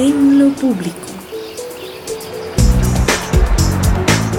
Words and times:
En 0.00 0.38
lo 0.38 0.50
público. 0.50 0.96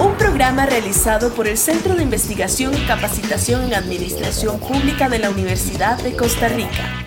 Un 0.02 0.16
programa 0.16 0.64
realizado 0.64 1.34
por 1.34 1.46
el 1.46 1.58
Centro 1.58 1.94
de 1.94 2.02
Investigación 2.02 2.72
y 2.72 2.86
Capacitación 2.86 3.64
en 3.64 3.74
Administración 3.74 4.58
Pública 4.58 5.10
de 5.10 5.18
la 5.18 5.28
Universidad 5.28 6.02
de 6.02 6.16
Costa 6.16 6.48
Rica. 6.48 7.04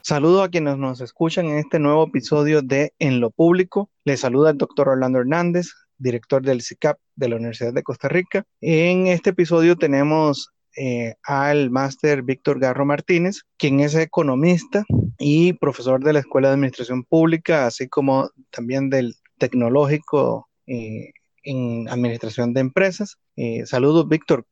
Saludo 0.00 0.42
a 0.42 0.48
quienes 0.48 0.78
nos 0.78 1.02
escuchan 1.02 1.44
en 1.44 1.58
este 1.58 1.78
nuevo 1.78 2.06
episodio 2.06 2.62
de 2.62 2.94
En 2.98 3.20
lo 3.20 3.30
Público. 3.30 3.90
Les 4.06 4.20
saluda 4.20 4.52
el 4.52 4.56
doctor 4.56 4.88
Orlando 4.88 5.18
Hernández, 5.18 5.74
director 5.98 6.40
del 6.40 6.62
CICAP 6.62 6.96
de 7.16 7.28
la 7.28 7.36
Universidad 7.36 7.74
de 7.74 7.82
Costa 7.82 8.08
Rica. 8.08 8.44
En 8.62 9.08
este 9.08 9.28
episodio 9.28 9.76
tenemos 9.76 10.53
eh, 10.76 11.14
al 11.22 11.70
máster 11.70 12.22
Víctor 12.22 12.58
Garro 12.58 12.84
Martínez, 12.84 13.42
quien 13.56 13.80
es 13.80 13.94
economista 13.94 14.84
y 15.18 15.52
profesor 15.52 16.02
de 16.02 16.12
la 16.12 16.18
Escuela 16.18 16.48
de 16.48 16.54
Administración 16.54 17.04
Pública, 17.04 17.66
así 17.66 17.88
como 17.88 18.30
también 18.50 18.90
del 18.90 19.14
tecnológico 19.38 20.48
eh, 20.66 21.12
en 21.44 21.88
Administración 21.88 22.54
de 22.54 22.60
Empresas. 22.60 23.18
Eh, 23.36 23.64
saludos, 23.66 24.08
Víctor. 24.08 24.46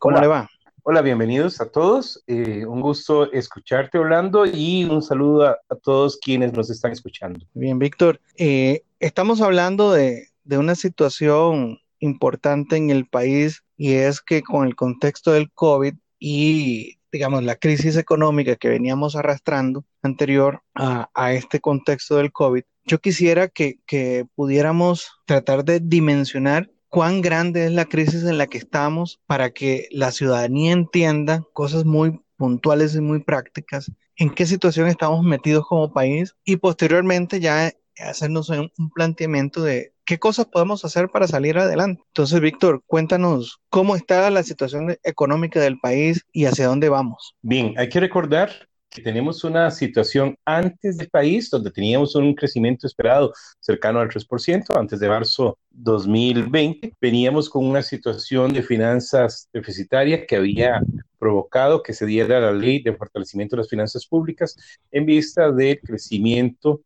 ¿Cómo 0.00 0.20
le 0.20 0.26
va? 0.26 0.48
Hola, 0.82 1.02
bienvenidos 1.02 1.60
a 1.60 1.70
todos. 1.70 2.24
un 2.26 2.80
gusto 2.80 3.30
escucharte, 3.32 3.98
Orlando, 3.98 4.46
y 4.46 4.84
un 4.84 5.02
saludo 5.02 5.46
a, 5.46 5.58
todos 5.82 6.16
quienes 6.16 6.52
nos 6.54 6.70
están 6.70 6.92
escuchando. 6.92 7.46
Bien, 7.54 7.78
Víctor. 7.78 8.20
estamos 8.36 9.40
hablando 9.42 9.92
de, 9.92 10.28
de 10.44 10.58
una 10.58 10.74
situación 10.74 11.78
importante 12.00 12.76
en 12.76 12.90
el 12.90 13.06
país 13.06 13.62
y 13.78 13.94
es 13.94 14.20
que 14.20 14.42
con 14.42 14.66
el 14.66 14.74
contexto 14.74 15.32
del 15.32 15.50
COVID 15.52 15.94
y, 16.18 16.98
digamos, 17.12 17.44
la 17.44 17.56
crisis 17.56 17.96
económica 17.96 18.56
que 18.56 18.68
veníamos 18.68 19.16
arrastrando 19.16 19.86
anterior 20.02 20.62
a, 20.74 21.32
este 21.32 21.60
contexto 21.60 22.16
del 22.16 22.32
COVID, 22.32 22.64
yo 22.84 22.98
quisiera 22.98 23.48
que, 23.48 23.78
que 23.86 24.26
pudiéramos 24.34 25.08
tratar 25.24 25.64
de 25.64 25.80
dimensionar 25.80 26.70
cuán 26.88 27.20
grande 27.20 27.66
es 27.66 27.72
la 27.72 27.84
crisis 27.84 28.24
en 28.24 28.36
la 28.36 28.48
que 28.48 28.58
estamos 28.58 29.20
para 29.26 29.50
que 29.50 29.86
la 29.92 30.10
ciudadanía 30.10 30.72
entienda 30.72 31.44
cosas 31.52 31.84
muy 31.84 32.20
puntuales 32.36 32.94
y 32.94 33.00
muy 33.00 33.22
prácticas, 33.22 33.92
en 34.16 34.30
qué 34.30 34.46
situación 34.46 34.88
estamos 34.88 35.24
metidos 35.24 35.66
como 35.66 35.92
país 35.92 36.34
y 36.44 36.56
posteriormente 36.56 37.40
ya 37.40 37.72
hacernos 37.98 38.48
un 38.48 38.90
planteamiento 38.94 39.62
de 39.62 39.92
qué 40.08 40.18
cosas 40.18 40.46
podemos 40.46 40.86
hacer 40.86 41.10
para 41.10 41.28
salir 41.28 41.58
adelante. 41.58 42.02
Entonces, 42.06 42.40
Víctor, 42.40 42.82
cuéntanos 42.86 43.60
cómo 43.68 43.94
está 43.94 44.30
la 44.30 44.42
situación 44.42 44.96
económica 45.02 45.60
del 45.60 45.78
país 45.78 46.24
y 46.32 46.46
hacia 46.46 46.66
dónde 46.66 46.88
vamos. 46.88 47.34
Bien, 47.42 47.74
hay 47.76 47.90
que 47.90 48.00
recordar 48.00 48.50
que 48.88 49.02
tenemos 49.02 49.44
una 49.44 49.70
situación 49.70 50.34
antes 50.46 50.96
del 50.96 51.10
país 51.10 51.50
donde 51.50 51.70
teníamos 51.70 52.14
un 52.14 52.34
crecimiento 52.34 52.86
esperado 52.86 53.34
cercano 53.60 54.00
al 54.00 54.08
3%, 54.08 54.78
antes 54.78 54.98
de 54.98 55.08
marzo 55.10 55.58
2020, 55.72 56.94
veníamos 56.98 57.50
con 57.50 57.66
una 57.66 57.82
situación 57.82 58.54
de 58.54 58.62
finanzas 58.62 59.50
deficitarias 59.52 60.22
que 60.26 60.36
había 60.36 60.80
provocado 61.18 61.82
que 61.82 61.92
se 61.92 62.06
diera 62.06 62.40
la 62.40 62.52
ley 62.52 62.82
de 62.82 62.96
fortalecimiento 62.96 63.56
de 63.56 63.60
las 63.60 63.68
finanzas 63.68 64.06
públicas 64.06 64.56
en 64.90 65.04
vista 65.04 65.52
del 65.52 65.78
crecimiento 65.80 66.80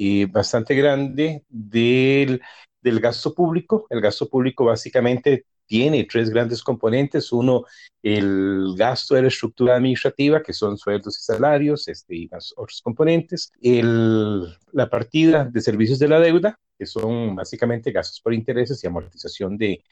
eh, 0.00 0.26
bastante 0.30 0.76
grande 0.76 1.42
del 1.48 2.40
del 2.88 3.00
gasto 3.00 3.34
público. 3.34 3.86
El 3.90 4.00
gasto 4.00 4.28
público 4.28 4.64
básicamente 4.64 5.44
tiene 5.66 6.04
tres 6.04 6.30
grandes 6.30 6.62
componentes. 6.62 7.30
Uno, 7.32 7.64
el 8.02 8.74
gasto 8.76 9.14
de 9.14 9.22
la 9.22 9.28
estructura 9.28 9.76
administrativa, 9.76 10.42
que 10.42 10.52
son 10.52 10.78
sueldos 10.78 11.18
y 11.18 11.22
salarios, 11.22 11.88
este, 11.88 12.16
y 12.16 12.28
más 12.28 12.54
otros 12.56 12.80
componentes. 12.82 13.52
El, 13.60 14.46
la 14.72 14.88
partida 14.88 15.44
de 15.44 15.60
servicios 15.60 15.98
de 15.98 16.08
la 16.08 16.20
deuda, 16.20 16.58
que 16.78 16.86
son 16.86 17.36
básicamente 17.36 17.92
gastos 17.92 18.20
por 18.20 18.32
intereses 18.32 18.82
y 18.82 18.86
amortización 18.86 19.58
de, 19.58 19.82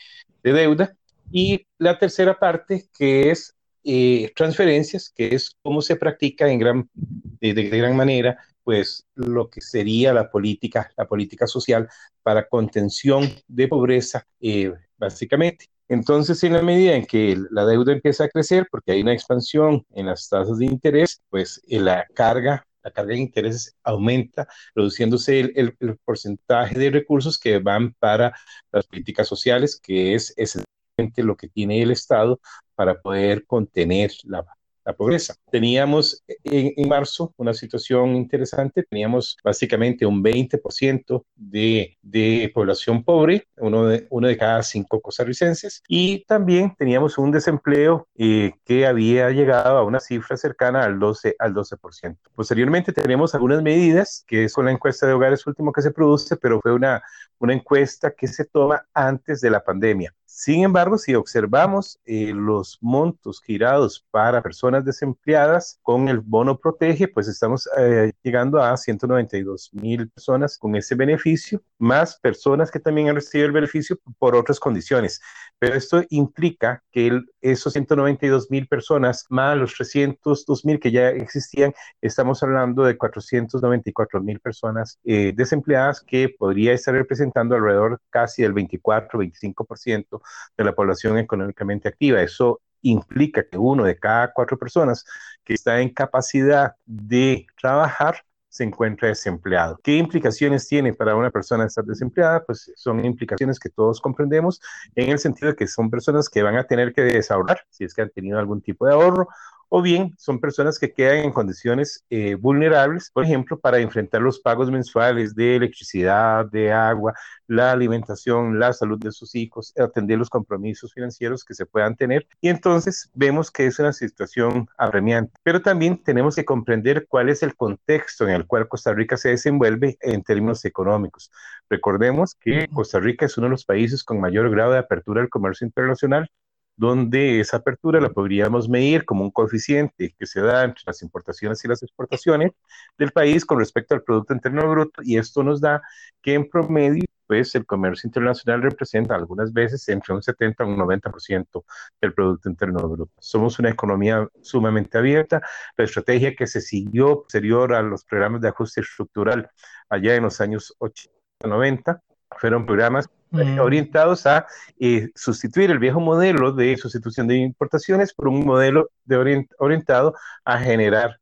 de 0.42 0.52
deuda. 0.52 0.96
Y 1.30 1.66
la 1.78 1.98
tercera 1.98 2.38
parte, 2.38 2.86
que 2.96 3.30
es 3.30 3.54
eh, 3.84 4.32
transferencias, 4.34 5.12
que 5.14 5.34
es 5.34 5.56
cómo 5.62 5.82
se 5.82 5.96
practica 5.96 6.50
en 6.50 6.58
gran, 6.58 6.90
de, 6.94 7.52
de 7.52 7.64
gran 7.64 7.96
manera 7.96 8.38
pues 8.66 9.06
lo 9.14 9.48
que 9.48 9.60
sería 9.60 10.12
la 10.12 10.28
política, 10.28 10.90
la 10.96 11.06
política 11.06 11.46
social 11.46 11.88
para 12.24 12.48
contención 12.48 13.22
de 13.46 13.68
pobreza, 13.68 14.26
eh, 14.40 14.74
básicamente. 14.98 15.66
Entonces, 15.86 16.42
en 16.42 16.54
la 16.54 16.62
medida 16.62 16.96
en 16.96 17.06
que 17.06 17.38
la 17.52 17.64
deuda 17.64 17.92
empieza 17.92 18.24
a 18.24 18.28
crecer, 18.28 18.66
porque 18.68 18.90
hay 18.90 19.02
una 19.02 19.12
expansión 19.12 19.84
en 19.94 20.06
las 20.06 20.28
tasas 20.28 20.58
de 20.58 20.66
interés, 20.66 21.22
pues 21.30 21.62
eh, 21.68 21.78
la 21.78 22.06
carga, 22.12 22.66
la 22.82 22.90
carga 22.90 23.14
de 23.14 23.20
intereses 23.20 23.72
aumenta, 23.84 24.48
reduciéndose 24.74 25.40
el, 25.54 25.76
porcentaje 26.04 26.76
de 26.76 26.90
recursos 26.90 27.38
que 27.38 27.60
van 27.60 27.94
para 28.00 28.34
las 28.72 28.84
políticas 28.88 29.28
sociales, 29.28 29.80
que 29.80 30.14
es 30.16 30.34
esencialmente 30.36 31.22
lo 31.22 31.36
que 31.36 31.48
tiene 31.48 31.82
el 31.82 31.92
Estado 31.92 32.40
para 32.74 33.00
poder 33.00 33.46
contener 33.46 34.10
la, 34.24 34.44
la 34.86 34.92
pobreza. 34.92 35.34
Teníamos 35.50 36.24
en, 36.44 36.88
marzo 36.88 37.34
una 37.36 37.52
situación 37.52 38.14
interesante, 38.14 38.84
teníamos 38.84 39.36
básicamente 39.42 40.06
un 40.06 40.22
20% 40.22 41.24
de, 41.34 41.98
de, 42.02 42.50
población 42.54 43.02
pobre, 43.02 43.48
uno 43.56 43.86
de, 43.86 44.06
uno 44.10 44.28
de 44.28 44.36
cada 44.36 44.62
cinco 44.62 45.00
costarricenses, 45.00 45.82
y 45.88 46.24
también 46.26 46.74
teníamos 46.78 47.18
un 47.18 47.32
desempleo 47.32 48.06
eh, 48.14 48.52
que 48.64 48.86
había 48.86 49.30
llegado 49.30 49.76
a 49.76 49.84
una 49.84 49.98
cifra 49.98 50.36
cercana 50.36 50.84
al 50.84 50.98
12%. 50.98 51.34
Al 51.38 51.52
12%. 51.52 52.16
Posteriormente 52.34 52.92
tenemos 52.92 53.34
algunas 53.34 53.62
medidas, 53.62 54.24
que 54.26 54.44
es 54.44 54.54
la 54.56 54.70
encuesta 54.70 55.06
de 55.06 55.12
hogares 55.12 55.46
último 55.46 55.72
que 55.72 55.82
se 55.82 55.90
produce, 55.90 56.36
pero 56.36 56.60
fue 56.60 56.72
una, 56.72 57.02
una 57.38 57.54
encuesta 57.54 58.12
que 58.12 58.28
se 58.28 58.44
toma 58.44 58.86
antes 58.94 59.40
de 59.40 59.50
la 59.50 59.64
pandemia. 59.64 60.14
Sin 60.38 60.64
embargo, 60.64 60.98
si 60.98 61.14
observamos 61.14 61.98
eh, 62.04 62.30
los 62.34 62.76
montos 62.82 63.40
girados 63.40 64.04
para 64.10 64.42
personas 64.42 64.84
desempleadas 64.84 65.78
con 65.80 66.10
el 66.10 66.20
bono 66.20 66.58
protege, 66.58 67.08
pues 67.08 67.26
estamos 67.26 67.66
eh, 67.78 68.12
llegando 68.22 68.62
a 68.62 68.76
192 68.76 69.70
mil 69.72 70.10
personas 70.10 70.58
con 70.58 70.76
ese 70.76 70.94
beneficio, 70.94 71.62
más 71.78 72.20
personas 72.20 72.70
que 72.70 72.78
también 72.78 73.08
han 73.08 73.14
recibido 73.14 73.46
el 73.46 73.52
beneficio 73.52 73.98
por 74.18 74.36
otras 74.36 74.60
condiciones. 74.60 75.22
Pero 75.58 75.74
esto 75.74 76.02
implica 76.10 76.84
que 76.92 77.18
esos 77.40 77.72
192 77.72 78.50
mil 78.50 78.68
personas, 78.68 79.24
más 79.30 79.56
los 79.56 79.72
302 79.72 80.66
mil 80.66 80.78
que 80.78 80.90
ya 80.90 81.08
existían, 81.08 81.72
estamos 82.02 82.42
hablando 82.42 82.82
de 82.82 82.98
494 82.98 84.22
mil 84.22 84.38
personas 84.40 84.98
eh, 85.04 85.32
desempleadas 85.34 86.02
que 86.02 86.28
podría 86.28 86.74
estar 86.74 86.92
representando 86.92 87.54
alrededor 87.54 88.02
casi 88.10 88.42
del 88.42 88.52
24-25% 88.52 90.20
de 90.56 90.64
la 90.64 90.74
población 90.74 91.18
económicamente 91.18 91.88
activa. 91.88 92.22
Eso 92.22 92.60
implica 92.82 93.44
que 93.48 93.58
uno 93.58 93.84
de 93.84 93.98
cada 93.98 94.32
cuatro 94.32 94.58
personas 94.58 95.04
que 95.44 95.54
está 95.54 95.80
en 95.80 95.90
capacidad 95.90 96.74
de 96.84 97.46
trabajar 97.60 98.22
se 98.48 98.64
encuentra 98.64 99.08
desempleado. 99.08 99.78
¿Qué 99.82 99.96
implicaciones 99.96 100.66
tiene 100.66 100.94
para 100.94 101.14
una 101.14 101.30
persona 101.30 101.66
estar 101.66 101.84
desempleada? 101.84 102.42
Pues 102.42 102.72
son 102.74 103.04
implicaciones 103.04 103.58
que 103.58 103.68
todos 103.68 104.00
comprendemos 104.00 104.62
en 104.94 105.10
el 105.10 105.18
sentido 105.18 105.50
de 105.50 105.56
que 105.56 105.66
son 105.66 105.90
personas 105.90 106.30
que 106.30 106.42
van 106.42 106.56
a 106.56 106.64
tener 106.64 106.94
que 106.94 107.02
desahorrar 107.02 107.60
si 107.68 107.84
es 107.84 107.92
que 107.92 108.02
han 108.02 108.10
tenido 108.10 108.38
algún 108.38 108.62
tipo 108.62 108.86
de 108.86 108.94
ahorro 108.94 109.28
o 109.68 109.82
bien 109.82 110.14
son 110.18 110.40
personas 110.40 110.78
que 110.78 110.92
quedan 110.92 111.18
en 111.18 111.32
condiciones 111.32 112.04
eh, 112.10 112.34
vulnerables, 112.34 113.10
por 113.10 113.24
ejemplo, 113.24 113.58
para 113.58 113.78
enfrentar 113.78 114.22
los 114.22 114.40
pagos 114.40 114.70
mensuales 114.70 115.34
de 115.34 115.56
electricidad, 115.56 116.46
de 116.46 116.72
agua, 116.72 117.14
la 117.46 117.72
alimentación, 117.72 118.58
la 118.58 118.72
salud 118.72 118.98
de 118.98 119.12
sus 119.12 119.34
hijos, 119.34 119.72
atender 119.78 120.18
los 120.18 120.30
compromisos 120.30 120.92
financieros 120.92 121.44
que 121.44 121.54
se 121.54 121.66
puedan 121.66 121.96
tener. 121.96 122.26
Y 122.40 122.48
entonces 122.48 123.10
vemos 123.14 123.50
que 123.50 123.66
es 123.66 123.78
una 123.78 123.92
situación 123.92 124.68
apremiante. 124.78 125.32
Pero 125.42 125.62
también 125.62 126.02
tenemos 126.02 126.36
que 126.36 126.44
comprender 126.44 127.06
cuál 127.08 127.28
es 127.28 127.42
el 127.42 127.56
contexto 127.56 128.26
en 128.28 128.34
el 128.34 128.46
cual 128.46 128.68
Costa 128.68 128.92
Rica 128.94 129.16
se 129.16 129.30
desenvuelve 129.30 129.96
en 130.00 130.22
términos 130.22 130.64
económicos. 130.64 131.30
Recordemos 131.68 132.36
que 132.40 132.68
Costa 132.68 133.00
Rica 133.00 133.26
es 133.26 133.36
uno 133.38 133.46
de 133.46 133.52
los 133.52 133.64
países 133.64 134.04
con 134.04 134.20
mayor 134.20 134.50
grado 134.50 134.72
de 134.72 134.78
apertura 134.78 135.20
al 135.20 135.28
comercio 135.28 135.66
internacional 135.66 136.30
donde 136.76 137.40
esa 137.40 137.58
apertura 137.58 138.00
la 138.00 138.10
podríamos 138.10 138.68
medir 138.68 139.04
como 139.04 139.24
un 139.24 139.30
coeficiente 139.30 140.14
que 140.18 140.26
se 140.26 140.40
da 140.40 140.64
entre 140.64 140.82
las 140.86 141.02
importaciones 141.02 141.64
y 141.64 141.68
las 141.68 141.82
exportaciones 141.82 142.52
del 142.98 143.12
país 143.12 143.44
con 143.44 143.58
respecto 143.58 143.94
al 143.94 144.02
Producto 144.02 144.34
Interno 144.34 144.68
Bruto, 144.70 145.02
y 145.02 145.16
esto 145.18 145.42
nos 145.42 145.60
da 145.60 145.82
que 146.22 146.34
en 146.34 146.48
promedio, 146.48 147.04
pues 147.26 147.54
el 147.56 147.66
comercio 147.66 148.06
internacional 148.06 148.62
representa 148.62 149.14
algunas 149.14 149.52
veces 149.52 149.88
entre 149.88 150.14
un 150.14 150.22
70 150.22 150.64
y 150.64 150.66
un 150.68 150.76
90% 150.76 151.64
del 152.00 152.14
Producto 152.14 152.48
Interno 152.48 152.88
Bruto. 152.88 153.12
Somos 153.18 153.58
una 153.58 153.70
economía 153.70 154.28
sumamente 154.42 154.98
abierta. 154.98 155.42
La 155.76 155.84
estrategia 155.84 156.36
que 156.36 156.46
se 156.46 156.60
siguió 156.60 157.22
posterior 157.22 157.74
a 157.74 157.82
los 157.82 158.04
programas 158.04 158.42
de 158.42 158.48
ajuste 158.48 158.80
estructural 158.82 159.50
allá 159.88 160.14
en 160.14 160.22
los 160.24 160.40
años 160.40 160.74
80, 160.78 161.12
90, 161.44 162.02
fueron 162.38 162.66
programas 162.66 163.08
Mm. 163.30 163.58
orientados 163.60 164.26
a 164.26 164.46
eh, 164.78 165.10
sustituir 165.14 165.70
el 165.70 165.78
viejo 165.78 166.00
modelo 166.00 166.52
de 166.52 166.76
sustitución 166.76 167.26
de 167.26 167.36
importaciones 167.36 168.14
por 168.14 168.28
un 168.28 168.44
modelo 168.46 168.90
de 169.04 169.46
orientado 169.58 170.14
a 170.44 170.58
generar 170.58 171.20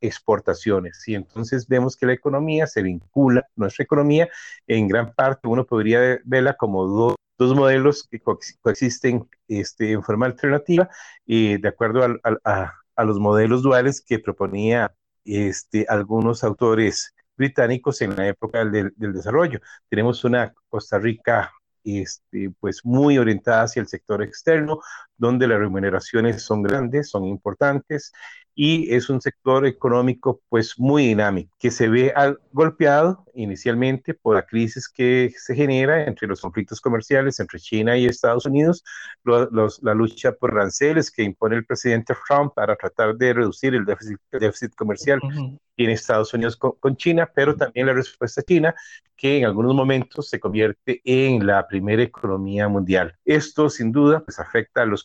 exportaciones. 0.00 1.02
Y 1.08 1.14
entonces 1.14 1.66
vemos 1.66 1.96
que 1.96 2.06
la 2.06 2.12
economía 2.12 2.66
se 2.66 2.82
vincula, 2.82 3.46
nuestra 3.56 3.84
economía, 3.84 4.28
en 4.66 4.88
gran 4.88 5.12
parte 5.14 5.48
uno 5.48 5.64
podría 5.64 6.20
verla 6.24 6.54
como 6.54 6.86
dos, 6.86 7.14
dos 7.38 7.54
modelos 7.54 8.06
que 8.08 8.20
coexisten 8.20 9.28
este, 9.48 9.92
en 9.92 10.02
forma 10.02 10.26
alternativa, 10.26 10.88
y 11.24 11.56
de 11.56 11.68
acuerdo 11.68 12.04
a, 12.04 12.72
a, 12.94 13.04
los 13.04 13.18
modelos 13.18 13.62
duales 13.62 14.00
que 14.00 14.18
proponía 14.18 14.94
este, 15.24 15.86
algunos 15.88 16.44
autores 16.44 17.14
británicos 17.36 18.00
en 18.02 18.16
la 18.16 18.26
época 18.26 18.64
del, 18.64 18.92
del 18.96 19.12
desarrollo. 19.12 19.60
Tenemos 19.88 20.24
una 20.24 20.52
Costa 20.68 20.98
Rica 20.98 21.52
este, 21.86 22.50
pues 22.58 22.80
muy 22.84 23.16
orientada 23.16 23.62
hacia 23.62 23.80
el 23.80 23.86
sector 23.86 24.22
externo, 24.22 24.80
donde 25.18 25.48
las 25.48 25.58
remuneraciones 25.58 26.42
son 26.42 26.62
grandes, 26.62 27.10
son 27.10 27.24
importantes 27.24 28.12
y 28.58 28.94
es 28.94 29.10
un 29.10 29.20
sector 29.20 29.66
económico 29.66 30.40
pues 30.48 30.78
muy 30.78 31.08
dinámico, 31.08 31.54
que 31.60 31.70
se 31.70 31.88
ve 31.88 32.14
golpeado 32.52 33.26
inicialmente 33.34 34.14
por 34.14 34.34
la 34.34 34.46
crisis 34.46 34.88
que 34.88 35.30
se 35.36 35.54
genera 35.54 36.06
entre 36.06 36.26
los 36.26 36.40
conflictos 36.40 36.80
comerciales 36.80 37.38
entre 37.38 37.60
China 37.60 37.98
y 37.98 38.06
Estados 38.06 38.46
Unidos, 38.46 38.82
la 39.24 39.94
lucha 39.94 40.32
por 40.32 40.52
aranceles 40.52 41.10
que 41.10 41.22
impone 41.22 41.56
el 41.56 41.66
presidente 41.66 42.14
Trump 42.26 42.54
para 42.54 42.74
tratar 42.76 43.14
de 43.16 43.34
reducir 43.34 43.74
el 43.74 43.84
déficit, 43.84 44.18
déficit 44.32 44.74
comercial 44.74 45.20
en 45.76 45.90
Estados 45.90 46.32
Unidos 46.32 46.56
con, 46.56 46.96
China, 46.96 47.30
pero 47.34 47.54
también 47.54 47.86
la 47.86 47.92
respuesta 47.92 48.42
china, 48.42 48.74
que 49.16 49.38
en 49.38 49.44
algunos 49.44 49.74
momentos 49.74 50.28
se 50.28 50.40
convierte 50.40 51.00
en 51.04 51.46
la 51.46 51.66
primera 51.68 52.02
economía 52.02 52.68
mundial. 52.68 53.14
Esto, 53.24 53.68
sin 53.68 53.92
duda, 53.92 54.20
pues 54.20 54.38
afecta 54.38 54.82
a 54.82 54.86
los, 54.86 55.04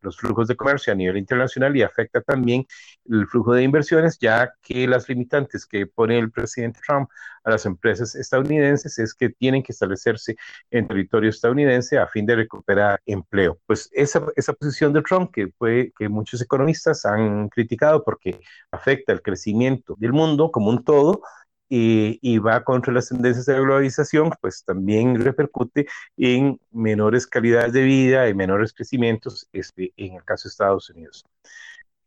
los 0.00 0.16
flujos 0.16 0.48
de 0.48 0.56
comercio 0.56 0.92
a 0.92 0.96
nivel 0.96 1.16
internacional 1.16 1.76
y 1.76 1.82
afecta 1.82 2.20
también 2.20 2.66
el 3.08 3.26
flujo 3.26 3.54
de 3.54 3.62
inversiones, 3.62 4.18
ya 4.18 4.52
que 4.62 4.86
las 4.86 5.08
limitantes 5.08 5.66
que 5.66 5.86
pone 5.86 6.18
el 6.18 6.30
presidente 6.30 6.80
Trump 6.86 7.08
a 7.44 7.50
las 7.50 7.66
empresas 7.66 8.14
estadounidenses 8.14 8.98
es 8.98 9.14
que 9.14 9.30
tienen 9.30 9.62
que 9.62 9.72
establecerse 9.72 10.36
en 10.70 10.86
territorio 10.86 11.30
estadounidense 11.30 11.98
a 11.98 12.06
fin 12.06 12.26
de 12.26 12.36
recuperar 12.36 13.00
empleo. 13.06 13.58
Pues 13.66 13.88
esa, 13.92 14.26
esa 14.36 14.52
posición 14.52 14.92
de 14.92 15.02
Trump, 15.02 15.30
que, 15.32 15.48
fue, 15.58 15.92
que 15.98 16.08
muchos 16.08 16.40
economistas 16.42 17.04
han 17.04 17.48
criticado 17.48 18.04
porque 18.04 18.40
afecta 18.70 19.12
el 19.12 19.22
crecimiento 19.22 19.94
del 19.98 20.12
mundo 20.12 20.50
como 20.50 20.70
un 20.70 20.84
todo, 20.84 21.22
y, 21.68 22.38
va 22.38 22.64
contra 22.64 22.92
las 22.92 23.08
tendencias 23.08 23.46
de 23.46 23.54
la 23.54 23.60
globalización, 23.60 24.30
pues 24.40 24.64
también 24.64 25.22
repercute 25.22 25.86
en 26.16 26.60
menores 26.70 27.26
calidades 27.26 27.72
de 27.72 27.82
vida 27.82 28.28
y 28.28 28.34
menores 28.34 28.72
crecimientos 28.72 29.48
este, 29.52 29.92
en 29.96 30.14
el 30.14 30.24
caso 30.24 30.48
de 30.48 30.50
Estados 30.50 30.90
Unidos. 30.90 31.24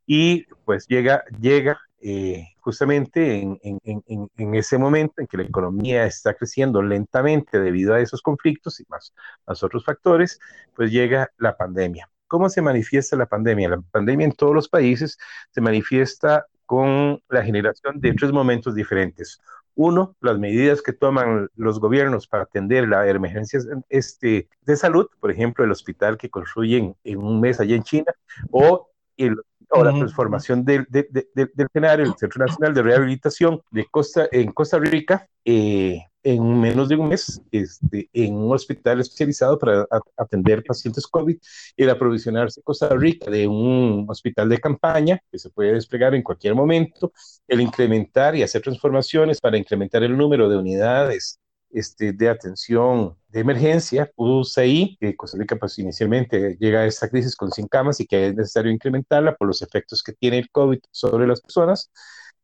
Y 0.05 0.45
pues 0.65 0.87
llega, 0.87 1.23
llega 1.39 1.79
eh, 2.01 2.47
justamente 2.59 3.39
en, 3.41 3.59
en, 3.61 3.79
en, 3.83 4.27
en, 4.35 4.55
ese 4.55 4.77
momento 4.77 5.21
en 5.21 5.27
que 5.27 5.37
la 5.37 5.43
economía 5.43 6.05
está 6.05 6.33
creciendo 6.33 6.81
lentamente 6.81 7.59
debido 7.59 7.93
a 7.93 8.01
esos 8.01 8.21
conflictos 8.21 8.79
y 8.79 8.85
más, 8.89 9.13
más 9.45 9.63
otros 9.63 9.85
factores, 9.85 10.39
pues 10.75 10.91
llega 10.91 11.31
la 11.37 11.55
pandemia. 11.55 12.09
¿Cómo 12.27 12.49
se 12.49 12.61
manifiesta 12.61 13.15
la 13.15 13.27
pandemia? 13.27 13.69
La 13.69 13.81
pandemia 13.81 14.25
en 14.25 14.31
todos 14.31 14.55
los 14.55 14.69
países 14.69 15.17
se 15.51 15.61
manifiesta 15.61 16.45
con 16.71 17.21
la 17.27 17.43
generación 17.43 17.99
de 17.99 18.13
tres 18.13 18.31
momentos 18.31 18.73
diferentes. 18.73 19.41
Uno, 19.75 20.15
las 20.21 20.39
medidas 20.39 20.81
que 20.81 20.93
toman 20.93 21.49
los 21.57 21.81
gobiernos 21.81 22.27
para 22.27 22.43
atender 22.43 22.87
las 22.87 23.09
emergencias 23.09 23.67
este, 23.89 24.47
de 24.61 24.77
salud, 24.77 25.07
por 25.19 25.31
ejemplo, 25.31 25.65
el 25.65 25.71
hospital 25.71 26.17
que 26.17 26.29
construyen 26.29 26.95
en 27.03 27.17
un 27.17 27.41
mes 27.41 27.59
allá 27.59 27.75
en 27.75 27.83
China, 27.83 28.13
o 28.51 28.87
el 29.17 29.35
o 29.69 29.83
la 29.83 29.91
transformación 29.91 30.63
del, 30.63 30.85
del, 30.89 31.07
del, 31.11 31.51
escenario, 31.57 32.05
el 32.05 32.15
Centro 32.15 32.45
Nacional 32.45 32.73
de 32.73 32.83
Rehabilitación 32.83 33.61
de 33.71 33.85
Costa, 33.91 34.29
en 34.31 34.53
Costa 34.53 34.79
Rica, 34.79 35.27
eh, 35.43 35.99
en 36.23 36.59
menos 36.59 36.89
de 36.89 36.95
un 36.95 37.09
mes, 37.09 37.41
este, 37.51 38.09
en 38.13 38.35
un 38.35 38.53
hospital 38.53 38.99
especializado 38.99 39.57
para 39.57 39.87
atender 40.17 40.63
pacientes 40.63 41.07
COVID, 41.07 41.37
el 41.77 41.89
aprovisionarse 41.89 42.61
Costa 42.61 42.89
Rica 42.89 43.29
de 43.29 43.47
un 43.47 44.05
hospital 44.09 44.49
de 44.49 44.59
campaña 44.59 45.19
que 45.31 45.39
se 45.39 45.49
puede 45.49 45.73
desplegar 45.73 46.13
en 46.15 46.23
cualquier 46.23 46.55
momento, 46.55 47.11
el 47.47 47.61
incrementar 47.61 48.35
y 48.35 48.43
hacer 48.43 48.61
transformaciones 48.61 49.39
para 49.39 49.57
incrementar 49.57 50.03
el 50.03 50.17
número 50.17 50.49
de 50.49 50.57
unidades 50.57 51.39
este, 51.73 52.13
de 52.13 52.29
atención 52.29 53.15
de 53.29 53.39
emergencia, 53.39 54.11
ahí 54.57 54.97
que 54.99 55.15
Costa 55.15 55.37
Rica 55.37 55.55
pues 55.55 55.79
inicialmente 55.79 56.57
llega 56.59 56.81
a 56.81 56.85
esta 56.85 57.09
crisis 57.09 57.35
con 57.35 57.51
100 57.51 57.67
camas 57.67 57.99
y 57.99 58.05
que 58.05 58.27
es 58.27 58.35
necesario 58.35 58.71
incrementarla 58.71 59.35
por 59.35 59.47
los 59.47 59.61
efectos 59.61 60.03
que 60.03 60.13
tiene 60.13 60.39
el 60.39 60.49
COVID 60.51 60.79
sobre 60.91 61.27
las 61.27 61.41
personas. 61.41 61.91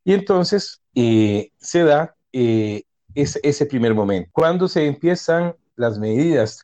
Y 0.05 0.13
entonces 0.13 0.81
eh, 0.95 1.51
se 1.57 1.83
da 1.83 2.15
eh, 2.31 2.83
ese, 3.21 3.39
ese 3.43 3.65
primer 3.65 3.93
momento. 3.93 4.29
Cuando 4.31 4.67
se 4.67 4.85
empiezan 4.85 5.55
las 5.75 5.97
medidas 5.99 6.63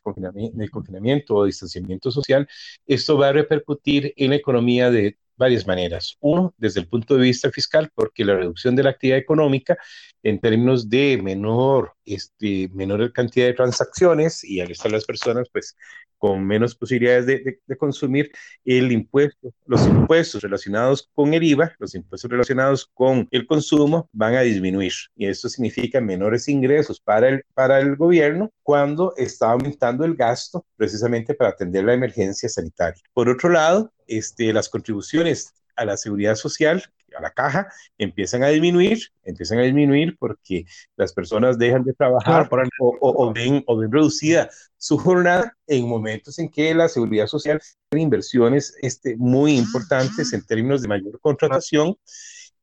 de 0.54 0.68
confinamiento, 0.68 1.36
o 1.36 1.44
distanciamiento 1.44 2.10
social, 2.10 2.48
esto 2.86 3.16
va 3.18 3.28
a 3.28 3.32
repercutir 3.32 4.12
en 4.16 4.30
la 4.30 4.36
economía 4.36 4.90
de 4.90 5.16
varias 5.36 5.66
maneras. 5.66 6.16
Uno, 6.20 6.54
desde 6.58 6.80
el 6.80 6.88
punto 6.88 7.16
de 7.16 7.22
vista 7.22 7.50
fiscal, 7.50 7.90
porque 7.94 8.24
la 8.24 8.36
reducción 8.36 8.76
de 8.76 8.84
la 8.84 8.90
actividad 8.90 9.18
económica 9.18 9.76
en 10.22 10.38
términos 10.40 10.88
de 10.88 11.20
menor, 11.22 11.94
este, 12.04 12.68
menor 12.72 13.12
cantidad 13.12 13.46
de 13.46 13.54
transacciones 13.54 14.44
y 14.44 14.60
al 14.60 14.70
estar 14.70 14.92
las 14.92 15.04
personas 15.04 15.48
pues 15.52 15.76
con 16.18 16.44
menos 16.44 16.74
posibilidades 16.74 17.26
de, 17.26 17.60
consumir 17.78 18.30
el 18.64 18.92
impuesto, 18.92 19.52
los 19.66 19.86
impuestos 19.86 20.42
relacionados 20.42 21.10
con 21.14 21.34
el 21.34 21.42
IVA, 21.42 21.74
los 21.78 21.94
impuestos 21.94 22.30
relacionados 22.30 22.90
con 22.94 23.28
el 23.30 23.46
consumo 23.46 24.08
van 24.12 24.34
a 24.34 24.40
disminuir 24.40 24.92
y 25.16 25.26
esto 25.26 25.48
significa 25.48 26.00
menores 26.00 26.48
ingresos 26.48 27.00
para 27.00 27.28
el, 27.28 27.42
para 27.54 27.80
el 27.80 27.96
gobierno 27.96 28.50
cuando 28.62 29.14
está 29.16 29.50
aumentando 29.50 30.04
el 30.04 30.14
gasto 30.14 30.64
precisamente 30.76 31.34
para 31.34 31.50
atender 31.50 31.84
la 31.84 31.94
emergencia 31.94 32.48
sanitaria. 32.48 33.02
Por 33.12 33.28
otro 33.28 33.50
lado, 33.50 33.92
este, 34.06 34.52
las 34.52 34.68
contribuciones 34.68 35.54
a 35.76 35.84
la 35.84 35.96
seguridad 35.96 36.34
social, 36.34 36.82
a 37.16 37.20
la 37.20 37.30
caja, 37.30 37.68
empiezan 37.98 38.42
a 38.42 38.48
disminuir, 38.48 38.98
empiezan 39.22 39.58
a 39.58 39.62
disminuir 39.62 40.16
porque 40.18 40.66
las 40.96 41.12
personas 41.12 41.58
dejan 41.58 41.84
de 41.84 41.92
trabajar 41.92 42.48
o, 42.80 42.96
o, 43.00 43.32
ven, 43.32 43.62
o 43.66 43.76
ven 43.76 43.90
reducida 43.90 44.50
su 44.76 44.98
jornada 44.98 45.56
en 45.66 45.88
momentos 45.88 46.38
en 46.38 46.48
que 46.48 46.74
la 46.74 46.88
seguridad 46.88 47.26
social 47.26 47.60
tiene 47.88 48.02
inversiones 48.02 48.74
este, 48.82 49.16
muy 49.16 49.56
importantes 49.56 50.32
en 50.32 50.44
términos 50.44 50.82
de 50.82 50.88
mayor 50.88 51.20
contratación, 51.20 51.96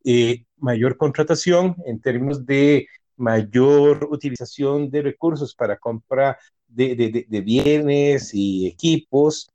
eh, 0.03 0.45
mayor 0.57 0.97
contratación 0.97 1.75
en 1.85 2.01
términos 2.01 2.45
de 2.45 2.87
mayor 3.15 4.07
utilización 4.11 4.89
de 4.89 5.01
recursos 5.03 5.55
para 5.55 5.77
compra 5.77 6.37
de, 6.67 6.95
de, 6.95 7.25
de 7.27 7.41
bienes 7.41 8.33
y 8.33 8.67
equipos, 8.67 9.51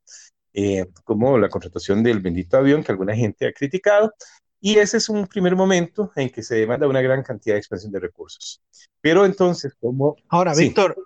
eh, 0.59 0.87
como 1.03 1.37
la 1.37 1.49
contratación 1.49 2.01
del 2.01 2.19
bendito 2.19 2.57
avión 2.57 2.83
que 2.83 2.91
alguna 2.91 3.15
gente 3.15 3.45
ha 3.45 3.53
criticado. 3.53 4.11
Y 4.59 4.79
ese 4.79 4.97
es 4.97 5.07
un 5.07 5.27
primer 5.27 5.55
momento 5.55 6.11
en 6.15 6.31
que 6.31 6.41
se 6.41 6.55
demanda 6.55 6.87
una 6.87 6.99
gran 6.99 7.21
cantidad 7.21 7.53
de 7.53 7.59
expansión 7.59 7.91
de 7.91 7.99
recursos. 7.99 8.59
Pero 8.99 9.23
entonces, 9.23 9.75
como... 9.79 10.15
Ahora, 10.29 10.55
Víctor, 10.55 10.97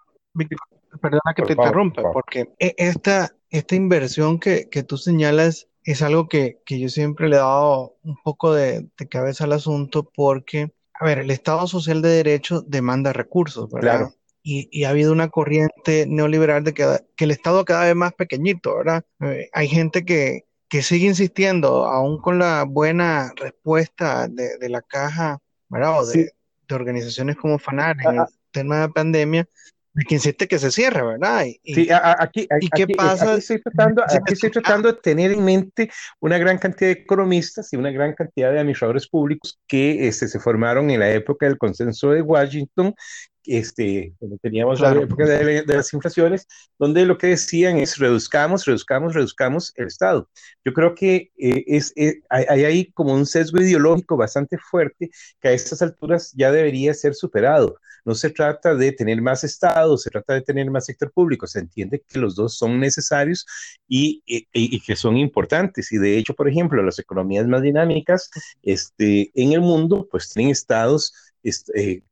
perdona 1.01 1.33
que 1.35 1.41
te 1.43 1.51
interrumpa, 1.51 2.13
porque 2.13 2.53
e, 2.59 2.73
esta, 2.77 3.35
esta 3.49 3.75
inversión 3.75 4.39
que, 4.39 4.69
que 4.69 4.83
tú 4.83 4.95
señalas 4.95 5.67
es 5.83 6.01
algo 6.01 6.29
que, 6.29 6.61
que, 6.65 6.79
yo 6.79 6.87
siempre 6.87 7.27
le 7.27 7.35
he 7.35 7.39
dado 7.39 7.97
un 8.03 8.15
poco 8.23 8.53
de, 8.53 8.87
de, 8.97 9.07
cabeza 9.09 9.43
al 9.43 9.51
asunto 9.51 10.09
porque, 10.15 10.71
a 10.93 11.03
ver, 11.03 11.19
el 11.19 11.29
Estado 11.29 11.67
Social 11.67 12.01
de 12.01 12.07
Derecho 12.07 12.61
demanda 12.61 13.11
recursos, 13.11 13.69
¿verdad? 13.69 13.97
Claro 13.97 14.20
y, 14.43 14.83
ha 14.83 14.89
habido 14.89 15.11
una 15.11 15.29
corriente 15.29 16.05
neoliberal 16.07 16.63
de 16.63 16.73
que, 16.73 16.99
que, 17.15 17.25
el 17.25 17.31
Estado 17.31 17.63
cada 17.65 17.85
vez 17.85 17.95
más 17.95 18.13
pequeñito, 18.13 18.75
¿verdad? 18.75 19.03
Eh, 19.21 19.49
hay 19.53 19.67
gente 19.67 20.03
que, 20.03 20.45
que, 20.67 20.81
sigue 20.81 21.07
insistiendo, 21.07 21.85
aún 21.85 22.19
con 22.21 22.39
la 22.39 22.63
buena 22.63 23.31
respuesta 23.35 24.27
de, 24.27 24.57
de 24.57 24.69
la 24.69 24.81
caja, 24.81 25.39
¿verdad? 25.69 25.99
O 25.99 26.05
de, 26.05 26.31
de 26.67 26.75
organizaciones 26.75 27.37
como 27.37 27.59
FANAR 27.59 27.97
en 28.03 28.19
el 28.19 28.25
tema 28.51 28.75
de 28.75 28.81
la 28.87 28.93
pandemia, 28.93 29.47
que 30.07 30.15
insiste 30.15 30.47
que 30.47 30.59
se 30.59 30.71
cierre, 30.71 31.03
¿verdad? 31.03 31.45
Y, 31.63 31.73
sí, 31.73 31.87
aquí, 31.91 32.47
¿y 32.61 32.69
qué 32.69 32.87
pasa? 32.87 33.31
Aquí 33.31 33.39
estoy, 33.39 33.61
tratando, 33.61 34.03
aquí 34.03 34.33
estoy 34.33 34.51
tratando 34.51 34.91
de 34.91 34.99
tener 35.01 35.31
en 35.31 35.43
mente 35.43 35.89
una 36.19 36.37
gran 36.37 36.57
cantidad 36.57 36.91
de 36.91 37.01
economistas 37.01 37.71
y 37.73 37.77
una 37.77 37.91
gran 37.91 38.13
cantidad 38.13 38.51
de 38.51 38.59
administradores 38.59 39.07
públicos 39.07 39.59
que 39.67 40.07
este, 40.07 40.27
se 40.27 40.39
formaron 40.39 40.89
en 40.89 40.99
la 40.99 41.11
época 41.11 41.45
del 41.45 41.57
consenso 41.57 42.11
de 42.11 42.21
Washington 42.21 42.93
este, 43.45 44.13
teníamos 44.41 44.79
la 44.79 44.93
época 44.93 45.25
de, 45.25 45.63
las 45.65 45.93
inflaciones, 45.93 46.47
donde 46.77 47.05
lo 47.05 47.17
que 47.17 47.27
decían 47.27 47.77
es 47.77 47.97
reduzcamos, 47.97 48.65
reduzcamos, 48.65 49.13
reduzcamos 49.13 49.73
el 49.77 49.87
Estado. 49.87 50.29
Yo 50.63 50.73
creo 50.73 50.93
que 50.93 51.31
eh, 51.37 51.63
es, 51.67 51.93
eh, 51.95 52.21
hay, 52.29 52.65
ahí 52.65 52.91
como 52.91 53.13
un 53.13 53.25
sesgo 53.25 53.59
ideológico 53.59 54.17
bastante 54.17 54.57
fuerte 54.57 55.09
que 55.39 55.47
a 55.47 55.51
estas 55.53 55.81
alturas 55.81 56.31
ya 56.35 56.51
debería 56.51 56.93
ser 56.93 57.15
superado. 57.15 57.77
No 58.05 58.15
se 58.15 58.29
trata 58.29 58.75
de 58.75 58.91
tener 58.91 59.21
más 59.21 59.43
Estado, 59.43 59.97
se 59.97 60.09
trata 60.09 60.33
de 60.33 60.41
tener 60.41 60.69
más 60.71 60.85
sector 60.85 61.11
público. 61.11 61.47
Se 61.47 61.59
entiende 61.59 62.03
que 62.07 62.19
los 62.19 62.35
dos 62.35 62.57
son 62.57 62.79
necesarios 62.79 63.45
y, 63.87 64.21
que 64.85 64.95
son 64.95 65.17
importantes. 65.17 65.91
Y 65.91 65.97
de 65.97 66.17
hecho, 66.17 66.33
por 66.33 66.49
ejemplo, 66.49 66.83
las 66.83 66.99
economías 66.99 67.47
más 67.47 67.61
dinámicas 67.61 68.29
este, 68.63 69.31
en 69.35 69.53
el 69.53 69.61
mundo, 69.61 70.07
pues 70.09 70.29
tienen 70.29 70.51
estados 70.51 71.13
este, 71.43 72.03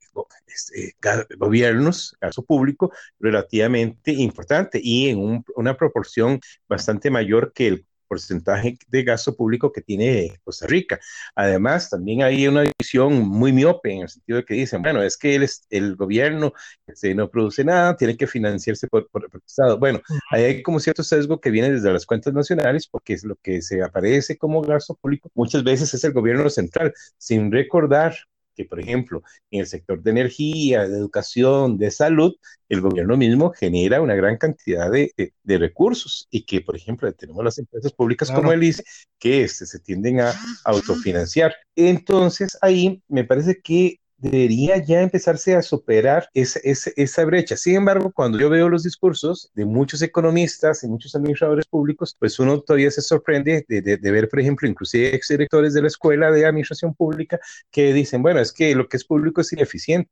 este, 0.48 0.96
gobiernos, 1.38 2.16
caso 2.20 2.44
público, 2.44 2.92
relativamente 3.20 4.12
importante 4.12 4.80
y 4.82 5.10
en 5.10 5.44
una 5.56 5.78
proporción 5.78 6.40
bastante 6.68 7.10
mayor 7.10 7.54
que 7.54 7.68
el 7.68 7.86
porcentaje 8.10 8.78
de 8.88 9.04
gasto 9.04 9.36
público 9.36 9.72
que 9.72 9.82
tiene 9.82 10.40
Costa 10.44 10.68
Rica. 10.68 11.00
Además, 11.36 11.90
también 11.90 12.24
hay 12.24 12.48
una 12.48 12.64
visión 12.78 13.28
muy 13.28 13.54
miope 13.54 13.94
en 13.94 14.02
el 14.02 14.10
sentido 14.10 14.38
de 14.38 14.46
que 14.46 14.56
dicen, 14.56 14.82
bueno, 14.82 15.02
es 15.04 15.18
que 15.18 15.36
el, 15.36 15.48
el 15.70 15.96
gobierno 15.96 16.54
este, 16.88 17.16
no 17.16 17.30
produce 17.30 17.64
nada, 17.64 17.96
tiene 17.96 18.18
que 18.18 18.28
financiarse 18.28 18.88
por, 18.88 19.08
por, 19.10 19.30
el 19.32 19.42
Estado. 19.46 19.78
Bueno, 19.78 20.02
ahí 20.32 20.44
hay 20.44 20.64
como 20.64 20.80
cierto 20.80 21.04
sesgo 21.04 21.40
que 21.40 21.52
viene 21.52 21.72
desde 21.72 21.94
las 21.94 22.06
cuentas 22.06 22.34
nacionales, 22.34 22.88
porque 22.88 23.14
es 23.14 23.24
lo 23.24 23.36
que 23.38 23.62
se 23.62 23.82
aparece 23.84 24.38
como 24.38 24.62
gasto 24.62 24.96
público 24.96 25.30
muchas 25.36 25.64
veces 25.64 25.94
es 25.94 26.04
el 26.04 26.14
gobierno 26.14 26.50
central, 26.50 26.94
sin 27.18 27.52
recordar 27.52 28.16
que, 28.60 28.66
por 28.66 28.82
ejemplo, 28.82 29.24
en 29.52 29.62
el 29.62 29.68
sector 29.68 30.04
de 30.04 30.12
energía, 30.12 30.86
de 30.86 30.98
educación, 30.98 31.78
de 31.78 31.92
salud, 31.92 32.36
el 32.68 32.82
gobierno 32.82 33.16
mismo 33.16 33.54
genera 33.54 34.02
una 34.02 34.16
gran 34.16 34.36
cantidad 34.36 34.92
de, 34.92 35.14
recursos 35.46 36.28
y 36.30 36.44
que, 36.44 36.60
por 36.60 36.76
ejemplo, 36.76 37.10
tenemos 37.14 37.42
las 37.42 37.58
empresas 37.58 37.94
públicas 37.94 38.30
como 38.30 38.52
el 38.52 38.62
ICE 38.62 38.84
que 39.18 39.44
este, 39.44 39.66
se 39.66 39.80
tienden 39.80 40.20
a 40.20 40.34
autofinanciar. 40.66 41.56
Entonces, 41.74 42.58
ahí 42.62 43.02
me 43.08 43.24
parece 43.24 43.62
que 43.62 44.02
debería 44.20 44.78
ya 44.78 45.02
empezarse 45.02 45.56
a 45.56 45.62
superar 45.62 46.30
esa, 46.34 46.60
esa, 46.64 47.26
brecha. 47.26 47.56
Sin 47.58 47.76
embargo, 47.76 48.12
cuando 48.12 48.38
yo 48.40 48.50
veo 48.50 48.70
los 48.70 48.84
discursos 48.84 49.52
de 49.56 49.66
muchos 49.66 50.02
economistas 50.02 50.84
y 50.84 50.88
muchos 50.88 51.16
administradores 51.16 51.66
públicos, 51.66 52.16
pues 52.20 52.40
uno 52.40 52.60
todavía 52.62 52.92
se 52.92 53.02
sorprende 53.02 53.66
de, 53.68 53.82
de, 53.82 54.12
ver, 54.12 54.30
por 54.30 54.40
ejemplo, 54.40 54.68
inclusive 54.68 55.16
exdirectores 55.16 55.74
de 55.74 55.82
la 55.82 55.88
escuela 55.88 56.32
de 56.32 56.46
administración 56.46 56.94
pública 56.94 57.40
que 57.72 57.94
dicen, 57.94 58.22
bueno, 58.22 58.40
es 58.40 58.52
que 58.52 58.76
lo 58.76 58.88
que 58.88 58.98
es 58.98 59.06
público 59.06 59.42
es 59.42 59.54
ineficiente 59.54 60.12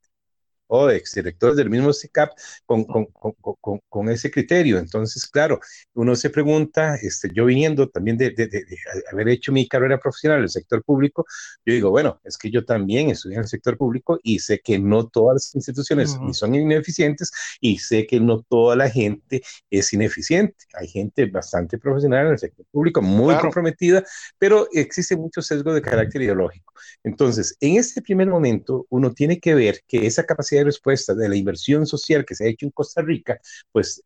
o 0.68 0.90
exdirectores 0.90 1.56
del 1.56 1.70
mismo 1.70 1.92
CICAP 1.92 2.30
con, 2.64 2.84
con, 2.84 3.06
con, 3.06 3.80
con, 3.88 4.08
ese 4.08 4.30
criterio. 4.30 4.78
Entonces, 4.78 5.26
claro, 5.26 5.60
uno 5.94 6.14
se 6.16 6.30
pregunta, 6.30 6.96
este, 6.96 7.28
yo 7.34 7.46
viniendo 7.46 7.88
también 7.88 8.16
de, 8.16 8.30
de, 8.30 8.46
de, 8.46 8.64
haber 9.12 9.28
hecho 9.28 9.52
mi 9.52 9.66
carrera 9.66 9.98
profesional 9.98 10.38
en 10.38 10.44
el 10.44 10.50
sector 10.50 10.82
público, 10.84 11.24
yo 11.64 11.74
digo, 11.74 11.90
bueno, 11.90 12.20
es 12.24 12.38
que 12.38 12.50
yo 12.50 12.64
también 12.64 13.10
estudié 13.10 13.36
en 13.36 13.42
el 13.42 13.48
sector 13.48 13.76
público 13.76 14.18
y 14.22 14.38
sé 14.38 14.60
que 14.60 14.78
no 14.78 15.08
todas 15.08 15.34
las 15.34 15.54
instituciones 15.54 16.16
son 16.32 16.54
ineficientes 16.54 17.30
y 17.60 17.78
sé 17.78 18.06
que 18.06 18.20
no 18.20 18.42
toda 18.42 18.76
la 18.76 18.88
gente 18.88 19.42
es 19.70 19.92
ineficiente. 19.92 20.56
Hay 20.74 20.88
gente 20.88 21.26
bastante 21.26 21.78
profesional 21.78 22.26
en 22.26 22.32
el 22.32 22.38
sector 22.38 22.66
público, 22.70 23.02
muy 23.02 23.34
comprometida, 23.36 24.04
pero 24.38 24.68
existe 24.72 25.16
mucho 25.16 25.42
sesgo 25.42 25.72
de 25.72 25.82
carácter 25.82 26.22
ideológico. 26.22 26.72
Entonces, 27.04 27.56
en 27.60 27.76
este 27.76 28.02
primer 28.02 28.28
momento, 28.28 28.86
uno 28.90 29.12
tiene 29.12 29.40
que 29.40 29.54
ver 29.54 29.82
que 29.86 30.06
esa 30.06 30.24
capacidad 30.24 30.57
respuesta 30.64 31.14
de 31.14 31.28
la 31.28 31.36
inversión 31.36 31.86
social 31.86 32.24
que 32.24 32.34
se 32.34 32.44
ha 32.44 32.48
hecho 32.48 32.66
en 32.66 32.72
Costa 32.72 33.02
Rica, 33.02 33.40
pues 33.72 34.02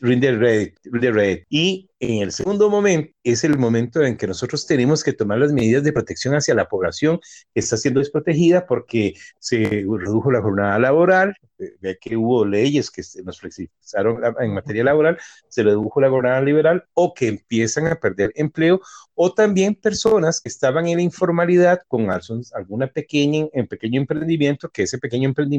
rinde 0.00 0.32
red, 0.32 1.42
Y 1.48 1.88
en 2.00 2.22
el 2.22 2.32
segundo 2.32 2.68
momento 2.68 3.12
es 3.24 3.44
el 3.44 3.58
momento 3.58 4.02
en 4.02 4.16
que 4.16 4.26
nosotros 4.26 4.66
tenemos 4.66 5.02
que 5.02 5.14
tomar 5.14 5.38
las 5.38 5.52
medidas 5.52 5.82
de 5.82 5.92
protección 5.92 6.34
hacia 6.34 6.54
la 6.54 6.68
población 6.68 7.18
que 7.54 7.60
está 7.60 7.76
siendo 7.76 8.00
desprotegida 8.00 8.66
porque 8.66 9.14
se 9.38 9.64
redujo 9.64 10.30
la 10.30 10.42
jornada 10.42 10.78
laboral, 10.78 11.34
ve 11.80 11.98
que 11.98 12.16
hubo 12.16 12.44
leyes 12.44 12.90
que 12.90 13.02
nos 13.24 13.40
flexibilizaron 13.40 14.20
en 14.40 14.54
materia 14.54 14.84
laboral, 14.84 15.18
se 15.48 15.62
redujo 15.62 16.00
la 16.00 16.10
jornada 16.10 16.42
liberal 16.42 16.84
o 16.92 17.14
que 17.14 17.28
empiezan 17.28 17.86
a 17.86 17.96
perder 17.96 18.32
empleo 18.34 18.80
o 19.14 19.32
también 19.32 19.74
personas 19.74 20.40
que 20.40 20.50
estaban 20.50 20.86
en 20.86 20.98
la 20.98 21.02
informalidad 21.02 21.80
con 21.88 22.06
alguna 22.54 22.86
pequeña, 22.88 23.46
en 23.54 23.66
pequeño 23.66 24.00
emprendimiento, 24.02 24.68
que 24.68 24.82
ese 24.82 24.98
pequeño 24.98 25.26
emprendimiento 25.26 25.55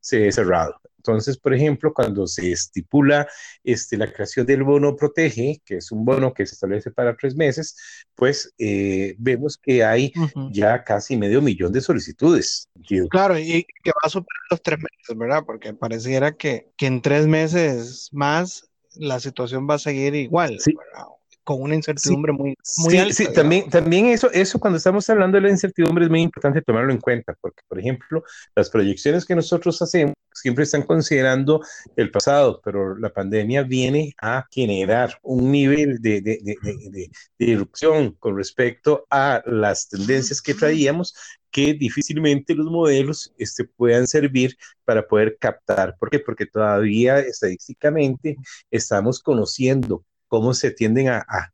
se 0.00 0.28
ha 0.28 0.32
cerrado. 0.32 0.80
Entonces, 1.02 1.36
por 1.36 1.52
ejemplo, 1.52 1.92
cuando 1.92 2.28
se 2.28 2.52
estipula 2.52 3.26
este, 3.64 3.96
la 3.96 4.10
creación 4.12 4.46
del 4.46 4.62
bono 4.62 4.94
protege, 4.94 5.60
que 5.64 5.78
es 5.78 5.90
un 5.90 6.04
bono 6.04 6.32
que 6.32 6.46
se 6.46 6.54
establece 6.54 6.92
para 6.92 7.16
tres 7.16 7.34
meses, 7.34 7.76
pues 8.14 8.54
eh, 8.58 9.16
vemos 9.18 9.58
que 9.58 9.82
hay 9.82 10.12
ya 10.52 10.84
casi 10.84 11.16
medio 11.16 11.42
millón 11.42 11.72
de 11.72 11.80
solicitudes. 11.80 12.68
Claro, 13.10 13.36
y 13.36 13.66
que 13.82 13.90
va 13.90 14.00
a 14.04 14.08
superar 14.08 14.42
los 14.50 14.62
tres 14.62 14.78
meses, 14.78 15.18
¿verdad? 15.18 15.42
Porque 15.44 15.74
pareciera 15.74 16.36
que, 16.36 16.70
que 16.76 16.86
en 16.86 17.02
tres 17.02 17.26
meses 17.26 18.08
más 18.12 18.70
la 18.94 19.18
situación 19.18 19.66
va 19.68 19.74
a 19.74 19.78
seguir 19.80 20.14
igual. 20.14 20.60
Sí. 20.60 20.72
¿verdad? 20.72 21.08
Con 21.44 21.60
una 21.62 21.74
incertidumbre 21.74 22.32
muy, 22.32 22.54
muy 22.78 22.98
alta. 22.98 23.14
Sí, 23.14 23.26
también, 23.32 23.68
también 23.68 24.06
eso, 24.06 24.30
eso 24.32 24.58
cuando 24.58 24.76
estamos 24.76 25.08
hablando 25.10 25.36
de 25.36 25.42
la 25.42 25.50
incertidumbre 25.50 26.04
es 26.04 26.10
muy 26.10 26.22
importante 26.22 26.62
tomarlo 26.62 26.92
en 26.92 27.00
cuenta, 27.00 27.34
porque, 27.40 27.62
por 27.68 27.78
ejemplo, 27.78 28.22
las 28.54 28.70
proyecciones 28.70 29.24
que 29.24 29.34
nosotros 29.34 29.80
hacemos 29.82 30.14
siempre 30.32 30.64
están 30.64 30.82
considerando 30.82 31.60
el 31.96 32.10
pasado, 32.10 32.60
pero 32.64 32.96
la 32.96 33.12
pandemia 33.12 33.62
viene 33.62 34.14
a 34.20 34.46
generar 34.50 35.18
un 35.22 35.52
nivel 35.52 36.00
de, 36.00 36.20
de, 36.20 36.38
de, 36.42 36.56
de, 36.62 37.10
de 37.38 37.44
irrupción 37.44 38.16
con 38.18 38.36
respecto 38.36 39.06
a 39.10 39.42
las 39.46 39.88
tendencias 39.88 40.40
que 40.40 40.54
traíamos 40.54 41.14
que 41.50 41.74
difícilmente 41.74 42.54
los 42.54 42.66
modelos 42.66 43.34
este, 43.36 43.64
puedan 43.64 44.06
servir 44.06 44.56
para 44.86 45.06
poder 45.06 45.36
captar. 45.38 45.96
¿Por 45.98 46.08
qué? 46.08 46.18
Porque 46.18 46.46
todavía 46.46 47.18
estadísticamente 47.18 48.36
estamos 48.70 49.20
conociendo 49.20 50.02
cómo 50.32 50.54
se 50.54 50.70
tienden 50.70 51.08
a, 51.10 51.52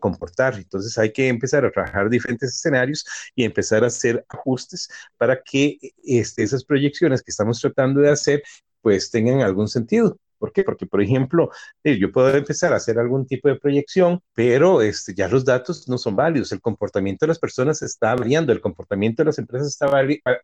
comportar. 0.00 0.54
Entonces 0.56 0.98
hay 0.98 1.12
que 1.12 1.28
empezar 1.28 1.64
a 1.64 1.70
trabajar 1.70 2.10
diferentes 2.10 2.50
escenarios 2.50 3.06
y 3.34 3.44
empezar 3.44 3.84
a 3.84 3.86
hacer 3.86 4.24
ajustes 4.28 4.88
para 5.16 5.40
que 5.42 5.78
este, 6.04 6.42
esas 6.42 6.64
proyecciones 6.64 7.22
que 7.22 7.30
estamos 7.30 7.60
tratando 7.60 8.00
de 8.00 8.10
hacer 8.10 8.42
pues 8.82 9.10
tengan 9.10 9.40
algún 9.40 9.68
sentido. 9.68 10.18
¿Por 10.38 10.52
qué? 10.52 10.62
Porque, 10.62 10.86
por 10.86 11.02
ejemplo, 11.02 11.50
eh, 11.84 11.98
yo 11.98 12.12
puedo 12.12 12.34
empezar 12.34 12.72
a 12.72 12.76
hacer 12.76 12.98
algún 12.98 13.26
tipo 13.26 13.48
de 13.48 13.56
proyección, 13.56 14.20
pero 14.34 14.82
este, 14.82 15.14
ya 15.14 15.28
los 15.28 15.44
datos 15.44 15.88
no 15.88 15.98
son 15.98 16.16
válidos. 16.16 16.52
El 16.52 16.60
comportamiento 16.60 17.24
de 17.24 17.28
las 17.28 17.38
personas 17.38 17.82
está 17.82 18.14
variando, 18.14 18.52
el 18.52 18.60
comportamiento 18.60 19.22
de 19.22 19.26
las 19.26 19.38
empresas 19.38 19.68
está 19.68 19.88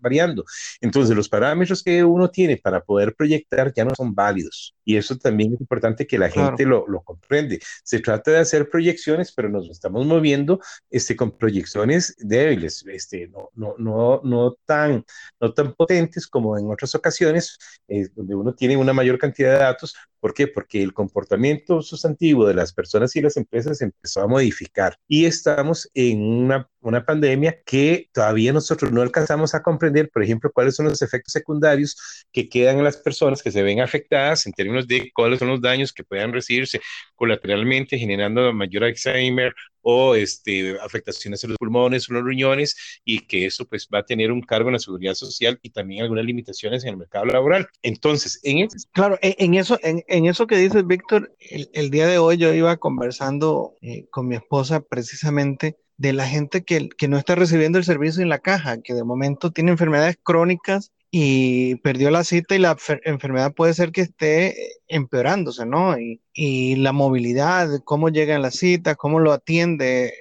variando. 0.00 0.45
Entonces, 0.81 1.17
los 1.17 1.29
parámetros 1.29 1.83
que 1.83 2.03
uno 2.05 2.31
tiene 2.31 2.57
para 2.57 2.81
poder 2.81 3.14
proyectar 3.14 3.73
ya 3.75 3.85
no 3.85 3.95
son 3.95 4.14
válidos. 4.14 4.75
Y 4.85 4.97
eso 4.97 5.17
también 5.17 5.55
es 5.55 5.61
importante 5.61 6.07
que 6.07 6.19
la 6.19 6.31
gente 6.31 6.64
lo, 6.64 6.87
lo, 6.87 7.03
comprende. 7.03 7.61
Se 7.83 8.00
trata 8.00 8.31
de 8.33 8.38
hacer 8.38 8.69
proyecciones, 8.69 9.33
pero 9.33 9.49
nos 9.49 9.69
estamos 9.71 10.07
moviendo 10.07 10.61
este, 10.91 11.17
con 11.17 11.37
proyecciones 11.37 12.14
débiles, 12.19 12.85
este, 12.87 13.29
no, 13.29 13.50
no, 13.55 13.75
no, 13.79 14.21
no, 14.25 14.57
tan, 14.64 15.05
no 15.41 15.53
tan 15.53 15.75
potentes 15.75 16.26
como 16.26 16.59
en 16.59 16.71
otras 16.71 16.95
ocasiones, 16.95 17.59
eh, 17.88 18.09
donde 18.14 18.35
uno 18.35 18.55
tiene 18.55 18.76
una 18.76 18.93
mayor 18.93 19.19
cantidad 19.19 19.53
de 19.53 19.59
datos 19.59 19.95
¿Por 20.25 20.33
qué? 20.33 20.49
Porque 20.49 20.83
el 20.83 20.95
comportamiento 20.95 21.83
sustantivo 21.83 22.47
de 22.47 22.55
las 22.55 22.73
personas 22.73 23.14
y 23.14 23.21
las 23.21 23.37
empresas 23.37 23.83
empezó 23.83 24.23
a 24.23 24.26
modificar 24.26 24.97
y 25.07 25.26
estamos 25.26 25.91
en 25.93 26.23
una, 26.23 26.67
una 26.88 27.05
pandemia 27.05 27.61
que 27.64 28.09
todavía 28.12 28.53
nosotros 28.53 28.93
no 28.93 29.03
alcanzamos 29.03 29.55
a 29.55 29.62
comprender, 29.62 30.11
por 30.11 30.23
ejemplo, 30.23 30.50
cuáles 30.53 30.76
son 30.76 30.87
los 30.87 31.03
efectos 31.03 31.33
secundarios 31.33 32.26
que 32.33 32.49
quedan 32.49 32.79
en 32.79 32.85
las 32.85 32.97
personas 32.97 33.43
que 33.43 33.50
se 33.50 33.62
ven 33.62 33.81
afectadas 33.81 34.47
en 34.47 34.53
términos 34.53 34.87
de 34.87 35.11
cuáles 35.14 35.38
son 35.38 35.49
los 35.49 35.61
daños 35.61 35.93
que 35.93 36.05
puedan 36.05 36.33
recibirse 36.33 36.81
colateralmente, 37.14 37.99
generando 37.99 38.53
mayor 38.53 38.85
Alzheimer 38.85 39.55
o 39.85 40.14
este, 40.14 40.79
afectaciones 40.81 41.45
en 41.45 41.50
los 41.50 41.59
pulmones 41.59 42.09
o 42.09 42.14
los 42.14 42.25
riñones 42.25 42.75
y 43.05 43.21
que 43.21 43.47
eso 43.47 43.67
pues 43.67 43.87
va 43.93 43.99
a 43.99 44.05
tener 44.05 44.33
un 44.33 44.41
cargo 44.41 44.71
en 44.71 44.75
la 44.75 44.79
seguridad 44.79 45.14
social 45.14 45.59
y 45.62 45.71
también 45.71 46.03
algunas 46.03 46.25
limitaciones 46.25 46.83
en 46.85 46.91
el 46.91 46.97
mercado 46.97 47.26
laboral. 47.26 47.69
Entonces, 47.83 48.41
en 48.43 48.59
eso... 48.59 48.76
Claro, 48.93 49.19
en, 49.21 49.55
eso, 49.55 49.79
en, 49.83 50.26
eso 50.26 50.47
que 50.47 50.57
dices, 50.57 50.87
Víctor, 50.87 51.35
el, 51.38 51.69
el, 51.75 51.91
día 51.91 52.07
de 52.07 52.19
hoy 52.19 52.38
yo 52.38 52.53
iba 52.55 52.76
conversando 52.79 53.75
eh, 53.83 54.07
con 54.11 54.26
mi 54.26 54.37
esposa 54.37 54.81
precisamente 54.81 55.76
de 55.96 56.12
la 56.12 56.26
gente 56.26 56.64
que, 56.64 56.88
que 56.88 57.08
no 57.08 57.18
está 57.18 57.34
recibiendo 57.34 57.78
el 57.78 57.84
servicio 57.84 58.22
en 58.22 58.28
la 58.28 58.38
caja, 58.38 58.80
que 58.82 58.94
de 58.94 59.04
momento 59.04 59.52
tiene 59.52 59.70
enfermedades 59.70 60.18
crónicas 60.22 60.92
y 61.10 61.76
perdió 61.76 62.10
la 62.10 62.24
cita 62.24 62.56
y 62.56 62.58
la 62.58 62.76
enfermedad 63.04 63.54
puede 63.54 63.74
ser 63.74 63.92
que 63.92 64.00
esté 64.00 64.56
empeorándose, 64.88 65.64
¿no? 65.64 65.96
Y, 65.98 66.20
y 66.32 66.74
la 66.76 66.92
movilidad, 66.92 67.68
cómo 67.84 68.08
llega 68.08 68.34
a 68.34 68.40
la 68.40 68.50
cita, 68.50 68.96
cómo 68.96 69.20
lo 69.20 69.32
atiende 69.32 70.12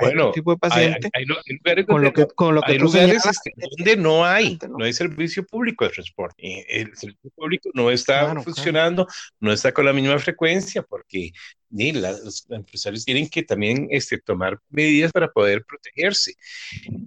este 0.00 0.30
tipo 0.34 0.52
de 0.52 0.58
pacientes. 0.58 1.10
Hay, 1.14 1.24
lugares, 1.24 1.86
con 1.86 2.02
lo 2.02 2.12
que, 2.12 2.26
con 2.26 2.54
lo 2.54 2.62
que 2.62 2.78
lugares 2.78 3.22
donde 3.76 3.96
no 3.96 4.24
hay, 4.24 4.58
¿no? 4.68 4.84
hay 4.84 4.92
servicio 4.92 5.44
público 5.46 5.84
de 5.84 5.90
transporte. 5.90 6.64
El 6.68 6.96
servicio 6.96 7.30
público 7.34 7.70
no 7.74 7.90
está 7.90 8.34
funcionando, 8.42 9.06
no 9.40 9.52
está 9.52 9.72
con 9.72 9.84
la 9.84 9.92
misma 9.92 10.18
frecuencia 10.18 10.82
porque 10.82 11.32
ni 11.70 11.92
los 11.92 12.46
empresarios 12.50 13.04
tienen 13.04 13.28
que 13.28 13.42
también 13.42 13.88
este, 13.90 14.18
tomar 14.18 14.60
medidas 14.70 15.10
para 15.10 15.28
poder 15.28 15.64
protegerse. 15.64 16.34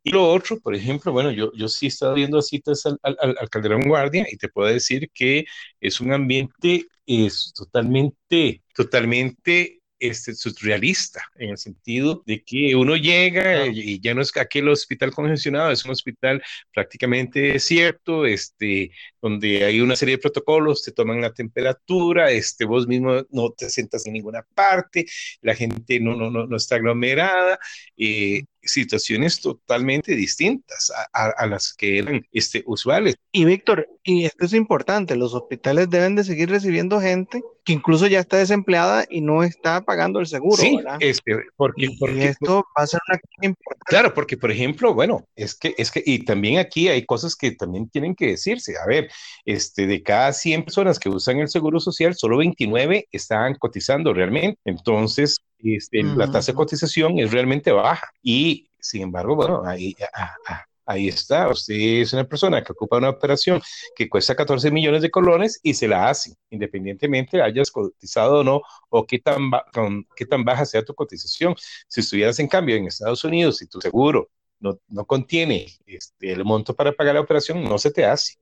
Y 0.04 0.12
lo 0.12 0.30
otro, 0.30 0.60
por 0.60 0.76
ejemplo, 0.76 1.12
bueno, 1.12 1.32
yo, 1.32 1.52
yo 1.54 1.68
sí 1.70 1.86
he 1.86 1.90
estado 1.90 2.14
viendo 2.16 2.42
citas 2.42 2.86
al, 2.86 3.00
al, 3.02 3.36
al 3.40 3.50
Calderón 3.50 3.84
Guardia 3.84 4.28
y 4.30 4.36
te 4.36 4.50
puedo 4.50 4.68
decir 4.68 5.10
que 5.14 5.46
es 5.80 6.02
un 6.02 6.12
ambiente 6.12 6.86
es 7.08 7.54
totalmente, 7.56 8.62
totalmente 8.76 9.80
este, 10.00 10.36
surrealista, 10.36 11.24
en 11.36 11.52
el 11.52 11.58
sentido 11.58 12.24
de 12.26 12.44
que 12.44 12.76
uno 12.76 12.96
llega 12.96 13.66
y 13.68 14.00
ya 14.00 14.14
no 14.14 14.22
es 14.22 14.36
aquel 14.38 14.70
hospital 14.70 15.12
congestionado, 15.12 15.72
es 15.72 15.86
un 15.86 15.92
hospital 15.92 16.42
prácticamente 16.74 17.40
desierto, 17.40 18.26
este, 18.26 18.92
donde 19.22 19.66
hay 19.66 19.82
una 19.82 19.96
serie 19.96 20.16
de 20.16 20.22
protocolos, 20.22 20.84
te 20.84 20.92
toman 20.92 21.22
la 21.22 21.34
temperatura, 21.34 22.32
este, 22.32 22.66
vos 22.66 22.88
mismo 22.88 23.26
no 23.32 23.52
te 23.52 23.70
sientas 23.70 24.06
en 24.06 24.14
ninguna 24.14 24.44
parte, 24.54 25.06
la 25.42 25.56
gente 25.56 26.00
no, 26.00 26.16
no, 26.16 26.30
no, 26.30 26.56
está 26.58 26.76
aglomerada, 26.76 27.60
eh, 27.98 28.44
situaciones 28.68 29.42
totalmente 29.42 30.16
distintas 30.16 30.92
a, 31.14 31.46
las 31.48 31.74
que 31.74 32.00
eran 32.00 32.26
este, 32.32 32.64
usuales. 32.66 33.16
Y 33.32 33.46
Víctor, 33.46 33.88
y 34.04 34.26
esto 34.26 34.46
es 34.46 34.54
importante, 34.54 35.16
los 35.16 35.34
hospitales 35.34 35.90
deben 35.90 36.16
de 36.16 36.24
seguir 36.24 36.50
recibiendo 36.50 37.00
gente 37.00 37.42
que 37.68 37.74
incluso 37.74 38.08
ya 38.08 38.22
está 38.22 38.38
desempleada 38.38 39.06
y 39.10 39.20
no 39.20 39.44
está 39.44 39.82
pagando 39.82 40.22
el 40.22 40.26
seguro. 40.28 40.56
Sí, 40.56 40.80
Este, 41.02 41.36
porque, 41.58 41.90
porque, 42.00 42.30
esto 42.30 42.66
va 42.78 42.84
a 42.84 42.88
ser 42.88 43.02
una 43.10 43.20
importante. 43.42 43.86
Claro, 43.86 44.14
porque 44.14 44.38
por 44.38 44.52
ejemplo, 44.52 44.94
bueno, 44.94 45.28
es 45.36 45.54
que, 45.54 45.76
es 45.78 45.92
que, 45.92 46.02
y 46.06 46.24
también 46.24 46.60
aquí 46.60 46.88
hay 46.88 47.06
cosas 47.06 47.36
que 47.36 47.52
también 47.52 47.90
tienen 47.90 48.16
que 48.16 48.28
decirse. 48.28 48.76
A 48.82 48.88
ver, 48.88 49.12
este, 49.44 49.86
de 49.86 50.02
cada 50.02 50.32
100 50.32 50.64
personas 50.64 50.98
que 50.98 51.10
usan 51.10 51.40
el 51.40 51.50
seguro 51.50 51.82
social, 51.82 52.16
solo 52.16 52.38
29 52.38 53.10
están 53.12 53.56
cotizando 53.56 54.14
realmente. 54.14 54.60
Entonces, 54.64 55.38
este, 55.60 56.04
la 56.04 56.32
tasa 56.32 56.52
de 56.52 56.56
cotización 56.56 57.20
es 57.20 57.32
realmente 57.32 57.72
baja. 57.72 58.12
Y 58.22 58.70
sin 58.80 59.04
embargo, 59.04 59.36
bueno, 59.36 59.64
ahí, 59.66 59.96
ah, 60.14 60.36
ah, 60.48 60.66
ahí 60.86 61.08
está. 61.08 61.50
Usted 61.50 61.76
es 61.76 62.14
una 62.14 62.24
persona 62.24 62.64
que 62.64 62.72
ocupa 62.72 62.98
una 62.98 63.10
operación 63.10 63.62
que 63.96 64.10
cuesta 64.10 64.36
14 64.36 64.72
millones 64.72 65.02
de 65.02 65.12
colones 65.12 65.60
y 65.62 65.74
se 65.74 65.88
la 65.88 66.10
hace, 66.10 66.36
independientemente 66.50 67.42
hayas 67.42 67.72
cotizado 67.72 68.40
o 68.40 68.44
no, 68.44 68.62
o 68.90 69.06
qué 69.06 69.20
tan, 69.20 69.52
con, 69.74 70.08
qué 70.16 70.26
tan 70.26 70.44
baja 70.44 70.66
sea 70.66 70.84
tu 70.84 70.94
cotización. 70.94 71.56
Si 71.88 72.02
estuvieras 72.02 72.40
en 72.40 72.48
cambio 72.48 72.76
en 72.76 72.88
Estados 72.88 73.24
Unidos 73.24 73.62
y 73.62 73.68
tu 73.68 73.82
seguro 73.82 74.30
no, 74.60 74.80
no 74.88 75.06
contiene 75.06 75.68
este, 75.86 76.32
el 76.32 76.44
monto 76.44 76.76
para 76.76 76.92
pagar 76.92 77.16
la 77.16 77.22
operación, 77.22 77.64
no 77.64 77.78
se 77.78 77.92
te 77.92 78.06
hace. 78.06 78.38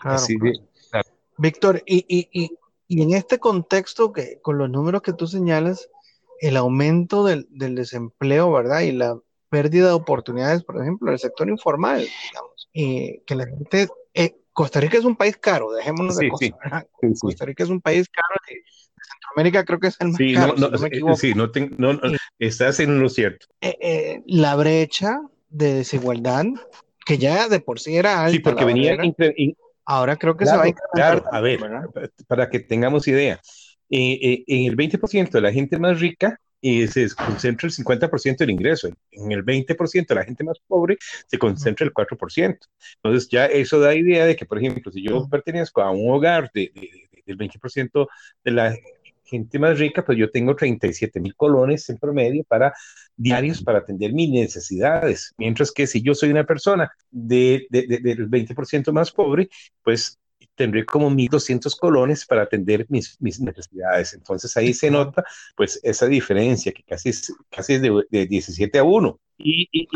Así 0.00 0.36
Víctor, 1.38 1.82
y, 1.84 1.98
y, 2.08 2.28
y, 2.32 2.58
y, 2.88 3.02
en 3.02 3.12
este 3.12 3.38
contexto, 3.38 4.10
que 4.10 4.40
con 4.40 4.56
los 4.56 4.70
números 4.70 5.02
que 5.02 5.12
tú 5.12 5.26
señalas, 5.26 5.90
el 6.40 6.56
aumento 6.56 7.24
del, 7.24 7.46
del 7.50 7.74
desempleo, 7.74 8.52
¿verdad? 8.52 8.80
Y 8.80 8.92
la 8.92 9.18
pérdida 9.48 9.86
de 9.86 9.92
oportunidades, 9.92 10.64
por 10.64 10.80
ejemplo, 10.80 11.08
en 11.08 11.14
el 11.14 11.18
sector 11.18 11.48
informal, 11.48 12.00
digamos, 12.00 12.68
y 12.72 13.20
que 13.20 13.34
la 13.34 13.46
gente, 13.46 13.88
eh, 14.14 14.36
Costa 14.52 14.80
Rica 14.80 14.98
es 14.98 15.04
un 15.04 15.16
país 15.16 15.36
caro, 15.36 15.72
dejémonos 15.72 16.16
de 16.16 16.28
cosas, 16.28 16.50
Costa 17.20 17.44
Rica 17.44 17.64
es 17.64 17.70
un 17.70 17.80
país 17.80 18.08
caro, 18.08 18.40
de, 18.48 18.62
Centroamérica 19.06 19.64
creo 19.64 19.78
que 19.78 19.86
es 19.88 19.96
el 20.00 20.08
más 20.08 20.20
caro, 20.34 20.54
no, 20.56 20.68
no, 20.68 20.78
me 20.78 21.16
Sí, 21.16 21.34
no, 21.34 21.92
no, 21.92 22.00
estás 22.38 22.80
en 22.80 22.98
lo 23.00 23.08
cierto. 23.08 23.46
Eh, 23.60 23.76
eh, 23.80 24.22
la 24.26 24.56
brecha 24.56 25.20
de 25.48 25.74
desigualdad, 25.74 26.46
que 27.04 27.18
ya 27.18 27.48
de 27.48 27.60
por 27.60 27.78
sí 27.78 27.96
era 27.96 28.24
alta. 28.24 28.32
Sí, 28.32 28.38
porque 28.40 28.64
venía... 28.64 28.96
ahora 29.84 30.16
creo 30.16 30.36
que 30.36 30.46
se 30.46 30.56
va 30.56 30.64
a 30.64 30.68
incrementar. 30.68 31.22
Claro, 31.22 31.24
a 31.30 31.40
ver, 31.40 31.60
para 32.26 32.50
que 32.50 32.58
tengamos 32.58 33.06
idea, 33.06 33.40
en 33.90 34.66
el 34.70 34.76
20% 34.76 35.30
de 35.30 35.40
la 35.40 35.52
gente 35.52 35.78
más 35.78 36.00
rica 36.00 36.38
y 36.60 36.86
se 36.88 37.08
concentra 37.14 37.68
el 37.68 37.72
50% 37.74 38.38
del 38.38 38.50
ingreso. 38.50 38.88
En 39.10 39.32
el 39.32 39.44
20% 39.44 40.06
de 40.06 40.14
la 40.14 40.24
gente 40.24 40.44
más 40.44 40.58
pobre 40.66 40.96
se 41.26 41.38
concentra 41.38 41.86
el 41.86 41.92
4%. 41.92 42.58
Entonces 43.02 43.28
ya 43.30 43.46
eso 43.46 43.78
da 43.80 43.94
idea 43.94 44.26
de 44.26 44.36
que, 44.36 44.46
por 44.46 44.58
ejemplo, 44.58 44.90
si 44.90 45.02
yo 45.02 45.28
pertenezco 45.28 45.82
a 45.82 45.90
un 45.90 46.10
hogar 46.10 46.50
de, 46.54 46.72
del 47.24 47.36
20% 47.38 48.08
de 48.44 48.50
la 48.50 48.74
gente 49.24 49.58
más 49.58 49.78
rica, 49.78 50.04
pues 50.04 50.18
yo 50.18 50.30
tengo 50.30 50.54
37 50.54 51.20
mil 51.20 51.34
colones 51.34 51.88
en 51.90 51.98
promedio 51.98 52.44
para 52.44 52.72
diarios 53.16 53.62
para 53.62 53.78
atender 53.78 54.12
mis 54.12 54.30
necesidades. 54.30 55.34
Mientras 55.36 55.72
que 55.72 55.86
si 55.86 56.00
yo 56.02 56.14
soy 56.14 56.30
una 56.30 56.44
persona 56.44 56.90
de, 57.10 57.66
del 57.70 58.30
20% 58.30 58.92
más 58.92 59.10
pobre, 59.10 59.48
pues 59.82 60.18
tendré 60.56 60.84
como 60.84 61.10
1.200 61.10 61.78
colones 61.78 62.26
para 62.26 62.42
atender 62.42 62.86
mis, 62.88 63.20
mis, 63.20 63.40
necesidades. 63.40 64.14
Entonces 64.14 64.56
ahí 64.56 64.74
se 64.74 64.90
nota 64.90 65.24
pues 65.54 65.78
esa 65.82 66.06
diferencia 66.06 66.72
que 66.72 66.82
casi 66.82 67.10
es, 67.10 67.32
casi 67.50 67.74
es 67.74 67.82
de, 67.82 68.04
de 68.10 68.26
17 68.26 68.78
a 68.78 68.84
1. 68.84 69.20
Y, 69.38 69.68
y, 69.70 69.86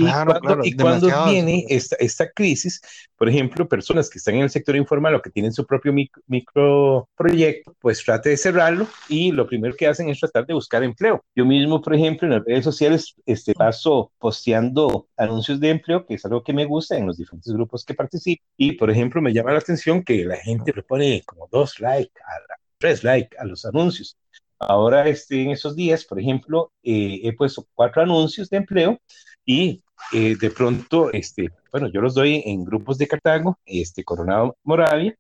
cuando, 0.76 1.08
viene 1.26 1.64
esta, 1.68 1.96
esta 1.96 2.30
crisis, 2.30 2.80
por 3.16 3.28
ejemplo, 3.28 3.66
personas 3.66 4.10
que 4.10 4.18
están 4.18 4.34
en 4.34 4.42
el 4.42 4.50
sector 4.50 4.76
informal 4.76 5.14
o 5.14 5.22
que 5.22 5.30
tienen 5.30 5.52
su 5.52 5.66
propio 5.66 5.94
micro, 6.26 7.08
proyecto, 7.16 7.74
pues 7.80 8.04
trate 8.04 8.30
de 8.30 8.36
cerrarlo 8.36 8.86
y 9.08 9.32
lo 9.32 9.46
primero 9.46 9.74
que 9.74 9.86
hacen 9.86 10.10
es 10.10 10.20
tratar 10.20 10.46
de 10.46 10.54
buscar 10.54 10.84
empleo. 10.84 11.24
Yo 11.34 11.46
mismo, 11.46 11.80
por 11.80 11.94
ejemplo, 11.94 12.26
en 12.26 12.34
las 12.34 12.44
redes 12.44 12.64
sociales 12.64 13.14
este, 13.24 13.54
paso 13.54 14.12
posteando 14.18 15.08
anuncios 15.16 15.58
de 15.58 15.70
empleo, 15.70 16.04
que 16.04 16.14
es 16.14 16.24
algo 16.24 16.42
que 16.42 16.52
me 16.52 16.66
gusta 16.66 16.96
en 16.96 17.06
los 17.06 17.16
diferentes 17.16 17.52
grupos 17.52 17.84
que 17.84 17.94
participo. 17.94 18.44
Y, 18.56 18.72
por 18.72 18.90
ejemplo, 18.90 19.22
me 19.22 19.32
llama 19.32 19.52
la 19.52 19.58
atención 19.60 20.02
que 20.02 20.24
la 20.24 20.36
gente 20.36 20.72
le 20.74 20.82
pone 20.82 21.22
como 21.24 21.48
dos 21.50 21.80
likes, 21.80 22.12
tres 22.78 23.04
likes 23.04 23.36
a 23.38 23.44
los 23.44 23.64
anuncios. 23.64 24.18
Ahora, 24.58 25.08
este, 25.08 25.42
en 25.42 25.50
esos 25.50 25.74
días, 25.74 26.04
por 26.04 26.20
ejemplo, 26.20 26.72
eh, 26.82 27.20
he 27.24 27.32
puesto 27.32 27.66
cuatro 27.74 28.02
anuncios 28.02 28.50
de 28.50 28.58
empleo 28.58 29.00
y 29.50 29.82
eh, 30.12 30.36
de 30.40 30.50
pronto, 30.50 31.10
este, 31.12 31.48
bueno, 31.72 31.88
yo 31.92 32.00
los 32.00 32.14
doy 32.14 32.40
en 32.46 32.64
grupos 32.64 32.98
de 32.98 33.08
Cartago, 33.08 33.58
este, 33.66 34.04
Coronado 34.04 34.56
Moravia 34.62 35.16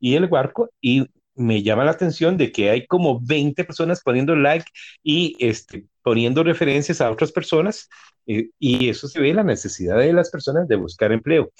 y 0.00 0.14
El 0.14 0.24
Huarco, 0.24 0.70
y 0.80 1.06
me 1.34 1.62
llama 1.62 1.84
la 1.84 1.90
atención 1.90 2.38
de 2.38 2.50
que 2.50 2.70
hay 2.70 2.86
como 2.86 3.20
20 3.20 3.62
personas 3.64 4.00
poniendo 4.02 4.34
like 4.36 4.64
y 5.02 5.36
este, 5.38 5.86
poniendo 6.02 6.42
referencias 6.42 7.02
a 7.02 7.10
otras 7.10 7.30
personas, 7.30 7.90
eh, 8.26 8.48
y 8.58 8.88
eso 8.88 9.06
se 9.06 9.20
ve 9.20 9.34
la 9.34 9.44
necesidad 9.44 9.98
de 9.98 10.14
las 10.14 10.30
personas 10.30 10.66
de 10.66 10.76
buscar 10.76 11.12
empleo. 11.12 11.50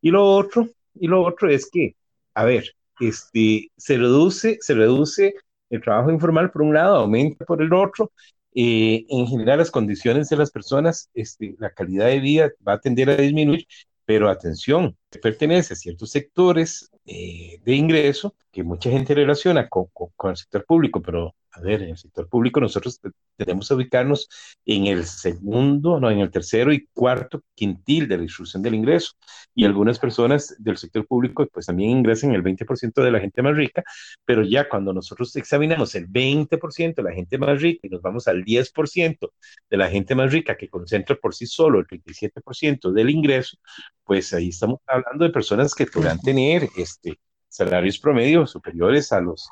Y 0.00 0.10
lo 0.10 0.24
otro, 0.24 0.68
y 0.94 1.08
lo 1.08 1.24
otro 1.24 1.50
es 1.50 1.68
que, 1.68 1.96
a 2.34 2.44
ver, 2.44 2.76
este, 3.00 3.72
se 3.76 3.98
reduce, 3.98 4.58
se 4.60 4.74
reduce 4.74 5.34
el 5.68 5.80
trabajo 5.80 6.12
informal 6.12 6.52
por 6.52 6.62
un 6.62 6.74
lado, 6.74 6.96
aumenta 6.98 7.44
por 7.44 7.60
el 7.60 7.72
otro, 7.72 8.12
eh, 8.54 9.06
en 9.08 9.26
general 9.26 9.58
las 9.58 9.70
condiciones 9.70 10.28
de 10.28 10.36
las 10.36 10.50
personas, 10.50 11.10
este, 11.14 11.56
la 11.58 11.70
calidad 11.70 12.06
de 12.06 12.20
vida 12.20 12.50
va 12.66 12.74
a 12.74 12.80
tender 12.80 13.10
a 13.10 13.16
disminuir, 13.16 13.66
pero 14.04 14.28
atención, 14.28 14.96
pertenece 15.22 15.74
a 15.74 15.76
ciertos 15.76 16.10
sectores 16.10 16.90
eh, 17.06 17.60
de 17.64 17.74
ingreso 17.74 18.34
que 18.50 18.62
mucha 18.62 18.90
gente 18.90 19.14
relaciona 19.14 19.68
con, 19.68 19.86
con, 19.92 20.30
el 20.30 20.36
sector 20.36 20.64
público, 20.64 21.00
pero 21.00 21.34
a 21.54 21.60
ver, 21.60 21.82
en 21.82 21.90
el 21.90 21.98
sector 21.98 22.28
público 22.28 22.60
nosotros 22.60 22.98
tenemos 23.36 23.68
que 23.68 23.74
ubicarnos 23.74 24.28
en 24.64 24.86
el 24.86 25.04
segundo, 25.04 26.00
no, 26.00 26.10
en 26.10 26.20
el 26.20 26.30
tercero 26.30 26.72
y 26.72 26.86
cuarto 26.94 27.42
quintil 27.54 28.08
de 28.08 28.16
la 28.16 28.22
distribución 28.22 28.62
del 28.62 28.74
ingreso. 28.74 29.12
Y 29.54 29.66
algunas 29.66 29.98
personas 29.98 30.56
del 30.58 30.78
sector 30.78 31.06
público 31.06 31.46
pues 31.52 31.66
también 31.66 31.90
ingresan 31.90 32.34
el 32.34 32.42
20% 32.42 33.02
de 33.02 33.10
la 33.10 33.20
gente 33.20 33.42
más 33.42 33.54
rica, 33.54 33.84
pero 34.24 34.42
ya 34.44 34.66
cuando 34.68 34.94
nosotros 34.94 35.34
examinamos 35.36 35.94
el 35.94 36.08
20% 36.08 36.94
de 36.94 37.02
la 37.02 37.12
gente 37.12 37.36
más 37.36 37.60
rica 37.60 37.86
y 37.86 37.90
nos 37.90 38.00
vamos 38.00 38.28
al 38.28 38.44
10% 38.44 39.32
de 39.68 39.76
la 39.76 39.90
gente 39.90 40.14
más 40.14 40.32
rica 40.32 40.56
que 40.56 40.68
concentra 40.68 41.16
por 41.16 41.34
sí 41.34 41.46
solo 41.46 41.80
el 41.80 41.86
37% 41.86 42.92
del 42.92 43.10
ingreso, 43.10 43.58
pues 44.04 44.32
ahí 44.32 44.48
estamos 44.48 44.80
hablando 44.86 45.24
de 45.24 45.30
personas 45.30 45.74
que 45.74 45.86
podrán 45.86 46.18
tener 46.20 46.68
este, 46.76 47.18
salarios 47.48 47.98
promedios 47.98 48.50
superiores 48.50 49.12
a 49.12 49.20
los 49.20 49.50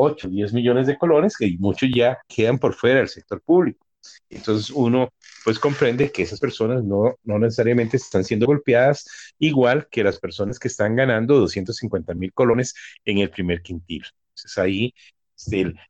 8, 0.00 0.28
10 0.28 0.52
millones 0.52 0.86
de 0.86 0.98
colones, 0.98 1.34
y 1.40 1.58
muchos 1.58 1.88
ya 1.94 2.18
quedan 2.28 2.58
por 2.58 2.74
fuera 2.74 2.98
del 2.98 3.08
sector 3.08 3.40
público. 3.40 3.86
Entonces 4.30 4.70
uno 4.70 5.12
pues 5.44 5.58
comprende 5.58 6.10
que 6.10 6.22
esas 6.22 6.40
personas 6.40 6.82
no, 6.84 7.16
no 7.24 7.38
necesariamente 7.38 7.96
están 7.96 8.24
siendo 8.24 8.46
golpeadas 8.46 9.06
igual 9.38 9.88
que 9.90 10.04
las 10.04 10.18
personas 10.18 10.58
que 10.58 10.68
están 10.68 10.96
ganando 10.96 11.38
250 11.38 12.14
mil 12.14 12.32
colones 12.32 12.74
en 13.04 13.18
el 13.18 13.30
primer 13.30 13.62
quintil. 13.62 14.04
Entonces 14.30 14.58
ahí 14.58 14.94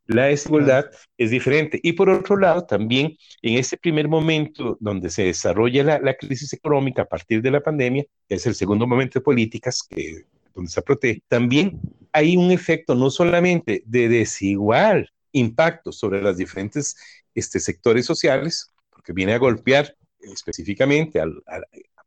la 0.06 0.26
desigualdad 0.26 0.90
es 1.16 1.30
diferente. 1.30 1.80
Y 1.82 1.92
por 1.92 2.08
otro 2.08 2.36
lado, 2.36 2.64
también 2.66 3.16
en 3.42 3.58
este 3.58 3.76
primer 3.76 4.08
momento 4.08 4.76
donde 4.80 5.10
se 5.10 5.24
desarrolla 5.24 5.82
la, 5.82 5.98
la 5.98 6.14
crisis 6.14 6.52
económica 6.52 7.02
a 7.02 7.06
partir 7.06 7.42
de 7.42 7.50
la 7.50 7.60
pandemia, 7.60 8.04
que 8.28 8.34
es 8.36 8.46
el 8.46 8.54
segundo 8.54 8.86
momento 8.86 9.18
de 9.18 9.24
políticas 9.24 9.82
que 9.82 10.24
donde 10.54 10.70
se 10.70 10.82
protege, 10.82 11.22
también 11.28 11.80
hay 12.12 12.36
un 12.36 12.50
efecto 12.50 12.94
no 12.94 13.10
solamente 13.10 13.82
de 13.86 14.08
desigual 14.08 15.10
impacto 15.32 15.92
sobre 15.92 16.20
los 16.22 16.36
diferentes 16.36 16.96
este, 17.34 17.60
sectores 17.60 18.06
sociales, 18.06 18.72
porque 18.90 19.12
viene 19.12 19.34
a 19.34 19.38
golpear 19.38 19.96
específicamente 20.20 21.20
a, 21.20 21.26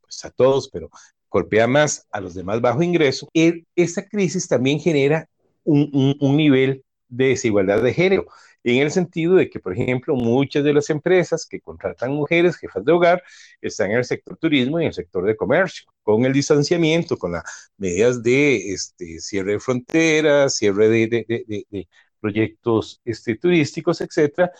pues, 0.01 0.25
a 0.25 0.29
todos, 0.29 0.69
pero 0.69 0.89
golpea 1.29 1.67
más 1.67 2.05
a 2.11 2.21
los 2.21 2.33
de 2.33 2.43
más 2.43 2.61
bajo 2.61 2.83
ingreso, 2.83 3.27
e, 3.33 3.63
esta 3.75 4.07
crisis 4.07 4.47
también 4.47 4.79
genera 4.79 5.27
un, 5.63 6.15
un 6.19 6.37
nivel 6.37 6.82
de 7.15 7.29
desigualdad 7.29 7.81
de 7.81 7.93
género 7.93 8.25
en 8.63 8.81
el 8.81 8.91
sentido 8.91 9.35
de 9.35 9.49
que, 9.49 9.59
por 9.59 9.73
ejemplo, 9.73 10.15
muchas 10.15 10.63
de 10.63 10.73
las 10.73 10.89
empresas 10.89 11.45
que 11.45 11.59
contratan 11.59 12.13
mujeres 12.13 12.55
jefas 12.57 12.83
de 12.85 12.91
hogar 12.91 13.23
están 13.61 13.91
en 13.91 13.97
el 13.97 14.05
sector 14.05 14.37
turismo 14.37 14.79
y 14.79 14.83
en 14.83 14.87
el 14.87 14.93
sector 14.93 15.25
de 15.25 15.35
comercio. 15.35 15.85
Con 16.01 16.25
el 16.25 16.33
distanciamiento, 16.33 17.17
con 17.17 17.33
las 17.33 17.43
medidas 17.77 18.23
de 18.23 18.73
este, 18.73 19.19
cierre 19.19 19.53
de 19.53 19.59
fronteras, 19.59 20.55
cierre 20.57 20.89
de, 20.89 21.87
proyectos 22.19 23.01
este, 23.03 23.35
turísticos, 23.35 23.99
etcétera, 24.01 24.51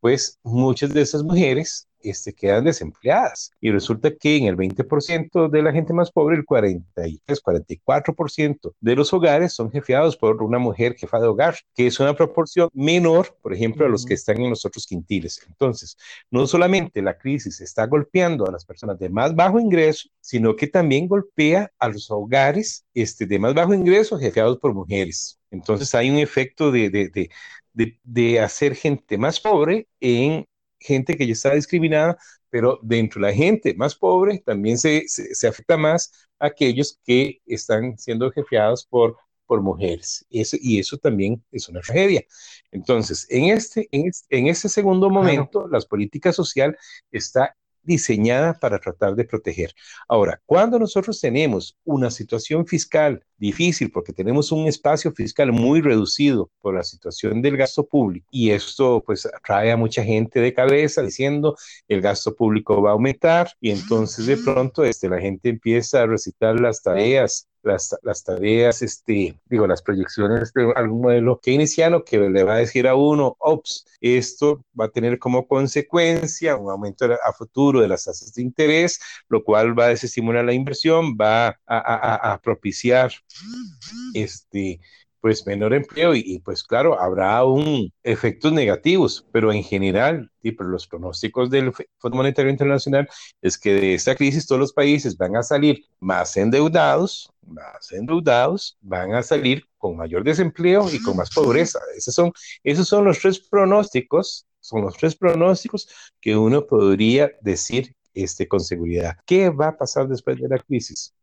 pues 0.00 0.38
muchas 0.42 0.94
de 0.94 1.02
esas 1.02 1.22
mujeres 1.24 1.88
este, 2.02 2.32
quedan 2.32 2.64
desempleadas. 2.64 3.52
Y 3.60 3.70
resulta 3.70 4.10
que 4.14 4.36
en 4.36 4.44
el 4.44 4.56
20% 4.56 5.48
de 5.48 5.62
la 5.62 5.72
gente 5.72 5.92
más 5.92 6.10
pobre, 6.10 6.36
el 6.36 6.44
43, 6.44 7.42
44% 7.42 8.74
de 8.80 8.96
los 8.96 9.12
hogares 9.12 9.52
son 9.52 9.70
jefeados 9.70 10.16
por 10.16 10.42
una 10.42 10.58
mujer 10.58 10.96
jefa 10.96 11.20
de 11.20 11.26
hogar, 11.26 11.56
que 11.74 11.86
es 11.86 12.00
una 12.00 12.14
proporción 12.14 12.68
menor, 12.72 13.36
por 13.42 13.52
ejemplo, 13.52 13.86
a 13.86 13.88
los 13.88 14.04
que 14.04 14.14
están 14.14 14.40
en 14.40 14.50
los 14.50 14.64
otros 14.64 14.86
quintiles. 14.86 15.40
Entonces, 15.48 15.96
no 16.30 16.46
solamente 16.46 17.02
la 17.02 17.18
crisis 17.18 17.60
está 17.60 17.86
golpeando 17.86 18.46
a 18.46 18.52
las 18.52 18.64
personas 18.64 18.98
de 18.98 19.08
más 19.08 19.34
bajo 19.34 19.58
ingreso, 19.58 20.08
sino 20.20 20.56
que 20.56 20.66
también 20.66 21.08
golpea 21.08 21.70
a 21.78 21.88
los 21.88 22.10
hogares 22.10 22.84
este, 22.94 23.26
de 23.26 23.38
más 23.38 23.54
bajo 23.54 23.74
ingreso 23.74 24.18
jefeados 24.18 24.58
por 24.58 24.74
mujeres. 24.74 25.38
Entonces 25.50 25.94
hay 25.94 26.10
un 26.10 26.18
efecto 26.18 26.70
de, 26.70 26.90
de, 26.90 27.30
de, 27.72 27.98
de, 28.04 28.40
hacer 28.40 28.74
gente 28.74 29.18
más 29.18 29.40
pobre 29.40 29.86
en 30.00 30.46
gente 30.80 31.16
que 31.16 31.26
ya 31.26 31.32
está 31.32 31.54
discriminada, 31.54 32.18
pero 32.48 32.78
dentro 32.82 33.20
de 33.20 33.28
la 33.28 33.34
gente 33.34 33.74
más 33.74 33.94
pobre 33.94 34.42
también 34.44 34.78
se, 34.78 35.04
se, 35.06 35.46
afecta 35.46 35.76
más 35.76 36.10
a 36.38 36.46
aquellos 36.46 36.98
que 37.04 37.40
están 37.46 37.96
siendo 37.98 38.30
jefeados 38.32 38.86
por, 38.86 39.16
por 39.46 39.62
mujeres. 39.62 40.26
Eso, 40.30 40.56
y 40.60 40.78
eso 40.80 40.98
también 40.98 41.44
es 41.52 41.68
una 41.68 41.80
tragedia. 41.80 42.24
Entonces, 42.72 43.26
en 43.30 43.44
este, 43.44 43.88
en 43.92 44.08
este, 44.08 44.38
en 44.38 44.46
este 44.48 44.68
segundo 44.68 45.10
momento, 45.10 45.68
las 45.68 45.86
políticas 45.86 46.34
social 46.36 46.76
está 47.12 47.54
diseñada 47.82 48.58
para 48.58 48.78
tratar 48.78 49.14
de 49.14 49.24
proteger. 49.24 49.72
Ahora, 50.08 50.40
cuando 50.46 50.78
nosotros 50.78 51.20
tenemos 51.20 51.76
una 51.84 52.10
situación 52.10 52.66
fiscal 52.66 53.24
difícil 53.40 53.90
porque 53.90 54.12
tenemos 54.12 54.52
un 54.52 54.68
espacio 54.68 55.12
fiscal 55.12 55.50
muy 55.50 55.80
reducido 55.80 56.50
por 56.60 56.74
la 56.74 56.84
situación 56.84 57.40
del 57.42 57.56
gasto 57.56 57.86
público 57.86 58.28
y 58.30 58.50
esto 58.50 59.02
pues 59.04 59.26
trae 59.44 59.72
a 59.72 59.76
mucha 59.76 60.04
gente 60.04 60.40
de 60.40 60.52
cabeza 60.52 61.02
diciendo 61.02 61.56
el 61.88 62.02
gasto 62.02 62.34
público 62.34 62.82
va 62.82 62.90
a 62.90 62.92
aumentar 62.92 63.50
y 63.60 63.70
entonces 63.70 64.26
de 64.26 64.36
pronto 64.36 64.84
este, 64.84 65.08
la 65.08 65.20
gente 65.20 65.48
empieza 65.48 66.02
a 66.02 66.06
recitar 66.06 66.60
las 66.60 66.82
tareas 66.82 67.48
las, 67.62 67.96
las, 68.02 68.24
tareas, 68.24 68.82
este, 68.82 69.38
digo, 69.46 69.66
las 69.66 69.82
proyecciones 69.82 70.52
de 70.52 70.72
algún 70.74 71.02
modelo 71.02 71.40
keynesiano 71.40 72.04
que 72.04 72.18
le 72.18 72.44
va 72.44 72.54
a 72.54 72.58
decir 72.58 72.88
a 72.88 72.94
uno, 72.94 73.36
ops, 73.38 73.86
esto 74.00 74.64
va 74.78 74.86
a 74.86 74.90
tener 74.90 75.18
como 75.18 75.46
consecuencia 75.46 76.56
un 76.56 76.70
aumento 76.70 77.06
a 77.06 77.32
futuro 77.32 77.80
de 77.80 77.88
las 77.88 78.04
tasas 78.04 78.32
de 78.34 78.42
interés, 78.42 79.00
lo 79.28 79.44
cual 79.44 79.78
va 79.78 79.86
a 79.86 79.88
desestimular 79.88 80.44
la 80.44 80.54
inversión, 80.54 81.16
va 81.20 81.58
a, 81.66 82.40
propiciar 82.42 83.12
este, 84.14 84.80
pues 85.20 85.46
menor 85.46 85.74
empleo 85.74 86.14
y, 86.14 86.40
pues 86.44 86.62
claro, 86.62 87.00
habrá 87.00 87.44
un 87.44 87.92
efectos 88.02 88.52
negativos, 88.52 89.26
pero 89.32 89.52
en 89.52 89.62
general, 89.62 90.30
y 90.42 90.52
por 90.52 90.66
los 90.66 90.86
pronósticos 90.86 91.50
del 91.50 91.72
Fondo 91.98 92.16
Monetario 92.16 92.50
Internacional 92.50 93.08
es 93.42 93.58
que 93.58 93.74
de 93.74 93.94
esta 93.94 94.14
crisis 94.14 94.46
todos 94.46 94.60
los 94.60 94.72
países 94.72 95.16
van 95.16 95.36
a 95.36 95.42
salir 95.42 95.84
más 96.00 96.36
endeudados, 96.36 97.30
más 97.46 97.92
endeudados, 97.92 98.78
van 98.80 99.14
a 99.14 99.22
salir 99.22 99.64
con 99.76 99.96
mayor 99.96 100.24
desempleo 100.24 100.88
y 100.92 101.02
con 101.02 101.16
más 101.16 101.30
pobreza. 101.30 101.78
Esos 101.96 102.14
son, 102.14 102.32
esos 102.64 102.88
son 102.88 103.04
los 103.04 103.18
tres 103.18 103.40
pronósticos, 103.40 104.46
son 104.60 104.82
los 104.82 104.96
tres 104.96 105.14
pronósticos 105.16 105.88
que 106.20 106.36
uno 106.36 106.66
podría 106.66 107.30
decir 107.40 107.94
este, 108.14 108.48
con 108.48 108.60
seguridad. 108.60 109.16
¿Qué 109.26 109.50
va 109.50 109.68
a 109.68 109.76
pasar 109.76 110.08
después 110.08 110.38
de 110.40 110.48
la 110.48 110.58
crisis? 110.58 111.14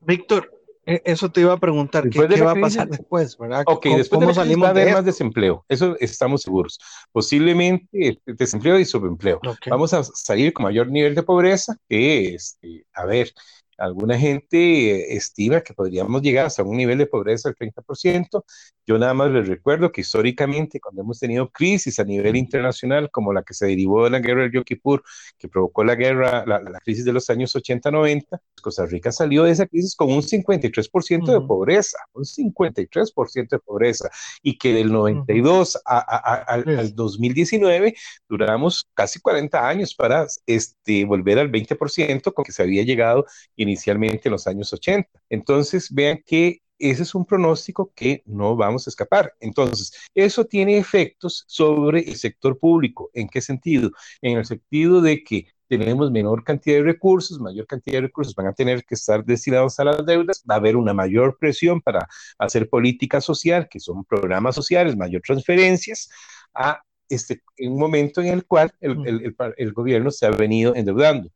Víctor, 0.00 0.57
eso 1.04 1.30
te 1.30 1.42
iba 1.42 1.52
a 1.52 1.58
preguntar, 1.58 2.08
¿qué, 2.08 2.20
va 2.42 2.52
a 2.52 2.54
pasar 2.54 2.88
después? 2.88 3.36
¿verdad? 3.36 3.64
Ok, 3.66 3.86
después 3.96 4.26
de 4.26 4.34
salimos 4.34 4.64
va 4.64 4.68
a 4.68 4.70
haber 4.70 4.92
más 4.92 5.04
desempleo, 5.04 5.64
eso 5.68 5.96
estamos 6.00 6.42
seguros. 6.42 6.78
Posiblemente 7.12 7.86
este, 7.92 8.34
desempleo 8.34 8.78
y 8.78 8.84
subempleo. 8.84 9.40
Vamos 9.68 9.92
a 9.92 10.02
salir 10.02 10.52
con 10.52 10.64
mayor 10.64 10.88
nivel 10.88 11.14
de 11.14 11.22
pobreza, 11.22 11.76
que 11.88 12.34
este, 12.34 12.86
a 12.94 13.04
ver, 13.04 13.32
Alguna 13.78 14.18
gente 14.18 15.16
estima 15.16 15.60
que 15.60 15.72
podríamos 15.72 16.20
llegar 16.20 16.46
hasta 16.46 16.64
un 16.64 16.76
nivel 16.76 16.98
de 16.98 17.06
pobreza 17.06 17.48
del 17.48 17.72
30%. 17.72 18.42
Yo 18.88 18.96
nada 18.96 19.12
más 19.12 19.30
les 19.30 19.46
recuerdo 19.46 19.92
que 19.92 20.00
históricamente, 20.00 20.80
cuando 20.80 21.02
hemos 21.02 21.20
tenido 21.20 21.50
crisis 21.50 21.98
a 21.98 22.04
nivel 22.04 22.36
internacional, 22.36 23.10
como 23.10 23.34
la 23.34 23.42
que 23.42 23.52
se 23.52 23.66
derivó 23.66 24.04
de 24.04 24.10
la 24.10 24.18
guerra 24.18 24.44
del 24.44 24.52
Yom 24.52 24.64
Kippur, 24.64 25.02
que 25.38 25.46
provocó 25.46 25.84
la 25.84 25.94
guerra, 25.94 26.46
la, 26.46 26.80
crisis 26.82 27.04
de 27.04 27.12
los 27.12 27.28
años 27.28 27.54
80-90, 27.54 28.40
Costa 28.62 28.86
Rica 28.86 29.12
salió 29.12 29.44
de 29.44 29.50
esa 29.50 29.66
crisis 29.66 29.94
con 29.94 30.10
un 30.10 30.22
53% 30.22 31.38
de 31.38 31.46
pobreza, 31.46 31.98
un 32.14 32.24
53% 32.24 33.48
de 33.50 33.58
pobreza, 33.58 34.08
y 34.42 34.56
que 34.56 34.72
del 34.72 34.90
92 34.90 35.82
al, 35.84 36.94
2019 36.94 37.94
duramos 38.26 38.88
casi 38.94 39.20
40 39.20 39.68
años 39.68 39.94
para 39.94 40.26
este, 40.46 41.04
volver 41.04 41.38
al 41.38 41.52
20% 41.52 42.32
con 42.32 42.42
que 42.42 42.52
se 42.52 42.62
había 42.62 42.84
llegado 42.84 43.26
inicialmente 43.54 44.28
en 44.28 44.32
los 44.32 44.46
años 44.46 44.72
80. 44.72 45.10
Entonces, 45.28 45.92
vean 45.92 46.22
que 46.24 46.62
ese 46.78 47.02
es 47.02 47.14
un 47.14 47.24
pronóstico 47.24 47.92
que 47.94 48.22
no 48.26 48.56
vamos 48.56 48.86
a 48.86 48.90
escapar. 48.90 49.34
Entonces, 49.40 49.92
eso 50.14 50.44
tiene 50.44 50.78
efectos 50.78 51.44
sobre 51.46 52.00
el 52.00 52.16
sector 52.16 52.58
público. 52.58 53.10
¿En 53.14 53.28
qué 53.28 53.40
sentido? 53.40 53.90
En 54.22 54.38
el 54.38 54.44
sentido 54.44 55.00
de 55.00 55.22
que 55.22 55.48
tenemos 55.68 56.10
menor 56.10 56.44
cantidad 56.44 56.78
de 56.78 56.84
recursos, 56.84 57.38
mayor 57.40 57.66
cantidad 57.66 57.98
de 57.98 58.06
recursos 58.06 58.34
van 58.34 58.46
a 58.46 58.54
tener 58.54 58.84
que 58.84 58.94
estar 58.94 59.24
destinados 59.24 59.78
a 59.78 59.84
las 59.84 60.06
deudas, 60.06 60.42
va 60.50 60.54
a 60.54 60.58
haber 60.58 60.76
una 60.76 60.94
mayor 60.94 61.36
presión 61.38 61.80
para 61.80 62.08
hacer 62.38 62.68
política 62.68 63.20
social, 63.20 63.68
que 63.68 63.80
son 63.80 64.04
programas 64.04 64.54
sociales, 64.54 64.96
mayor 64.96 65.20
transferencias, 65.22 66.08
a 66.54 66.82
este, 67.08 67.42
un 67.60 67.78
momento 67.78 68.20
en 68.20 68.28
el 68.28 68.46
cual 68.46 68.72
el, 68.80 69.06
el, 69.06 69.36
el 69.56 69.72
gobierno 69.72 70.10
se 70.10 70.26
ha 70.26 70.30
venido 70.30 70.74
endeudando. 70.74 71.30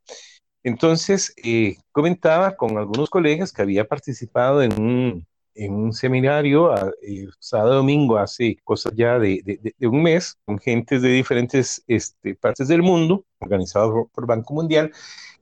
Entonces, 0.65 1.35
eh, 1.43 1.77
comentaba 1.91 2.57
con 2.57 2.79
algunos 2.79 3.11
colegas 3.11 3.53
que 3.53 3.63
había 3.63 3.87
participado 3.87 4.63
en 4.63 4.81
un, 4.81 5.27
en 5.55 5.75
un 5.75 5.93
seminario 5.93 6.75
eh, 7.03 7.29
sábado 7.39 7.77
domingo 7.77 8.19
hace 8.19 8.57
cosas 8.65 8.93
ya 8.95 9.19
de, 9.19 9.75
de, 9.79 9.87
un 9.87 10.03
mes 10.03 10.39
con 10.45 10.59
gentes 10.59 11.03
de 11.03 11.09
diferentes 11.09 11.83
este, 11.87 12.35
partes 12.35 12.69
del 12.69 12.83
mundo, 12.83 13.25
organizado 13.39 14.09
por, 14.13 14.27
Banco 14.27 14.55
Mundial, 14.55 14.93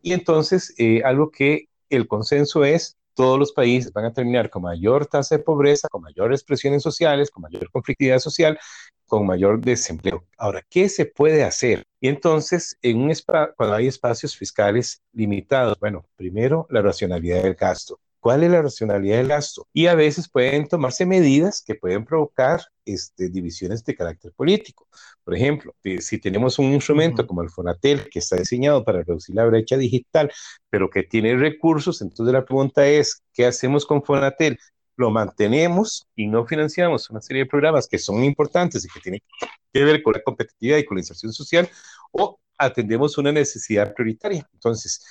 y 0.03 0.13
entonces 0.13 0.75
eh, 0.79 1.03
algo 1.05 1.31
que 1.31 1.69
el 1.89 2.07
consenso 2.07 2.65
es 2.65 2.97
todos 3.15 3.39
los 3.39 3.53
países 3.53 3.93
van 3.93 4.07
a 4.07 4.13
terminar 4.13 4.49
con 4.49 4.63
mayor 4.63 5.07
tasa 5.07 5.37
de 5.37 5.43
pobreza, 5.43 5.89
con 5.89 6.03
mayores 6.03 6.43
presiones 6.43 6.83
sociales, 6.83 7.31
con 7.31 7.43
mayor 7.43 7.71
conflictividad 7.71 8.19
social, 8.19 8.59
con 9.07 9.27
mayor 9.27 9.61
desempleo. 9.61 10.25
Ahora, 10.39 10.65
¿qué 10.71 10.89
se 10.89 11.05
puede 11.05 11.45
hacer? 11.45 11.85
Y 12.01 12.09
entonces, 12.09 12.79
en 12.81 12.99
un 12.99 13.13
cuando 13.57 13.75
hay 13.75 13.89
espacios 13.89 14.37
fiscales 14.37 15.03
limitados, 15.13 15.79
bueno, 15.81 16.07
primero 16.17 16.67
la 16.71 16.81
racionalidad 16.81 17.43
del 17.43 17.55
gasto. 17.55 18.01
¿Cuál 18.21 18.45
es 18.45 18.51
la 18.51 18.61
racionalidad 18.61 19.17
del 19.17 19.29
gasto? 19.29 19.67
Y 19.73 19.87
a 19.87 19.95
veces 19.95 20.29
pueden 20.29 20.69
tomarse 20.69 21.07
medidas 21.07 21.63
que 21.67 21.75
pueden 21.75 22.05
provocar 22.05 22.61
este, 22.85 23.31
divisiones 23.31 23.83
de 23.85 23.97
carácter 23.97 24.33
político. 24.33 24.87
Por 25.25 25.35
ejemplo, 25.35 25.75
si 26.01 26.19
tenemos 26.19 26.59
un 26.59 26.67
instrumento 26.67 27.27
como 27.27 27.43
el 27.43 27.49
Fonatel 27.49 28.09
que 28.11 28.19
está 28.19 28.37
diseñado 28.37 28.85
para 28.85 29.03
reducir 29.03 29.35
la 29.35 29.47
brecha 29.47 29.79
digital, 29.79 30.31
pero 30.69 30.91
que 30.91 31.03
tiene 31.03 31.35
recursos, 31.37 32.03
entonces 32.03 32.33
la 32.33 32.45
pregunta 32.45 32.87
es, 32.87 33.23
¿qué 33.33 33.47
hacemos 33.47 33.87
con 33.87 34.03
Fonatel? 34.03 34.59
lo 35.01 35.11
mantenemos 35.11 36.07
y 36.15 36.27
no 36.27 36.47
financiamos 36.47 37.09
una 37.09 37.23
serie 37.23 37.45
de 37.45 37.49
programas 37.49 37.89
que 37.89 37.97
son 37.99 38.23
importantes 38.23 38.85
y 38.85 38.89
que 38.89 39.01
tienen 39.01 39.23
que 39.73 39.85
ver 39.85 40.03
con 40.03 40.13
la 40.13 40.23
competitividad 40.23 40.77
y 40.77 40.85
con 40.85 40.97
la 40.97 41.01
inserción 41.01 41.33
social, 41.33 41.69
o 42.13 42.39
atendemos 42.61 43.17
una 43.17 43.33
necesidad 43.33 43.95
prioritaria. 43.95 44.47
Entonces, 44.53 45.03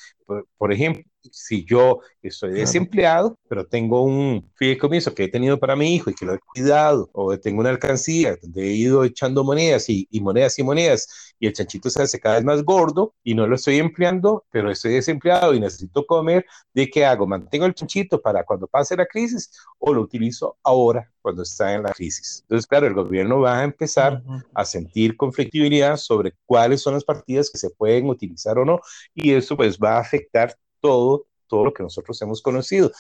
por, 0.58 0.72
ejemplo, 0.72 1.04
si 1.32 1.66
yo 1.66 2.02
estoy 2.22 2.52
desempleado, 2.52 3.36
pero 3.48 3.66
tengo 3.66 4.04
un 4.04 4.48
fideicomiso 4.56 5.16
que 5.16 5.24
he 5.24 5.28
tenido 5.28 5.60
para 5.60 5.76
mi 5.76 5.96
hijo 5.96 6.12
y 6.12 6.14
que 6.14 6.26
lo 6.26 6.36
he 6.36 6.40
cuidado, 6.40 7.10
o 7.14 7.36
tengo 7.40 7.62
una 7.62 7.72
alcancía 7.72 8.38
donde 8.40 8.64
he 8.64 8.74
ido 8.74 9.04
echando 9.04 9.44
monedas 9.44 9.90
y, 9.90 10.08
monedas 10.22 10.60
y 10.60 10.64
monedas, 10.64 11.34
y 11.40 11.48
el 11.48 11.54
chanchito 11.54 11.90
se 11.90 12.04
hace 12.04 12.20
cada 12.20 12.36
vez 12.36 12.46
más 12.46 12.64
gordo 12.64 13.16
y 13.24 13.34
no 13.34 13.48
lo 13.48 13.56
estoy 13.56 13.80
empleando, 13.80 14.46
pero 14.52 14.70
estoy 14.70 14.94
desempleado 14.94 15.56
y 15.56 15.60
necesito 15.60 16.06
comer, 16.06 16.46
¿de 16.74 16.88
qué 16.88 17.06
hago? 17.06 17.26
¿Mantengo 17.26 17.66
el 17.66 17.74
chanchito 17.74 18.22
para 18.22 18.44
cuando 18.44 18.68
pase 18.68 18.96
la 18.96 19.08
crisis 19.08 19.52
o 19.80 19.94
lo 19.94 20.02
utilizo 20.02 20.58
ahora 20.64 21.12
cuando 21.30 21.44
está 21.44 21.76
en 21.76 21.84
la 21.84 21.92
crisis. 21.92 22.40
Entonces, 22.42 22.66
claro, 22.66 22.88
el 22.88 22.96
gobierno 22.96 23.40
va 23.40 23.60
a 23.60 23.64
empezar 23.64 24.24
a 24.52 24.66
sentir 24.66 25.16
conflictibilidad 25.16 25.96
sobre 25.96 26.34
cuáles 26.48 26.82
son 26.82 26.96
las 26.96 27.04
partidas 27.04 27.52
que 27.52 27.60
se 27.60 27.70
pueden 27.70 28.10
utilizar 28.10 28.58
o 28.58 28.66
no, 28.66 28.80
y 29.14 29.34
eso 29.34 29.56
pues 29.56 29.78
va 29.78 29.98
a 29.98 30.00
afectar 30.00 30.56
todo, 30.80 31.28
todo 31.46 31.66
lo 31.66 31.74
que 31.74 31.84
nosotros 31.84 32.20
hemos 32.24 32.42
conocido. 32.42 32.92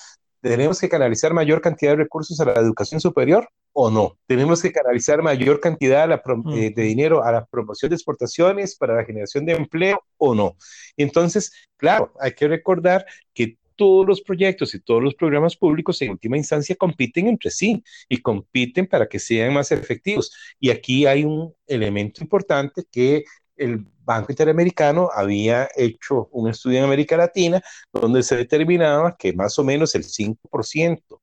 ¿Tenemos 0.42 0.80
que 0.80 0.88
canalizar 0.88 1.34
mayor 1.34 1.60
cantidad 1.60 1.94
de 1.94 2.04
recursos 2.04 2.40
a 2.40 2.46
la 2.46 2.54
educación 2.54 3.02
superior 3.02 3.50
o 3.74 3.90
no? 3.90 4.16
¿Tenemos 4.28 4.62
que 4.62 4.72
canalizar 4.72 5.24
mayor 5.24 5.60
cantidad 5.60 6.08
de, 6.08 6.70
de 6.70 6.84
dinero 6.84 7.24
a 7.24 7.32
la 7.32 7.46
promoción 7.46 7.90
de 7.90 7.96
exportaciones 7.96 8.76
para 8.78 8.96
la 8.96 9.06
generación 9.06 9.44
de 9.44 9.54
empleo 9.54 10.00
o 10.18 10.36
no? 10.36 10.56
Entonces, 10.96 11.52
claro, 11.78 12.14
hay 12.22 12.34
que 12.34 12.48
recordar 12.48 13.08
que 13.34 13.58
todos 13.80 14.06
los 14.06 14.22
proyectos 14.22 14.76
y 14.76 14.82
todos 14.82 15.02
los 15.02 15.16
programas 15.16 15.56
públicos 15.56 16.02
en 16.02 16.12
última 16.12 16.36
instancia 16.36 16.76
compiten 16.76 17.28
entre 17.28 17.50
sí 17.50 17.82
y 18.10 18.18
compiten 18.18 18.86
para 18.88 19.08
que 19.08 19.20
sean 19.20 19.54
más 19.54 19.72
efectivos. 19.72 20.34
Y 20.60 20.70
aquí 20.70 21.06
hay 21.06 21.24
un 21.24 21.54
elemento 21.66 22.22
importante 22.22 22.84
que 22.92 23.24
el 23.56 23.86
Banco 24.04 24.34
Interamericano 24.34 25.10
había 25.16 25.70
hecho 25.78 26.28
un 26.34 26.50
estudio 26.50 26.80
en 26.80 26.84
América 26.84 27.16
Latina 27.16 27.62
donde 27.94 28.22
se 28.22 28.36
determinaba 28.36 29.16
que 29.18 29.32
más 29.32 29.58
o 29.58 29.64
menos 29.64 29.96
el 29.96 30.04
5% 30.04 31.22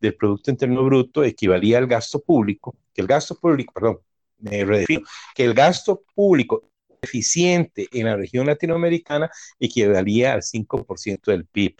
del 0.00 0.14
Producto 0.14 0.50
Interno 0.50 0.82
Bruto 0.84 1.22
equivalía 1.22 1.76
al 1.76 1.86
gasto 1.86 2.20
público, 2.20 2.74
que 2.94 3.02
el 3.02 3.06
gasto 3.06 3.34
público, 3.34 3.74
perdón, 3.74 3.98
me 4.38 4.64
redefino, 4.64 5.02
que 5.34 5.44
el 5.44 5.52
gasto 5.52 6.04
público 6.14 6.70
eficiente 7.02 7.86
en 7.92 8.06
la 8.06 8.16
región 8.16 8.46
latinoamericana 8.46 9.30
equivalía 9.60 10.32
al 10.32 10.42
5% 10.42 11.30
del 11.32 11.44
PIB. 11.44 11.76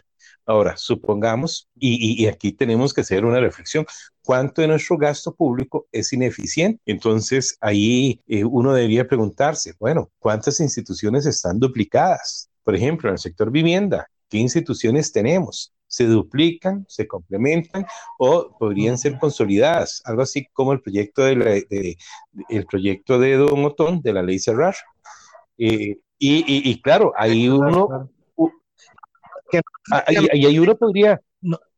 Ahora, 0.49 0.75
supongamos, 0.77 1.69
y, 1.75 2.25
aquí 2.25 2.51
tenemos 2.51 2.91
que 2.91 3.01
hacer 3.01 3.23
una 3.23 3.39
reflexión, 3.39 3.85
¿cuánto 4.23 4.63
de 4.63 4.67
nuestro 4.67 4.97
gasto 4.97 5.35
público 5.35 5.87
es 5.91 6.11
ineficiente? 6.11 6.81
Entonces, 6.87 7.55
ahí 7.61 8.19
eh, 8.25 8.43
uno 8.43 8.73
debería 8.73 9.07
preguntarse, 9.07 9.75
bueno, 9.79 10.09
¿cuántas 10.17 10.59
instituciones 10.59 11.27
están 11.27 11.59
duplicadas? 11.59 12.49
Por 12.63 12.75
ejemplo, 12.75 13.09
en 13.09 13.13
el 13.13 13.19
sector 13.19 13.51
vivienda, 13.51 14.09
¿qué 14.27 14.39
instituciones 14.39 15.11
tenemos? 15.11 15.71
se 15.85 16.05
duplican, 16.05 16.85
se 16.87 17.07
complementan 17.07 17.85
o 18.17 18.55
podrían 18.57 18.97
ser 18.97 19.17
consolidadas, 19.19 20.01
algo 20.05 20.21
así 20.23 20.47
como 20.53 20.71
el 20.73 20.81
proyecto 20.81 21.23
de, 21.23 21.95
el 22.49 22.65
proyecto 22.65 23.19
de 23.19 23.35
Don 23.37 23.65
Otón 23.65 24.01
de 24.01 24.13
la 24.13 24.21
ley 24.23 24.37
Cerrar. 24.37 24.75
Eh, 25.59 25.97
y, 26.19 26.81
claro, 26.81 27.11
ahí 27.17 27.49
uno, 27.49 28.07
Ah, 29.91 30.05
y, 30.09 30.45
ahí 30.45 30.59
uno 30.59 30.75
podría, 30.75 31.19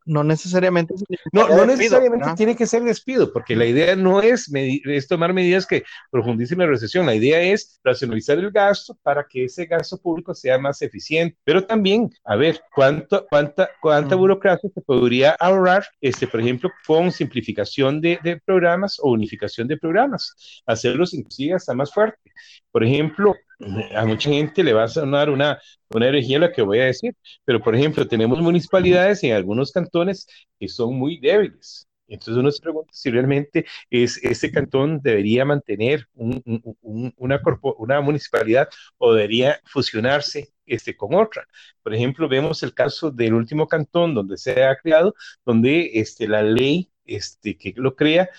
no 0.06 0.24
necesariamente. 0.24 0.96
No, 1.32 1.48
no 1.48 1.66
necesariamente 1.66 2.28
tiene 2.36 2.56
que 2.56 2.66
ser 2.66 2.84
despido, 2.84 3.32
porque 3.32 3.56
la 3.56 3.66
idea 3.66 3.96
no 3.96 4.22
es, 4.22 4.52
es, 4.54 5.08
tomar 5.08 5.34
medidas 5.34 5.66
que 5.66 5.84
profundicen 6.10 6.60
la 6.60 6.68
recesión. 6.68 7.06
La 7.06 7.16
idea 7.16 7.42
es 7.42 7.80
racionalizar 7.84 8.38
el 8.38 8.52
gasto 8.52 8.98
para 9.04 9.26
que 9.28 9.46
ese 9.46 9.66
gasto 9.66 9.98
público 9.98 10.34
sea 10.34 10.58
más 10.58 10.82
eficiente. 10.82 11.38
Pero 11.44 11.66
también, 11.66 12.10
a 12.26 12.36
ver, 12.36 12.62
¿cuánto, 12.74 13.28
cuánta, 13.30 13.70
cuánta 13.82 14.16
burocracia 14.16 14.70
se 14.74 14.82
podría 14.82 15.32
ahorrar, 15.40 15.86
este, 16.02 16.28
por 16.28 16.42
ejemplo, 16.42 16.72
con 16.86 17.12
simplificación 17.12 18.02
de, 18.02 18.20
de 18.24 18.40
programas 18.44 18.98
o 19.00 19.12
unificación 19.12 19.68
de 19.68 19.78
programas? 19.78 20.64
Hacerlos 20.66 21.14
inclusive 21.14 21.56
hasta 21.56 21.74
más 21.74 21.94
fuerte. 21.94 22.32
Por 22.72 22.84
ejemplo, 22.84 23.36
a 23.96 24.06
mucha 24.06 24.30
gente 24.30 24.64
le 24.64 24.74
va 24.74 24.84
a 24.84 24.88
sonar 24.88 25.30
una, 25.30 25.60
una 25.90 26.08
herejía 26.08 26.40
lo 26.40 26.52
que 26.52 26.62
voy 26.62 26.80
a 26.80 26.86
decir, 26.86 27.16
pero 27.46 27.62
por 27.62 27.76
ejemplo, 27.76 28.08
tenemos 28.08 28.40
municipalidades 28.42 29.24
en 29.24 29.34
algunos 29.34 29.72
cantones 29.72 30.28
que 30.60 30.68
son 30.68 30.96
muy 30.96 31.20
débiles. 31.20 31.88
Entonces 32.08 32.36
uno 32.36 32.52
se 32.52 32.62
pregunta 32.62 32.92
si 32.94 33.10
realmente 33.10 33.66
es, 33.90 34.18
ese 34.24 34.52
cantón 34.52 35.00
debería 35.02 35.46
mantener 35.46 36.08
una, 36.14 36.42
una 36.82 38.02
municipalidad 38.02 38.68
o 38.98 39.14
debería 39.14 39.62
fusionarse 39.66 40.50
este, 40.66 40.96
con 40.96 41.16
otra. 41.16 41.48
Por 41.82 41.94
ejemplo, 41.94 42.28
vemos 42.28 42.64
el 42.64 42.74
caso 42.74 43.12
del 43.12 43.34
último 43.34 43.68
cantón 43.68 44.14
donde 44.14 44.38
se 44.38 44.64
ha 44.64 44.76
creado, 44.76 45.16
donde 45.46 45.92
este, 45.94 46.28
la 46.28 46.44
ley 46.44 46.90
este, 47.06 47.58
que 47.58 47.74
lo 47.78 47.96
crea 47.96 48.30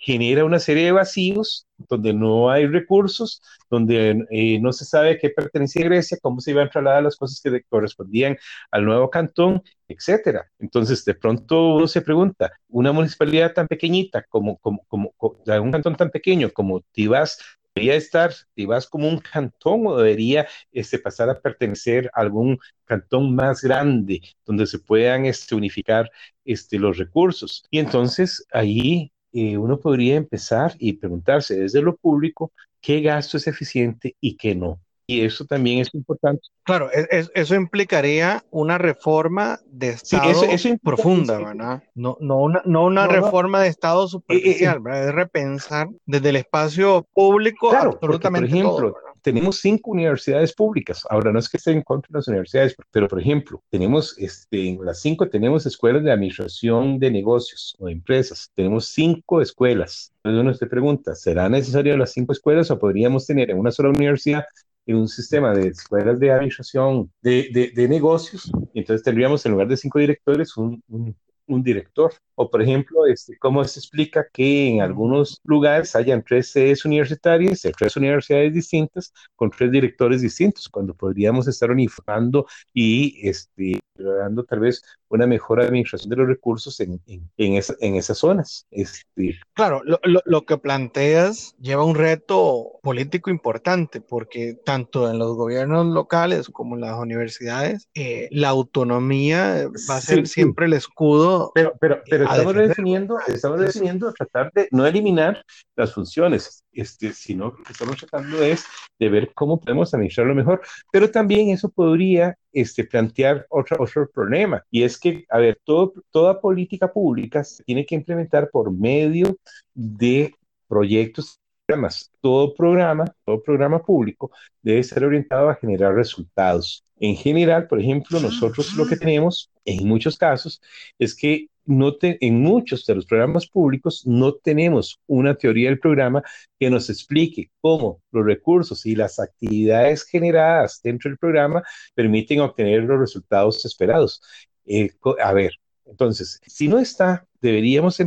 genera 0.00 0.44
una 0.46 0.58
serie 0.58 0.86
de 0.86 0.92
vacíos 0.92 1.66
donde 1.76 2.14
no 2.14 2.50
hay 2.50 2.66
recursos, 2.66 3.42
donde 3.68 4.26
eh, 4.30 4.58
no 4.58 4.72
se 4.72 4.86
sabe 4.86 5.18
qué 5.18 5.28
pertenecía 5.28 5.82
a 5.82 5.88
Grecia, 5.88 6.18
cómo 6.22 6.40
se 6.40 6.52
iban 6.52 6.66
a 6.66 6.70
trasladar 6.70 7.02
las 7.02 7.16
cosas 7.16 7.40
que 7.40 7.62
correspondían 7.68 8.36
al 8.70 8.84
nuevo 8.86 9.10
cantón, 9.10 9.62
etcétera. 9.88 10.50
Entonces, 10.58 11.04
de 11.04 11.14
pronto 11.14 11.74
uno 11.74 11.86
se 11.86 12.00
pregunta, 12.00 12.50
una 12.68 12.92
municipalidad 12.92 13.52
tan 13.52 13.68
pequeñita 13.68 14.24
como, 14.28 14.56
como, 14.58 14.82
como, 14.88 15.12
un 15.18 15.70
cantón 15.72 15.96
tan 15.96 16.10
pequeño 16.10 16.50
como 16.50 16.80
Tibás, 16.92 17.38
¿Debería 17.74 17.94
estar 17.94 18.32
Tibás 18.54 18.88
como 18.88 19.08
un 19.08 19.18
cantón 19.20 19.86
o 19.86 19.96
debería 19.96 20.48
este, 20.72 20.98
pasar 20.98 21.30
a 21.30 21.40
pertenecer 21.40 22.10
a 22.14 22.20
algún 22.20 22.58
cantón 22.84 23.34
más 23.34 23.62
grande 23.62 24.20
donde 24.44 24.66
se 24.66 24.80
puedan 24.80 25.24
este, 25.24 25.54
unificar 25.54 26.10
este, 26.44 26.78
los 26.80 26.98
recursos? 26.98 27.64
Y 27.70 27.78
entonces 27.78 28.44
ahí 28.52 29.12
eh, 29.32 29.56
uno 29.56 29.78
podría 29.78 30.16
empezar 30.16 30.74
y 30.78 30.94
preguntarse 30.94 31.56
desde 31.56 31.82
lo 31.82 31.96
público 31.96 32.52
qué 32.80 33.00
gasto 33.00 33.36
es 33.36 33.46
eficiente 33.46 34.16
y 34.20 34.36
qué 34.36 34.54
no. 34.54 34.80
Y 35.10 35.24
eso 35.24 35.44
también 35.44 35.80
es 35.80 35.92
importante. 35.92 36.42
Claro, 36.62 36.88
eso 36.92 37.54
implicaría 37.56 38.44
una 38.52 38.78
reforma 38.78 39.58
de 39.66 39.88
Estado 39.88 40.40
profunda, 40.84 41.38
¿verdad? 41.38 41.82
No, 41.96 42.16
no 42.20 42.36
una, 42.38 42.62
no 42.64 42.84
una 42.84 43.08
reforma 43.08 43.60
de 43.60 43.68
Estado 43.70 44.04
eh, 44.04 44.06
eh, 44.06 44.08
superficial, 44.08 44.78
¿verdad? 44.78 45.08
Es 45.08 45.14
repensar 45.16 45.88
desde 46.06 46.28
el 46.28 46.36
espacio 46.36 47.08
público 47.12 47.70
claro, 47.70 47.90
absolutamente 47.94 48.50
por 48.50 48.56
ejemplo, 48.56 48.96
tenemos 49.22 49.60
cinco 49.60 49.92
universidades 49.92 50.52
públicas. 50.52 51.06
Ahora, 51.10 51.32
no 51.32 51.38
es 51.38 51.48
que 51.48 51.56
esté 51.56 51.72
en 51.72 51.82
contra 51.82 52.08
de 52.10 52.18
las 52.18 52.28
universidades, 52.28 52.76
pero 52.90 53.08
por 53.08 53.20
ejemplo, 53.20 53.62
tenemos, 53.70 54.16
este, 54.18 54.68
en 54.70 54.84
las 54.84 55.00
cinco 55.00 55.28
tenemos 55.28 55.66
escuelas 55.66 56.02
de 56.04 56.12
administración 56.12 56.98
de 56.98 57.10
negocios 57.10 57.76
o 57.78 57.86
de 57.86 57.92
empresas. 57.92 58.50
Tenemos 58.54 58.88
cinco 58.88 59.40
escuelas. 59.40 60.12
Entonces 60.18 60.40
uno 60.40 60.54
se 60.54 60.66
pregunta, 60.66 61.14
¿será 61.14 61.48
necesario 61.48 61.96
las 61.96 62.12
cinco 62.12 62.32
escuelas 62.32 62.70
o 62.70 62.78
podríamos 62.78 63.26
tener 63.26 63.50
en 63.50 63.58
una 63.58 63.70
sola 63.70 63.90
universidad 63.90 64.44
en 64.86 64.96
un 64.96 65.08
sistema 65.08 65.52
de 65.52 65.68
escuelas 65.68 66.18
de 66.18 66.32
administración 66.32 67.10
de, 67.22 67.72
de, 67.74 67.88
negocios, 67.88 68.50
entonces 68.74 69.04
tendríamos 69.04 69.44
en 69.46 69.52
lugar 69.52 69.68
de 69.68 69.76
cinco 69.76 69.98
directores 69.98 70.56
un, 70.56 70.82
un 70.88 71.14
director. 71.62 72.12
O, 72.34 72.48
por 72.50 72.62
ejemplo, 72.62 73.06
este, 73.06 73.36
cómo 73.38 73.62
se 73.64 73.80
explica 73.80 74.26
que 74.32 74.68
en 74.68 74.80
algunos 74.80 75.40
lugares 75.44 75.94
hayan 75.94 76.22
tres 76.22 76.50
sedes 76.52 76.84
universitarias 76.84 77.64
tres 77.76 77.96
universidades 77.96 78.54
distintas 78.54 79.12
con 79.36 79.50
tres 79.50 79.70
directores 79.70 80.22
distintos, 80.22 80.68
cuando 80.68 80.94
podríamos 80.94 81.48
estar 81.48 81.70
unificando 81.70 82.46
y 82.72 83.28
este, 83.28 83.80
dando 84.02 84.44
tal 84.44 84.60
vez 84.60 84.82
una 85.08 85.26
mejor 85.26 85.60
administración 85.60 86.10
de 86.10 86.16
los 86.16 86.28
recursos 86.28 86.78
en, 86.80 87.00
en, 87.06 87.28
en, 87.36 87.94
esas 87.94 88.18
zonas. 88.18 88.66
Este, 88.70 89.38
claro, 89.54 89.82
lo, 89.84 89.98
lo, 90.24 90.46
que 90.46 90.58
planteas 90.58 91.54
lleva 91.60 91.84
un 91.84 91.94
reto 91.94 92.78
político 92.82 93.30
importante, 93.30 94.00
porque 94.00 94.54
tanto 94.64 95.10
en 95.10 95.18
los 95.18 95.36
gobiernos 95.36 95.86
locales 95.86 96.48
como 96.48 96.76
en 96.76 96.82
las 96.82 96.98
universidades, 96.98 97.88
eh, 97.94 98.28
la 98.30 98.48
autonomía 98.48 99.68
va 99.88 99.96
a 99.96 100.00
ser 100.00 100.26
siempre 100.26 100.66
el 100.66 100.74
escudo. 100.74 101.52
Pero, 101.54 101.74
pero, 101.80 102.02
pero 102.08 102.24
estamos 102.24 102.54
definiendo, 102.54 103.18
estamos 103.26 103.60
definiendo 103.60 104.12
tratar 104.12 104.52
de 104.52 104.68
no 104.70 104.86
eliminar 104.86 105.44
las 105.76 105.92
funciones, 105.92 106.64
este, 106.72 107.12
sino 107.12 107.54
que 107.54 107.72
estamos 107.72 107.96
tratando 107.96 108.42
es 108.42 108.64
de 108.98 109.08
ver 109.08 109.32
cómo 109.34 109.60
podemos 109.60 109.92
administrarlo 109.94 110.34
mejor. 110.34 110.60
Pero 110.92 111.10
también 111.10 111.50
eso 111.50 111.68
podría 111.68 112.36
este, 112.52 112.84
plantear 112.84 113.46
otro, 113.50 113.76
otro 113.80 114.08
problema, 114.10 114.64
y 114.70 114.82
es 114.82 114.98
que, 114.98 115.24
a 115.30 115.38
ver, 115.38 115.60
todo, 115.64 115.92
toda 116.10 116.40
política 116.40 116.92
pública 116.92 117.44
se 117.44 117.62
tiene 117.64 117.84
que 117.86 117.94
implementar 117.94 118.50
por 118.50 118.72
medio 118.72 119.36
de 119.74 120.34
proyectos 120.68 121.40
programas. 121.66 122.10
Todo 122.20 122.54
programa, 122.54 123.04
todo 123.24 123.42
programa 123.42 123.82
público 123.82 124.30
debe 124.62 124.82
ser 124.82 125.04
orientado 125.04 125.48
a 125.48 125.54
generar 125.54 125.94
resultados. 125.94 126.84
En 126.98 127.16
general, 127.16 127.66
por 127.66 127.80
ejemplo, 127.80 128.20
nosotros 128.20 128.74
lo 128.74 128.86
que 128.86 128.96
tenemos 128.96 129.50
en 129.64 129.86
muchos 129.86 130.18
casos 130.18 130.60
es 130.98 131.14
que 131.14 131.48
no 131.66 131.96
en 132.00 132.40
muchos 132.40 132.84
de 132.86 132.94
los 132.94 133.06
programas 133.06 133.46
públicos 133.46 134.06
no 134.06 134.34
tenemos 134.34 135.00
una 135.06 135.34
teoría 135.34 135.68
del 135.68 135.78
programa 135.78 136.22
que 136.58 136.70
nos 136.70 136.90
explique 136.90 137.50
cómo 137.60 138.02
los 138.10 138.24
recursos 138.24 138.86
y 138.86 138.94
las 138.96 139.18
actividades 139.18 140.04
generadas 140.04 140.80
dentro 140.82 141.10
del 141.10 141.18
programa 141.18 141.62
permiten 141.94 142.40
obtener 142.40 142.84
los 142.84 142.98
resultados 142.98 143.64
esperados. 143.64 144.22
Eh, 144.66 144.90
a 145.22 145.32
ver, 145.32 145.52
entonces, 145.86 146.40
si 146.46 146.68
no 146.68 146.78
está, 146.78 147.26
deberíamos 147.40 147.98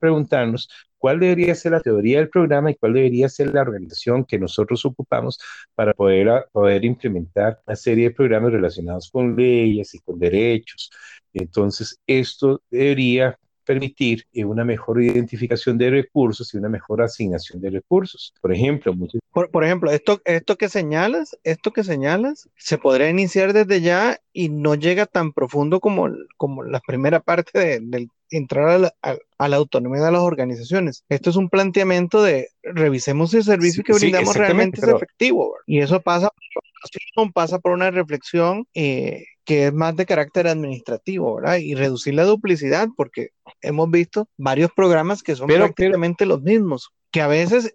preguntarnos 0.00 0.68
cuál 0.98 1.20
debería 1.20 1.54
ser 1.54 1.72
la 1.72 1.80
teoría 1.80 2.18
del 2.18 2.28
programa 2.28 2.70
y 2.70 2.74
cuál 2.74 2.94
debería 2.94 3.28
ser 3.28 3.54
la 3.54 3.62
organización 3.62 4.24
que 4.24 4.38
nosotros 4.38 4.84
ocupamos 4.84 5.38
para 5.74 5.94
poder, 5.94 6.46
poder 6.52 6.84
implementar 6.84 7.60
una 7.66 7.76
serie 7.76 8.08
de 8.08 8.14
programas 8.14 8.52
relacionados 8.52 9.10
con 9.10 9.36
leyes 9.36 9.94
y 9.94 10.00
con 10.00 10.18
derechos. 10.18 10.90
Entonces, 11.32 11.98
esto 12.06 12.62
debería 12.70 13.38
permitir 13.68 14.24
eh, 14.32 14.46
una 14.46 14.64
mejor 14.64 15.02
identificación 15.02 15.76
de 15.76 15.90
recursos 15.90 16.54
y 16.54 16.56
una 16.56 16.70
mejor 16.70 17.02
asignación 17.02 17.60
de 17.60 17.68
recursos. 17.68 18.32
Por 18.40 18.54
ejemplo, 18.54 18.94
muchos... 18.94 19.20
por, 19.30 19.62
ejemplo, 19.62 19.90
esto, 19.90 20.22
esto 20.24 20.56
que 20.56 20.70
señalas, 20.70 21.38
esto 21.44 21.70
que 21.70 21.84
señalas, 21.84 22.48
se 22.56 22.78
podría 22.78 23.10
iniciar 23.10 23.52
desde 23.52 23.82
ya 23.82 24.20
y 24.32 24.48
no 24.48 24.74
llega 24.74 25.04
tan 25.04 25.34
profundo 25.34 25.80
como, 25.80 26.08
como 26.38 26.62
la 26.62 26.80
primera 26.80 27.20
parte 27.20 27.58
de, 27.58 27.80
del 27.82 28.08
entrar 28.30 28.68
a 28.68 28.78
la, 28.78 28.94
a, 29.38 29.48
la, 29.48 29.56
autonomía 29.56 30.02
de 30.02 30.12
las 30.12 30.22
organizaciones. 30.22 31.04
Esto 31.08 31.30
es 31.30 31.36
un 31.36 31.48
planteamiento 31.48 32.22
de 32.22 32.48
revisemos 32.62 33.30
si 33.30 33.38
el 33.38 33.44
servicio 33.44 33.82
que 33.82 33.92
brindamos 33.92 34.36
realmente 34.36 34.80
es 34.80 34.88
efectivo. 34.88 35.56
Y 35.66 35.80
eso 35.80 36.00
pasa, 36.00 36.30
pasa 37.32 37.58
por 37.58 37.72
una 37.72 37.90
reflexión 37.90 38.66
eh, 38.74 39.24
que 39.44 39.68
es 39.68 39.72
más 39.72 39.96
de 39.96 40.06
carácter 40.06 40.46
administrativo, 40.46 41.36
¿verdad? 41.36 41.56
Y 41.56 41.74
reducir 41.74 42.14
la 42.14 42.24
duplicidad, 42.24 42.88
porque 42.96 43.30
hemos 43.62 43.90
visto 43.90 44.28
varios 44.36 44.70
programas 44.72 45.22
que 45.22 45.36
son 45.36 45.46
prácticamente 45.46 46.26
los 46.26 46.42
mismos, 46.42 46.90
que 47.10 47.22
a 47.22 47.26
veces 47.28 47.72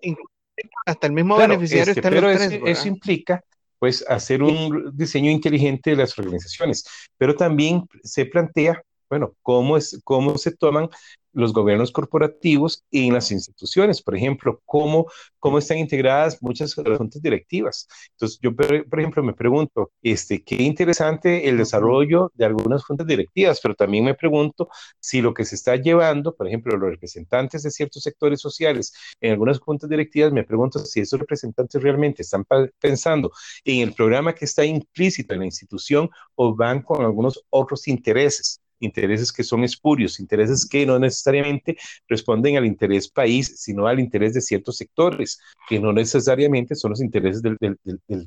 hasta 0.85 1.07
el 1.07 1.13
mismo 1.13 1.35
beneficiario 1.37 1.91
este, 1.91 1.99
está 1.99 2.09
en 2.09 2.13
pero 2.13 2.29
eso 2.29 2.87
implica 2.87 3.43
pues 3.79 4.05
hacer 4.07 4.41
un 4.41 4.95
diseño 4.95 5.29
inteligente 5.29 5.89
de 5.89 5.97
las 5.97 6.17
organizaciones, 6.17 6.85
pero 7.17 7.35
también 7.35 7.85
se 8.01 8.25
plantea 8.25 8.81
bueno, 9.13 9.35
cómo, 9.43 9.77
es, 9.77 10.01
cómo 10.03 10.39
se 10.39 10.55
toman 10.55 10.89
los 11.33 11.53
gobiernos 11.53 11.91
corporativos 11.91 12.83
y 12.89 13.07
en 13.07 13.13
las 13.13 13.31
instituciones, 13.31 14.01
por 14.01 14.15
ejemplo, 14.15 14.61
cómo, 14.65 15.07
cómo 15.39 15.57
están 15.57 15.79
integradas 15.79 16.41
muchas 16.41 16.75
de 16.75 16.83
las 16.83 16.97
juntas 16.97 17.21
directivas. 17.21 17.87
Entonces, 18.11 18.39
yo, 18.41 18.55
por 18.55 18.99
ejemplo, 18.99 19.23
me 19.23 19.33
pregunto, 19.33 19.91
este, 20.01 20.43
qué 20.43 20.55
interesante 20.63 21.49
el 21.49 21.57
desarrollo 21.57 22.31
de 22.35 22.45
algunas 22.45 22.83
juntas 22.83 23.07
directivas, 23.07 23.59
pero 23.61 23.75
también 23.75 24.05
me 24.05 24.13
pregunto 24.13 24.69
si 24.99 25.21
lo 25.21 25.33
que 25.33 25.45
se 25.45 25.55
está 25.55 25.75
llevando, 25.75 26.35
por 26.35 26.47
ejemplo, 26.47 26.77
los 26.77 26.91
representantes 26.91 27.63
de 27.63 27.71
ciertos 27.71 28.03
sectores 28.03 28.39
sociales 28.39 28.93
en 29.19 29.31
algunas 29.31 29.59
juntas 29.59 29.89
directivas, 29.89 30.31
me 30.31 30.43
pregunto 30.43 30.79
si 30.79 31.01
esos 31.01 31.19
representantes 31.19 31.81
realmente 31.81 32.21
están 32.21 32.45
pensando 32.79 33.31
en 33.65 33.81
el 33.81 33.93
programa 33.93 34.33
que 34.33 34.45
está 34.45 34.65
implícito 34.65 35.33
en 35.33 35.41
la 35.41 35.45
institución 35.45 36.09
o 36.35 36.55
van 36.55 36.81
con 36.81 37.03
algunos 37.03 37.43
otros 37.49 37.87
intereses 37.87 38.59
intereses 38.83 39.31
que 39.31 39.43
son 39.43 39.63
espurios, 39.63 40.19
intereses 40.19 40.67
que 40.67 40.85
no 40.85 40.99
necesariamente 40.99 41.77
responden 42.07 42.57
al 42.57 42.65
interés 42.65 43.09
país, 43.09 43.61
sino 43.61 43.87
al 43.87 43.99
interés 43.99 44.33
de 44.33 44.41
ciertos 44.41 44.77
sectores, 44.77 45.39
que 45.67 45.79
no 45.79 45.93
necesariamente 45.93 46.75
son 46.75 46.91
los 46.91 47.01
intereses 47.01 47.41
del, 47.41 47.77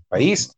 país. 0.08 0.52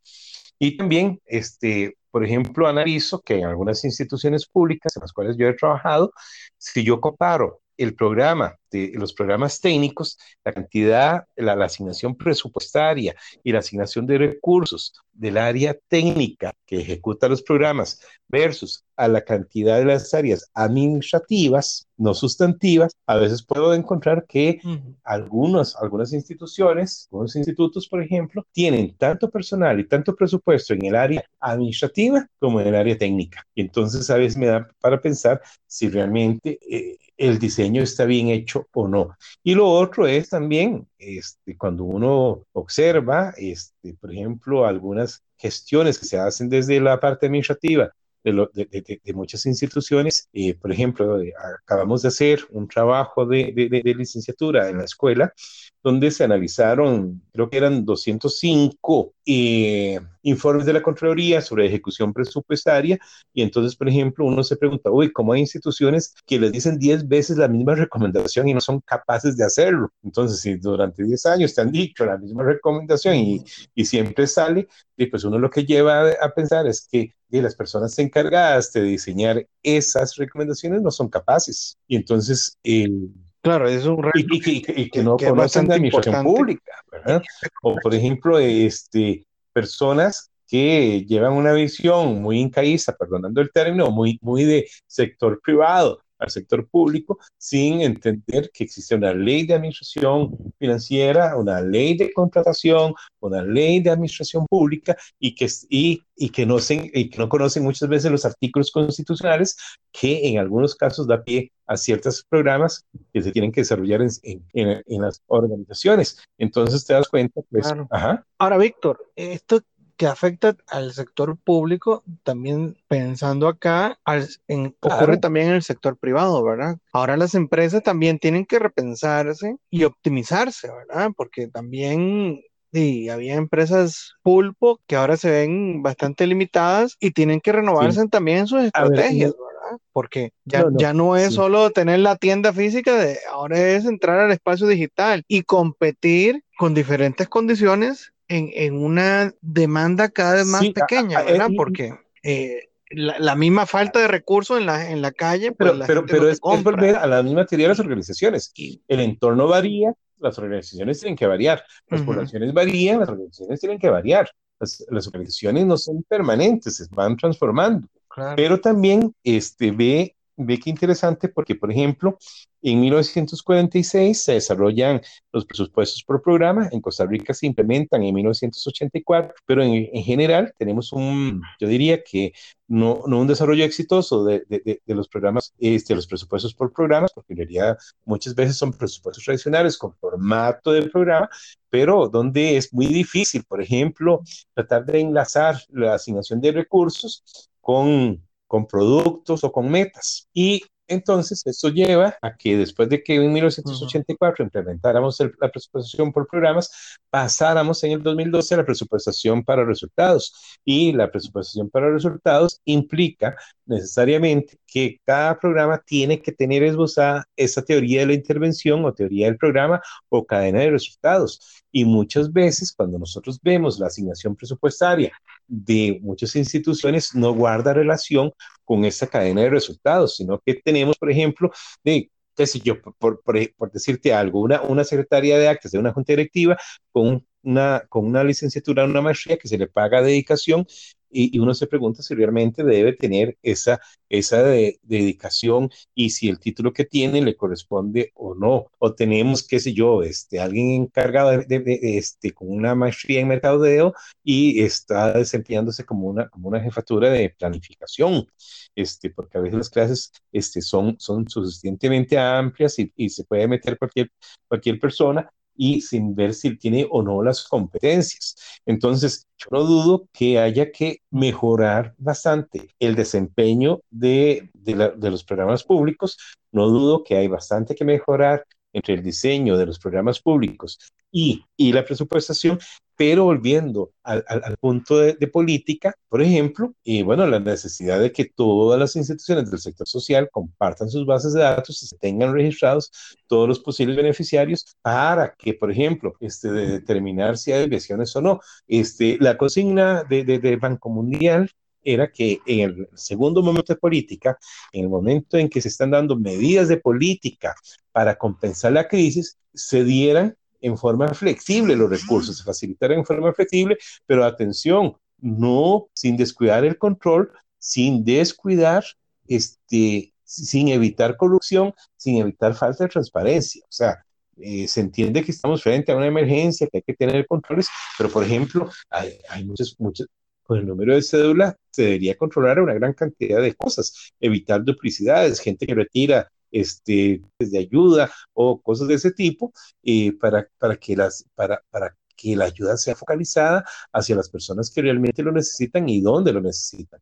Y 0.59 0.77
también, 0.77 1.19
este, 1.25 1.95
por 2.11 2.25
ejemplo, 2.25 2.67
analizo 2.67 3.21
que 3.21 3.35
en 3.35 3.45
algunas 3.45 3.83
instituciones 3.85 4.45
públicas 4.45 4.95
en 4.95 5.01
las 5.01 5.13
cuales 5.13 5.37
yo 5.37 5.47
he 5.47 5.53
trabajado, 5.53 6.11
si 6.57 6.83
yo 6.83 6.99
comparo 6.99 7.61
el 7.77 7.95
programa, 7.95 8.55
de 8.71 8.91
los 8.95 9.13
programas 9.13 9.59
técnicos, 9.61 10.17
la 10.43 10.53
cantidad, 10.53 11.25
la, 11.35 11.53
asignación 11.63 12.15
presupuestaria 12.15 13.15
y 13.43 13.51
la 13.51 13.59
asignación 13.59 14.05
de 14.05 14.17
recursos 14.17 14.93
del 15.13 15.37
área 15.37 15.77
técnica 15.87 16.53
que 16.65 16.79
ejecuta 16.79 17.27
los 17.27 17.41
programas 17.41 17.99
versus 18.27 18.83
a 18.95 19.07
la 19.07 19.21
cantidad 19.21 19.77
de 19.77 19.85
las 19.85 20.13
áreas 20.13 20.49
administrativas, 20.53 21.87
no 21.97 22.13
sustantivas, 22.13 22.93
a 23.05 23.15
veces 23.15 23.43
puedo 23.43 23.73
encontrar 23.73 24.25
que 24.27 24.59
algunos, 25.03 25.75
algunas 25.77 26.13
instituciones, 26.13 27.07
algunos 27.11 27.35
institutos, 27.35 27.87
por 27.87 28.01
ejemplo, 28.01 28.45
tienen 28.51 28.95
tanto 28.97 29.29
personal 29.29 29.79
y 29.79 29.87
tanto 29.87 30.15
presupuesto 30.15 30.73
en 30.73 30.85
el 30.85 30.95
área 30.95 31.23
administrativa 31.39 32.27
como 32.39 32.61
en 32.61 32.67
el 32.67 32.75
área 32.75 32.97
técnica. 32.97 33.45
Y 33.55 33.61
entonces 33.61 34.09
a 34.09 34.17
veces 34.17 34.37
me 34.37 34.47
da 34.47 34.67
para 34.79 35.01
pensar 35.01 35.41
si 35.65 35.89
realmente 35.89 36.59
eh, 36.69 36.97
el 37.17 37.39
diseño 37.39 37.83
está 37.83 38.05
bien 38.05 38.29
hecho 38.29 38.58
o 38.73 38.87
no. 38.87 39.15
Y 39.43 39.55
lo 39.55 39.67
otro 39.67 40.07
es 40.07 40.29
también, 40.29 40.87
este, 40.97 41.57
cuando 41.57 41.83
uno 41.83 42.43
observa, 42.53 43.33
este, 43.37 43.93
por 43.95 44.11
ejemplo, 44.11 44.65
algunas 44.65 45.23
gestiones 45.37 45.97
que 45.97 46.05
se 46.05 46.19
hacen 46.19 46.49
desde 46.49 46.79
la 46.79 46.99
parte 46.99 47.25
administrativa 47.27 47.91
de, 48.23 48.99
de, 49.03 49.13
muchas 49.13 49.45
instituciones. 49.45 50.29
Eh, 50.33 50.55
por 50.55 50.71
ejemplo, 50.71 51.21
eh, 51.21 51.33
acabamos 51.63 52.01
de 52.01 52.09
hacer 52.09 52.41
un 52.51 52.67
trabajo 52.67 53.25
de, 53.25 53.53
licenciatura 53.97 54.69
en 54.69 54.79
la 54.79 54.85
escuela 54.85 55.33
donde 55.81 56.11
se 56.11 56.25
analizaron, 56.25 57.21
creo 57.31 57.49
que 57.49 57.57
eran 57.57 57.85
205 57.85 59.13
eh, 59.25 59.99
informes 60.23 60.65
de 60.65 60.73
la 60.73 60.81
Contraloría 60.81 61.41
sobre 61.41 61.67
ejecución 61.67 62.11
presupuestaria. 62.13 62.99
Y 63.33 63.41
entonces, 63.43 63.77
por 63.77 63.87
ejemplo, 63.87 64.25
uno 64.25 64.43
se 64.43 64.57
pregunta, 64.57 64.91
uy, 64.91 65.11
¿cómo 65.11 65.31
hay 65.31 65.39
instituciones 65.39 66.13
que 66.25 66.37
les 66.37 66.51
dicen 66.51 66.77
10 66.77 67.07
veces 67.07 67.37
la 67.37 67.47
misma 67.47 67.75
recomendación 67.75 68.49
y 68.49 68.53
no 68.53 68.59
son 68.59 68.81
capaces 68.81 69.37
de 69.37 69.45
hacerlo? 69.45 69.89
Entonces, 70.03 70.41
si 70.41 70.55
durante 70.55 71.03
10 71.03 71.25
años 71.27 71.55
te 71.55 71.61
han 71.61 71.71
dicho 71.71 72.05
la 72.05 72.17
misma 72.17 72.43
recomendación 72.43 73.15
y, 73.15 73.43
y 73.73 73.85
siempre 73.85 74.27
sale, 74.27 74.67
y 74.99 75.05
pues 75.05 75.23
uno 75.23 75.39
lo 75.39 75.49
que 75.49 75.65
lleva 75.65 76.11
a 76.11 76.29
pensar 76.33 76.67
es 76.67 76.87
que 76.91 77.15
y 77.31 77.41
las 77.41 77.55
personas 77.55 77.97
encargadas 77.99 78.73
de 78.73 78.81
diseñar 78.81 79.47
esas 79.63 80.15
recomendaciones 80.15 80.81
no 80.81 80.91
son 80.91 81.09
capaces. 81.09 81.77
Y 81.87 81.95
entonces, 81.95 82.57
el 82.63 83.11
Claro, 83.41 83.69
es 83.69 83.85
un 83.85 84.03
reto 84.03 84.19
y, 84.19 84.89
que, 84.89 85.01
no 85.01 85.15
conocen 85.15 85.69
la 85.69 85.75
administración 85.75 86.25
pública, 86.25 86.73
¿verdad? 86.91 87.21
O 87.63 87.75
por 87.81 87.95
ejemplo, 87.95 88.37
este, 88.37 89.25
personas 89.53 90.29
que 90.45 91.05
llevan 91.07 91.33
una 91.33 91.53
visión 91.53 92.21
muy 92.21 92.39
incaísta, 92.39 92.97
perdonando 92.97 93.39
el 93.39 93.49
término, 93.51 93.91
muy, 93.91 94.19
muy 94.21 94.43
de 94.43 94.67
sector 94.87 95.39
privado, 95.41 96.01
al 96.19 96.29
sector 96.29 96.67
público 96.67 97.17
sin 97.37 97.81
entender 97.81 98.51
que 98.53 98.65
existe 98.65 98.95
una 98.95 99.13
ley 99.13 99.45
de 99.45 99.55
administración 99.55 100.37
financiera, 100.59 101.35
una 101.37 101.61
ley 101.61 101.97
de 101.97 102.11
contratación, 102.13 102.93
una 103.19 103.41
ley 103.41 103.81
de 103.81 103.89
administración 103.89 104.45
pública 104.47 104.95
y 105.19 105.33
que, 105.33 105.47
y, 105.69 106.03
y 106.15 106.29
que, 106.29 106.45
no, 106.45 106.59
se, 106.59 106.91
y 106.93 107.09
que 107.09 107.17
no 107.17 107.29
conocen 107.29 107.63
muchas 107.63 107.89
veces 107.89 108.11
los 108.11 108.25
artículos 108.25 108.71
constitucionales 108.71 109.57
que 109.91 110.27
en 110.27 110.37
algunos 110.37 110.75
casos 110.75 111.07
da 111.07 111.23
pie 111.23 111.51
a 111.65 111.77
ciertos 111.77 112.25
programas 112.27 112.85
que 113.13 113.21
se 113.21 113.31
tienen 113.31 113.51
que 113.51 113.61
desarrollar 113.61 114.01
en, 114.01 114.09
en, 114.53 114.83
en 114.85 115.01
las 115.01 115.21
organizaciones. 115.27 116.19
Entonces 116.37 116.85
te 116.85 116.93
das 116.93 117.07
cuenta, 117.07 117.41
pues, 117.49 117.71
ajá. 117.89 118.25
Ahora, 118.37 118.57
Víctor, 118.57 119.11
esto 119.15 119.61
que 119.99 120.07
afecta 120.07 120.55
al 120.67 120.93
sector 120.93 121.37
público, 121.37 122.05
también 122.23 122.77
pensando 122.87 123.49
acá, 123.49 123.99
en, 124.47 124.73
ocurre 124.79 125.17
también 125.17 125.47
en 125.49 125.55
el 125.55 125.61
sector 125.61 125.97
privado, 125.97 126.41
¿verdad? 126.41 126.77
Ahora 126.93 127.17
las 127.17 127.35
empresas 127.35 127.83
también 127.83 128.17
tienen 128.17 128.45
que 128.45 128.59
repensarse 128.59 129.57
y 129.69 129.83
optimizarse, 129.83 130.69
¿verdad? 130.71 131.09
Porque 131.17 131.49
también 131.49 132.41
y 132.71 133.09
había 133.09 133.35
empresas 133.35 134.13
pulpo 134.23 134.79
que 134.87 134.95
ahora 134.95 135.17
se 135.17 135.31
ven 135.31 135.83
bastante 135.83 136.25
limitadas 136.27 136.95
y 137.01 137.11
tienen 137.11 137.41
que 137.41 137.51
renovarse 137.51 138.07
también 138.07 138.37
en 138.37 138.47
sus 138.47 138.63
estrategias, 138.63 139.33
¿verdad? 139.33 139.81
Porque 139.91 140.31
ya 140.45 140.63
no, 140.63 140.77
ya 140.77 140.93
no 140.93 141.17
es 141.17 141.33
solo 141.33 141.71
tener 141.71 141.99
la 141.99 142.15
tienda 142.15 142.53
física, 142.53 142.95
de, 142.95 143.19
ahora 143.29 143.59
es 143.59 143.83
entrar 143.83 144.21
al 144.21 144.31
espacio 144.31 144.65
digital 144.65 145.25
y 145.27 145.43
competir 145.43 146.41
con 146.57 146.73
diferentes 146.73 147.27
condiciones 147.27 148.13
en, 148.29 148.75
una 148.75 149.33
demanda 149.41 150.09
cada 150.09 150.35
vez 150.35 150.45
más 150.45 150.67
pequeña, 150.69 151.23
¿verdad? 151.23 151.49
Porque 151.55 151.95
eh, 152.23 152.69
la, 152.89 153.35
misma 153.35 153.65
falta 153.65 153.99
de 153.99 154.07
recursos 154.07 154.59
en 154.59 154.65
la, 154.65 154.91
en 154.91 155.01
la 155.01 155.11
calle, 155.11 155.51
pues, 155.51 155.73
pero, 155.85 156.05
pero, 156.05 156.29
es, 156.29 156.39
volver 156.39 156.95
a 156.95 157.07
la 157.07 157.23
misma 157.23 157.45
teoría 157.45 157.65
de 157.65 157.69
las 157.69 157.79
organizaciones. 157.79 158.53
El 158.87 158.99
entorno 158.99 159.47
varía, 159.47 159.93
las 160.19 160.37
organizaciones 160.37 160.99
tienen 160.99 161.15
que 161.15 161.25
variar, 161.25 161.63
las 161.87 162.01
poblaciones 162.01 162.53
varían, 162.53 162.99
las 162.99 163.09
organizaciones 163.09 163.59
tienen 163.59 163.79
que 163.79 163.89
variar. 163.89 164.29
Las, 164.59 164.85
las, 164.89 165.07
organizaciones 165.07 165.65
no 165.65 165.77
son 165.77 166.03
permanentes, 166.03 166.75
se 166.75 166.85
van 166.91 167.15
transformando. 167.15 167.87
Pero 168.35 168.59
también 168.59 169.15
este, 169.23 169.71
ve 169.71 170.15
ve 170.39 170.59
qué 170.59 170.69
interesante 170.69 171.29
porque, 171.29 171.55
por 171.55 171.71
ejemplo, 171.71 172.17
en 172.61 172.79
1946 172.79 174.21
se 174.21 174.33
desarrollan 174.33 175.01
los 175.31 175.45
presupuestos 175.45 176.03
por 176.03 176.21
programa, 176.21 176.69
en 176.71 176.81
Costa 176.81 177.05
Rica 177.05 177.33
se 177.33 177.45
implementan 177.45 178.03
en 178.03 178.15
1984, 178.15 179.33
pero 179.45 179.63
en, 179.63 179.85
general 180.03 180.53
tenemos 180.57 180.91
un, 180.93 181.41
yo 181.59 181.67
diría 181.67 182.03
que 182.03 182.33
no, 182.67 183.03
no 183.07 183.19
un 183.19 183.27
desarrollo 183.27 183.63
exitoso 183.65 184.23
de, 184.23 184.43
de, 184.47 184.81
de, 184.85 184.95
los 184.95 185.07
programas, 185.07 185.53
este, 185.59 185.95
los 185.95 186.07
presupuestos 186.07 186.53
por 186.53 186.71
programas, 186.71 187.11
porque 187.13 187.33
en 187.33 187.37
realidad 187.37 187.77
muchas 188.05 188.33
veces 188.35 188.57
son 188.57 188.71
presupuestos 188.73 189.23
tradicionales 189.23 189.77
con 189.77 189.93
formato 189.95 190.71
de 190.71 190.89
programa, 190.89 191.29
pero 191.69 192.07
donde 192.07 192.57
es 192.57 192.73
muy 192.73 192.87
difícil, 192.87 193.43
por 193.43 193.61
ejemplo, 193.61 194.21
tratar 194.53 194.85
de 194.85 195.01
enlazar 195.01 195.57
la 195.69 195.95
asignación 195.95 196.41
de 196.41 196.51
recursos 196.51 197.49
con 197.61 198.21
con 198.49 198.65
productos 198.67 199.43
o 199.45 199.51
con 199.53 199.69
metas. 199.71 200.27
Y 200.33 200.63
Entonces, 200.91 201.45
eso 201.45 201.69
lleva 201.69 202.17
a 202.19 202.35
que 202.35 202.57
después 202.57 202.89
de 202.89 203.03
que 203.03 203.13
en 203.15 203.31
1984 203.31 204.43
implementáramos 204.43 205.19
la 205.39 205.49
presupuestación 205.51 206.11
por 206.11 206.27
programas, 206.27 206.97
pasáramos 207.11 207.83
en 207.83 207.91
el 207.91 208.01
2012 208.01 208.55
a 208.55 208.57
la 208.57 208.65
presupuestación 208.65 209.43
para 209.43 209.63
resultados. 209.65 210.33
Y 210.65 210.91
la 210.93 211.11
presupuestación 211.11 211.69
para 211.69 211.91
resultados 211.91 212.59
implica 212.65 213.35
necesariamente 213.67 214.57
que 214.65 214.99
cada 215.05 215.37
programa 215.39 215.79
tiene 215.85 216.21
que 216.23 216.31
tener 216.31 216.63
esbozada 216.63 217.25
esa 217.35 217.61
teoría 217.63 217.99
de 218.01 218.07
la 218.07 218.13
intervención 218.15 218.83
o 218.83 218.93
teoría 218.93 219.27
del 219.27 219.37
programa 219.37 219.81
o 220.09 220.25
cadena 220.25 220.61
de 220.61 220.71
resultados. 220.71 221.63
Y 221.71 221.85
muchas 221.85 222.31
veces 222.31 222.73
cuando 222.73 222.97
nosotros 222.97 223.39
vemos 223.41 223.79
la 223.79 223.87
asignación 223.87 224.35
presupuestaria 224.35 225.11
de 225.47 225.99
muchas 226.01 226.35
instituciones, 226.35 227.13
no 227.15 227.33
guarda 227.33 227.73
relación 227.73 228.31
con 228.63 228.85
esa 228.85 229.07
cadena 229.07 229.41
de 229.41 229.49
resultados, 229.49 230.15
sino 230.15 230.39
que 230.45 230.55
tenemos, 230.55 230.97
por 230.97 231.11
ejemplo, 231.11 231.51
de 231.83 232.11
qué 232.35 232.47
sé 232.47 232.59
yo, 232.59 232.81
por, 232.81 233.21
por, 233.21 233.71
decirte 233.71 234.13
algo, 234.13 234.39
una, 234.41 234.61
una 234.61 234.83
secretaria 234.83 235.37
de 235.37 235.49
actas 235.49 235.71
de 235.71 235.79
una 235.79 235.91
junta 235.91 236.13
directiva 236.13 236.57
con 236.91 237.25
una, 237.43 237.83
con 237.89 238.05
una 238.05 238.23
licenciatura, 238.23 238.85
una 238.85 239.01
maestría 239.01 239.37
que 239.37 239.47
se 239.47 239.57
le 239.57 239.67
paga 239.67 240.01
dedicación 240.01 240.65
y, 241.09 241.37
uno 241.39 241.53
se 241.53 241.67
pregunta 241.67 242.01
si 242.03 242.15
realmente 242.15 242.63
debe 242.63 242.93
tener 242.93 243.37
esa, 243.41 243.79
esa 244.09 244.43
dedicación 244.43 245.69
y 245.95 246.11
si 246.11 246.29
el 246.29 246.39
título 246.39 246.73
que 246.73 246.85
tiene 246.85 247.21
le 247.21 247.35
corresponde 247.35 248.11
o 248.15 248.35
no. 248.35 248.67
O 248.79 248.93
tenemos, 248.93 249.47
qué 249.47 249.59
sé 249.59 249.73
yo, 249.73 250.03
este, 250.03 250.39
alguien 250.39 250.71
encargado 250.83 251.31
de, 251.31 251.79
este, 251.81 252.31
con 252.31 252.49
una 252.49 252.75
maestría 252.75 253.21
en 253.21 253.27
mercadeo 253.29 253.93
y 254.23 254.61
está 254.61 255.13
desempeñándose 255.13 255.85
como 255.85 256.07
una, 256.07 256.29
como 256.29 256.49
una 256.49 256.61
jefatura 256.61 257.09
de 257.09 257.29
planificación. 257.29 258.27
Este, 258.75 259.09
porque 259.09 259.37
a 259.37 259.41
veces 259.41 259.57
las 259.57 259.69
clases 259.69 260.11
este, 260.31 260.61
son, 260.61 260.95
son 260.99 261.27
suficientemente 261.29 262.17
amplias 262.17 262.79
y, 262.79 262.91
y 262.95 263.09
se 263.09 263.23
puede 263.25 263.47
meter 263.47 263.77
cualquier, 263.77 264.11
cualquier 264.47 264.79
persona 264.79 265.29
y 265.61 265.81
sin 265.81 266.15
ver 266.15 266.33
si 266.33 266.57
tiene 266.57 266.87
o 266.89 267.03
no 267.03 267.21
las 267.21 267.43
competencias. 267.43 268.37
Entonces, 268.65 269.27
yo 269.37 269.47
no 269.51 269.65
dudo 269.65 270.07
que 270.13 270.39
haya 270.39 270.71
que 270.71 271.01
mejorar 271.11 271.93
bastante 271.97 272.69
el 272.79 272.95
desempeño 272.95 273.81
de, 273.89 274.49
de 274.53 275.11
los 275.11 275.25
programas 275.25 275.65
públicos, 275.65 276.17
no 276.53 276.69
dudo 276.69 277.03
que 277.03 277.17
hay 277.17 277.27
bastante 277.27 277.75
que 277.75 277.83
mejorar 277.83 278.45
entre 278.71 278.93
el 278.93 279.03
diseño 279.03 279.57
de 279.57 279.65
los 279.65 279.79
programas 279.79 280.21
públicos 280.21 280.79
y, 281.11 281.43
y 281.57 281.73
la 281.73 281.83
presupuestación, 281.83 282.57
pero 282.99 283.23
volviendo 283.23 283.93
al, 284.03 284.25
al, 284.27 284.57
punto 284.57 284.99
de, 284.99 285.13
de, 285.13 285.27
política, 285.29 285.95
por 286.09 286.21
ejemplo, 286.21 286.73
y 286.83 287.01
bueno, 287.01 287.25
la 287.25 287.39
necesidad 287.39 287.97
de 287.97 288.11
que 288.11 288.25
todas 288.25 288.77
las 288.77 288.97
instituciones 288.97 289.49
del 289.49 289.61
sector 289.61 289.87
social 289.87 290.27
compartan 290.29 290.89
sus 290.89 291.05
bases 291.05 291.31
de 291.31 291.39
datos 291.39 291.81
y 291.81 291.87
se 291.87 291.97
tengan 291.97 292.33
registrados 292.33 292.91
todos 293.27 293.47
los 293.47 293.61
posibles 293.61 293.95
beneficiarios 293.95 294.75
para 294.81 295.33
que, 295.33 295.53
por 295.53 295.71
ejemplo, 295.71 296.11
este, 296.19 296.51
de 296.51 296.67
determinar 296.67 297.37
si 297.37 297.53
hay 297.53 297.61
desviaciones 297.61 298.13
o 298.17 298.21
no. 298.21 298.41
Este, 298.67 299.17
la 299.21 299.37
consigna 299.37 300.03
de, 300.03 300.25
de, 300.25 300.39
de 300.39 300.57
Banco 300.57 300.89
Mundial 300.89 301.49
era 301.81 302.11
que 302.11 302.41
en 302.45 302.59
el 302.59 302.89
segundo 302.95 303.41
momento 303.41 303.71
de 303.71 303.79
política, 303.79 304.37
en 304.73 304.83
el 304.83 304.89
momento 304.89 305.37
en 305.37 305.47
que 305.47 305.61
se 305.61 305.69
están 305.69 305.91
dando 305.91 306.17
medidas 306.17 306.67
de 306.67 306.75
política 306.75 307.55
para 307.93 308.17
compensar 308.17 308.73
la 308.73 308.89
crisis, 308.89 309.37
se 309.53 309.85
dieran 309.85 310.35
en 310.61 310.77
forma 310.77 311.13
flexible 311.13 311.75
los 311.75 311.89
recursos, 311.89 312.37
se 312.37 312.43
facilitaran 312.43 312.99
en 312.99 313.05
forma 313.05 313.33
flexible, 313.33 313.77
pero 314.05 314.25
atención, 314.25 314.95
no 315.19 315.87
sin 315.93 316.17
descuidar 316.17 316.65
el 316.65 316.77
control, 316.77 317.31
sin 317.57 318.03
descuidar, 318.03 318.83
este, 319.27 320.13
sin 320.23 320.69
evitar 320.69 321.17
corrupción, 321.17 321.73
sin 321.97 322.17
evitar 322.17 322.55
falta 322.55 322.85
de 322.85 322.89
transparencia. 322.89 323.63
O 323.63 323.71
sea, 323.71 324.05
eh, 324.37 324.67
se 324.67 324.81
entiende 324.81 325.23
que 325.23 325.31
estamos 325.31 325.61
frente 325.61 325.91
a 325.91 325.97
una 325.97 326.07
emergencia, 326.07 326.67
que 326.67 326.77
hay 326.77 326.83
que 326.83 326.93
tener 326.93 327.27
controles, 327.27 327.67
pero 327.97 328.09
por 328.09 328.23
ejemplo, 328.23 328.69
hay, 328.89 329.17
hay 329.29 329.45
muchas, 329.45 329.75
muchas, 329.79 330.07
con 330.43 330.57
el 330.57 330.65
número 330.65 330.95
de 330.95 331.03
cédula 331.03 331.55
se 331.69 331.83
debería 331.83 332.17
controlar 332.17 332.59
una 332.59 332.73
gran 332.73 332.93
cantidad 332.93 333.41
de 333.41 333.53
cosas, 333.53 334.13
evitar 334.19 334.63
duplicidades, 334.63 335.39
gente 335.39 335.67
que 335.67 335.75
retira 335.75 336.31
este, 336.51 337.21
de 337.39 337.57
ayuda 337.57 338.11
o 338.33 338.61
cosas 338.61 338.87
de 338.87 338.95
ese 338.95 339.11
tipo, 339.11 339.51
eh, 339.83 340.13
para, 340.13 340.47
para, 340.57 340.75
que 340.77 340.95
las, 340.95 341.25
para, 341.35 341.61
para 341.69 341.95
que 342.15 342.35
la 342.35 342.45
ayuda 342.45 342.77
sea 342.77 342.95
focalizada 342.95 343.63
hacia 343.93 344.15
las 344.15 344.29
personas 344.29 344.69
que 344.69 344.81
realmente 344.81 345.23
lo 345.23 345.31
necesitan 345.31 345.87
y 345.87 346.01
dónde 346.01 346.33
lo 346.33 346.41
necesitan. 346.41 346.99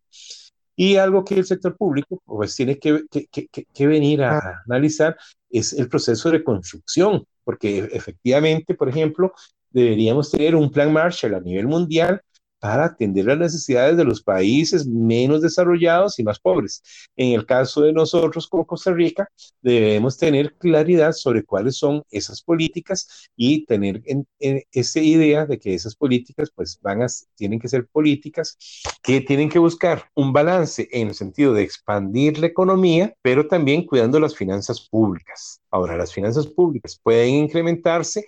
Y 0.75 0.97
algo 0.97 1.25
que 1.25 1.35
el 1.35 1.45
sector 1.45 1.75
público 1.75 2.21
pues 2.23 2.55
tiene 2.55 2.77
que, 2.77 3.03
que, 3.09 3.27
que, 3.27 3.47
que 3.49 3.87
venir 3.87 4.21
a 4.21 4.61
analizar 4.65 5.17
es 5.49 5.73
el 5.73 5.89
proceso 5.89 6.29
de 6.29 6.43
construcción, 6.43 7.25
porque 7.43 7.89
efectivamente, 7.91 8.75
por 8.75 8.89
ejemplo, 8.89 9.33
deberíamos 9.71 10.29
tener 10.29 10.55
un 10.55 10.71
plan 10.71 10.93
Marshall 10.93 11.35
a 11.35 11.39
nivel 11.39 11.67
mundial 11.67 12.21
para 12.59 12.85
atender 12.85 13.25
las 13.25 13.37
necesidades 13.37 13.97
de 13.97 14.03
los 14.03 14.21
países 14.21 14.87
menos 14.87 15.41
desarrollados 15.41 16.19
y 16.19 16.23
más 16.23 16.39
pobres. 16.39 16.81
En 17.15 17.33
el 17.33 17.45
caso 17.45 17.81
de 17.81 17.93
nosotros 17.93 18.47
como 18.47 18.65
Costa 18.65 18.91
Rica, 18.91 19.29
debemos 19.61 20.17
tener 20.17 20.55
claridad 20.55 21.11
sobre 21.13 21.43
cuáles 21.43 21.77
son 21.77 22.03
esas 22.09 22.41
políticas 22.41 23.29
y 23.35 23.65
tener 23.65 24.01
en, 24.05 24.27
esa 24.71 24.99
idea 24.99 25.45
de 25.45 25.59
que 25.59 25.73
esas 25.73 25.95
políticas 25.95 26.51
pues 26.53 26.79
van 26.81 27.03
a, 27.03 27.07
tienen 27.35 27.59
que 27.59 27.67
ser 27.67 27.87
políticas 27.87 28.57
que 29.03 29.21
tienen 29.21 29.49
que 29.49 29.59
buscar 29.59 30.09
un 30.15 30.33
balance 30.33 30.87
en 30.91 31.09
el 31.09 31.15
sentido 31.15 31.53
de 31.53 31.63
expandir 31.63 32.39
la 32.39 32.47
economía, 32.47 33.13
pero 33.21 33.47
también 33.47 33.85
cuidando 33.85 34.19
las 34.19 34.35
finanzas 34.35 34.87
públicas. 34.89 35.61
Ahora, 35.69 35.97
las 35.97 36.13
finanzas 36.13 36.47
públicas 36.47 36.99
pueden 37.01 37.35
incrementarse 37.35 38.25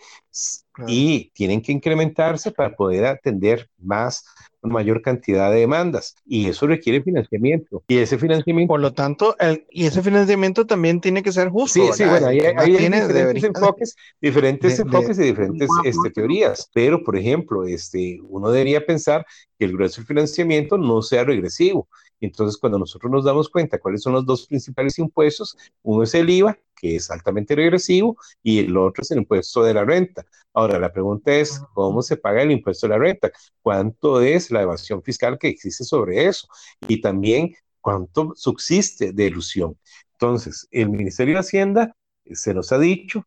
y 0.88 1.32
tienen 1.34 1.62
que 1.62 1.72
incrementarse 1.72 2.52
para 2.52 2.76
poder 2.76 3.06
atender 3.06 3.70
más, 3.78 4.24
mayor 4.62 5.02
cantidad 5.02 5.52
de 5.52 5.62
demandas. 5.62 6.16
Y 6.26 6.48
eso 6.48 6.68
requiere 6.68 7.02
financiamiento. 7.02 7.84
Y 7.88 7.98
ese 7.98 8.18
financiamiento. 8.18 8.74
Por 8.74 8.80
lo 8.80 8.94
tanto, 8.94 9.36
el, 9.40 9.66
y 9.70 9.86
ese 9.86 10.02
financiamiento 10.02 10.66
también 10.66 11.02
tiene 11.02 11.24
que 11.24 11.32
ser 11.32 11.50
justo. 11.50 11.80
Sí, 11.80 11.90
sí, 11.94 12.06
bueno, 12.06 12.28
hay, 12.28 12.40
hay 12.40 12.72
diferentes 12.72 13.44
enfoques, 13.44 13.96
diferentes 14.22 14.80
enfoques 14.80 15.20
y 15.20 15.24
diferentes 15.24 15.70
este, 15.84 16.12
teorías. 16.12 16.70
Pero, 16.74 17.04
por 17.04 17.18
ejemplo, 17.18 17.66
este, 17.66 18.20
uno 18.24 18.52
debería 18.52 18.86
pensar 18.86 19.26
que 19.58 19.66
el 19.66 19.74
grueso 19.74 20.02
del 20.02 20.08
financiamiento 20.08 20.78
no 20.78 21.02
sea 21.02 21.24
regresivo. 21.24 21.88
Entonces, 22.20 22.58
cuando 22.58 22.80
nosotros 22.80 23.12
nos 23.12 23.24
damos 23.24 23.50
cuenta 23.50 23.80
cuáles 23.80 24.02
son 24.02 24.14
los 24.14 24.26
dos 24.26 24.48
principales 24.48 25.00
impuestos, 25.00 25.58
uno 25.84 26.04
es 26.04 26.14
el 26.14 26.30
IVA 26.30 26.58
que 26.80 26.96
es 26.96 27.12
altamente 27.12 27.56
regresivo, 27.56 28.18
y 28.42 28.60
el 28.60 28.76
otro 28.78 29.02
es 29.02 29.12
el 29.12 29.20
impuesto 29.20 29.64
de 29.64 29.74
la 29.74 29.84
renta. 29.84 30.26
Ahora, 30.54 30.80
la 30.80 30.92
pregunta 30.92 31.34
es, 31.34 31.62
¿cómo 31.74 32.02
se 32.02 32.18
paga 32.18 32.42
el 32.42 32.52
impuesto 32.52 32.88
de 32.88 32.92
la 32.92 33.00
renta? 33.00 33.32
¿Cuánto 33.62 34.22
es 34.22 34.50
la 34.50 34.62
evasión 34.62 35.04
fiscal 35.04 35.38
que 35.38 35.50
existe 35.50 35.84
sobre 35.84 36.26
eso? 36.26 36.48
Y 36.88 37.02
también, 37.02 37.54
¿cuánto 37.82 38.34
subsiste 38.36 39.12
de 39.12 39.26
ilusión? 39.26 39.78
Entonces, 40.14 40.68
el 40.72 40.90
Ministerio 40.90 41.36
de 41.36 41.40
Hacienda 41.42 41.96
se 42.34 42.54
nos 42.54 42.72
ha 42.72 42.80
dicho, 42.80 43.26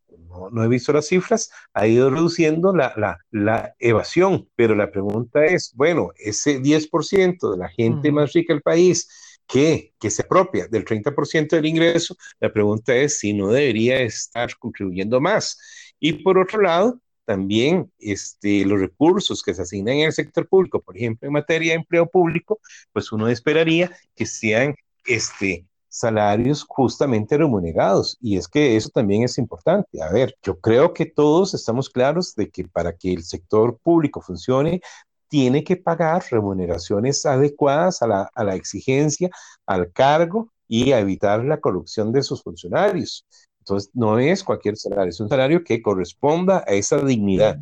no, 0.51 0.63
he 0.63 0.67
visto 0.67 0.93
las 0.93 1.07
cifras, 1.07 1.51
ha 1.73 1.87
ido 1.87 2.09
reduciendo 2.09 2.75
la, 2.75 2.93
la, 2.97 3.19
la, 3.31 3.75
evasión, 3.79 4.49
pero 4.55 4.75
la 4.75 4.91
pregunta 4.91 5.45
es, 5.45 5.73
bueno, 5.75 6.11
ese 6.17 6.59
10% 6.59 7.51
de 7.51 7.57
la 7.57 7.69
gente 7.69 8.11
más 8.11 8.33
rica 8.33 8.53
del 8.53 8.61
país 8.61 9.07
que, 9.47 9.93
que 9.99 10.09
se 10.09 10.23
apropia 10.23 10.67
del 10.67 10.85
30% 10.85 11.49
del 11.49 11.65
ingreso, 11.65 12.15
la 12.39 12.51
pregunta 12.51 12.95
es 12.95 13.19
si 13.19 13.33
no 13.33 13.49
debería 13.49 14.01
estar 14.01 14.57
contribuyendo 14.57 15.21
más. 15.21 15.59
Y 15.99 16.13
por 16.13 16.37
otro 16.37 16.61
lado, 16.61 16.99
también 17.25 17.91
este, 17.99 18.65
los 18.65 18.79
recursos 18.79 19.41
que 19.43 19.53
se 19.53 19.61
asignan 19.61 19.95
en 19.95 20.05
el 20.07 20.13
sector 20.13 20.47
público, 20.47 20.81
por 20.81 20.97
ejemplo, 20.97 21.27
en 21.27 21.33
materia 21.33 21.71
de 21.73 21.79
empleo 21.79 22.07
público, 22.07 22.59
pues 22.91 23.11
uno 23.11 23.27
esperaría 23.27 23.91
que 24.15 24.25
sean 24.25 24.75
este, 25.05 25.65
salarios 25.93 26.65
justamente 26.67 27.37
remunerados. 27.37 28.17
Y 28.19 28.37
es 28.37 28.47
que 28.47 28.75
eso 28.75 28.89
también 28.89 29.23
es 29.23 29.37
importante. 29.37 30.01
A 30.01 30.11
ver, 30.11 30.35
yo 30.41 30.59
creo 30.59 30.91
que 30.91 31.05
todos 31.05 31.53
estamos 31.53 31.89
claros 31.89 32.33
de 32.35 32.49
que 32.49 32.67
para 32.67 32.93
que 32.93 33.13
el 33.13 33.23
sector 33.23 33.77
público 33.77 34.19
funcione, 34.19 34.81
tiene 35.27 35.63
que 35.63 35.77
pagar 35.77 36.23
remuneraciones 36.31 37.25
adecuadas 37.27 38.01
a 38.01 38.07
la, 38.07 38.29
a 38.33 38.43
la 38.43 38.55
exigencia, 38.55 39.29
al 39.67 39.91
cargo 39.91 40.51
y 40.67 40.91
a 40.93 40.99
evitar 40.99 41.45
la 41.45 41.59
corrupción 41.59 42.11
de 42.11 42.23
sus 42.23 42.41
funcionarios. 42.41 43.23
Entonces, 43.59 43.91
no 43.93 44.17
es 44.17 44.43
cualquier 44.43 44.75
salario, 44.75 45.09
es 45.09 45.19
un 45.19 45.29
salario 45.29 45.63
que 45.63 45.81
corresponda 45.81 46.63
a 46.67 46.71
esa 46.73 46.97
dignidad. 46.97 47.59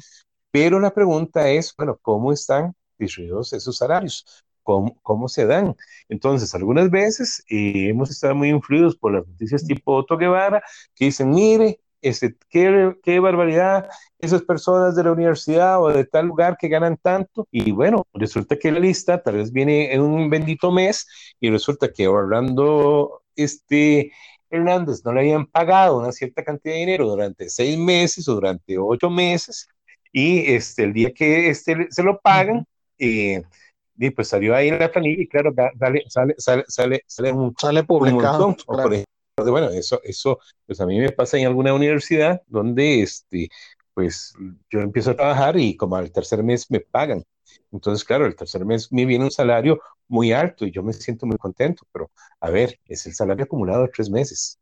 Pero 0.52 0.80
la 0.80 0.94
pregunta 0.94 1.50
es, 1.50 1.74
bueno, 1.76 2.00
¿cómo 2.02 2.32
están 2.32 2.74
distribuidos 2.98 3.52
esos 3.52 3.78
salarios? 3.78 4.26
¿Cómo, 4.64 4.98
cómo 5.02 5.28
se 5.28 5.46
dan? 5.46 5.76
Entonces, 6.10 6.54
algunas 6.56 6.90
veces 6.90 7.44
eh, 7.50 7.90
hemos 7.90 8.10
estado 8.12 8.36
muy 8.36 8.50
influidos 8.50 8.96
por 8.96 9.14
las 9.14 9.28
noticias 9.28 9.66
tipo 9.66 9.96
Otto 9.96 10.18
Guevara, 10.18 10.64
que 10.96 11.06
dicen, 11.06 11.30
mire, 11.32 11.80
este, 12.02 12.36
qué, 12.50 12.96
qué 13.04 13.20
barbaridad, 13.20 13.88
esas 14.20 14.42
personas 14.42 14.96
de 14.96 15.04
la 15.04 15.12
universidad 15.12 15.82
o 15.82 15.90
de 15.90 16.06
tal 16.06 16.28
lugar 16.28 16.58
que 16.60 16.68
ganan 16.68 16.98
tanto, 16.98 17.48
y 17.52 17.72
bueno, 17.72 18.06
resulta 18.14 18.58
que 18.58 18.72
la 18.72 18.80
lista 18.80 19.22
tal 19.22 19.36
vez 19.36 19.52
viene 19.52 19.94
en 19.94 20.02
un 20.02 20.30
bendito 20.30 20.72
mes 20.72 21.08
y 21.40 21.50
resulta 21.50 21.92
que 21.92 22.06
ahorrando 22.06 23.22
este 23.36 24.12
Hernández 24.50 25.04
no 25.06 25.14
le 25.14 25.22
habían 25.22 25.46
pagado 25.46 26.00
una 26.00 26.12
cierta 26.12 26.44
cantidad 26.44 26.74
de 26.74 26.80
dinero 26.82 27.08
durante 27.08 27.50
seis 27.50 27.78
meses 27.78 28.28
o 28.28 28.34
durante 28.34 28.78
ocho 28.78 29.10
meses, 29.10 29.68
y 30.12 30.54
este, 30.54 30.84
el 30.84 30.94
día 30.94 31.14
que 31.14 31.50
este, 31.50 31.88
se 31.90 32.04
lo 32.04 32.20
pagan, 32.20 32.66
eh, 33.00 33.44
y 34.02 34.10
pues 34.10 34.30
salió 34.30 34.56
ahí 34.56 34.70
en 34.70 34.80
la 34.80 34.92
planilla 34.92 35.22
y 35.22 35.28
claro, 35.28 35.54
sale, 35.80 36.04
sale, 36.10 36.36
sale, 36.38 36.64
sale, 36.68 37.04
sale, 37.06 37.32
un, 37.32 37.54
sale 37.56 37.84
publicado. 37.84 38.48
Un 38.48 38.56
montón, 38.68 39.04
bueno, 39.38 39.70
eso, 39.70 40.02
eso, 40.04 40.40
pues 40.66 40.82
a 40.82 40.88
mí 40.88 41.00
me 41.00 41.12
pasa 41.12 41.38
en 41.38 41.46
alguna 41.46 41.74
universidad 41.74 42.42
donde, 42.48 43.04
este, 43.04 43.50
pues 43.94 44.34
yo 44.72 44.80
empiezo 44.80 45.12
a 45.12 45.16
trabajar 45.16 45.58
y 45.58 45.78
como 45.78 45.96
al 45.96 46.12
tercer 46.12 46.44
mes 46.44 46.70
me 46.72 46.80
pagan. 46.80 47.24
Entonces, 47.72 48.04
claro, 48.04 48.26
el 48.26 48.36
tercer 48.36 48.66
mes 48.66 48.92
me 48.92 49.06
viene 49.06 49.26
un 49.26 49.32
salario 49.32 49.80
muy 50.08 50.32
alto 50.32 50.66
y 50.66 50.72
yo 50.72 50.82
me 50.82 50.94
siento 50.94 51.28
muy 51.28 51.38
contento, 51.38 51.84
pero 51.92 52.10
a 52.40 52.50
ver, 52.50 52.80
es 52.86 53.06
el 53.06 53.14
salario 53.14 53.46
acumulado 53.46 53.84
de 53.84 53.90
tres 53.90 54.10
meses. 54.10 54.58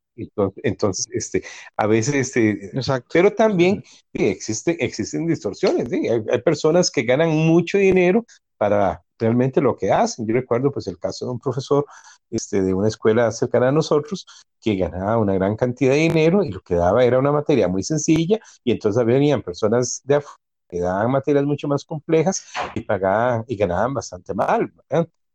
Entonces, 0.63 1.07
este, 1.13 1.43
a 1.77 1.87
veces, 1.87 2.13
este, 2.13 2.71
pero 3.13 3.33
también 3.33 3.83
sí, 4.13 4.25
existe, 4.25 4.83
existen 4.83 5.27
distorsiones. 5.27 5.89
¿sí? 5.89 6.09
Hay, 6.09 6.21
hay, 6.29 6.41
personas 6.41 6.91
que 6.91 7.03
ganan 7.03 7.29
mucho 7.29 7.77
dinero 7.77 8.25
para 8.60 9.03
realmente 9.18 9.62
lo 9.62 9.76
que 9.76 9.91
hacen. 9.91 10.28
Yo 10.28 10.34
recuerdo 10.34 10.72
pues 10.72 10.88
el 10.88 10.99
caso 10.99 11.26
de 11.26 11.32
un 11.32 11.39
profesor 11.39 11.86
este, 12.30 12.62
de 12.62 12.74
una 12.74 12.89
escuela 12.89 13.32
cercana 13.32 13.70
a 13.70 13.72
nosotros 13.72 14.26
que 14.62 14.76
ganaba 14.76 15.18
una 15.18 15.34
gran 15.34 15.55
cantidad 15.55 15.93
de 15.93 15.99
dinero 15.99 16.43
y 16.43 16.51
lo 16.51 16.62
que 16.62 16.76
daba 16.76 17.03
era 17.03 17.20
una 17.20 17.32
materia 17.32 17.68
muy 17.68 17.84
sencilla 17.84 18.39
y 18.64 18.72
entonces 18.72 19.03
venían 19.05 19.41
personas 19.41 20.01
de 20.03 20.16
afuera 20.16 20.38
que 20.70 20.80
daban 20.80 21.10
materias 21.10 21.45
mucho 21.45 21.68
más 21.68 21.84
complejas 21.84 22.45
y 22.76 22.82
pagaban 22.82 23.43
y 23.47 23.55
ganaban 23.55 23.93
bastante 23.93 24.36
mal. 24.36 24.72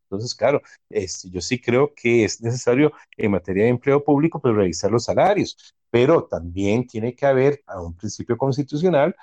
Entonces, 0.04 0.32
claro, 0.32 0.62
este, 0.88 1.28
yo 1.28 1.40
sí 1.40 1.60
creo 1.60 1.92
que 1.92 2.24
es 2.24 2.40
necesario 2.40 2.92
en 3.16 3.32
materia 3.32 3.64
de 3.64 3.70
empleo 3.70 4.04
público 4.04 4.40
pues, 4.40 4.54
revisar 4.54 4.92
los 4.92 5.04
salarios, 5.04 5.74
pero 5.90 6.24
también 6.24 6.86
tiene 6.86 7.16
que 7.16 7.26
haber 7.26 7.64
un 7.76 7.96
principio 7.96 8.36
constitucional 8.38 9.16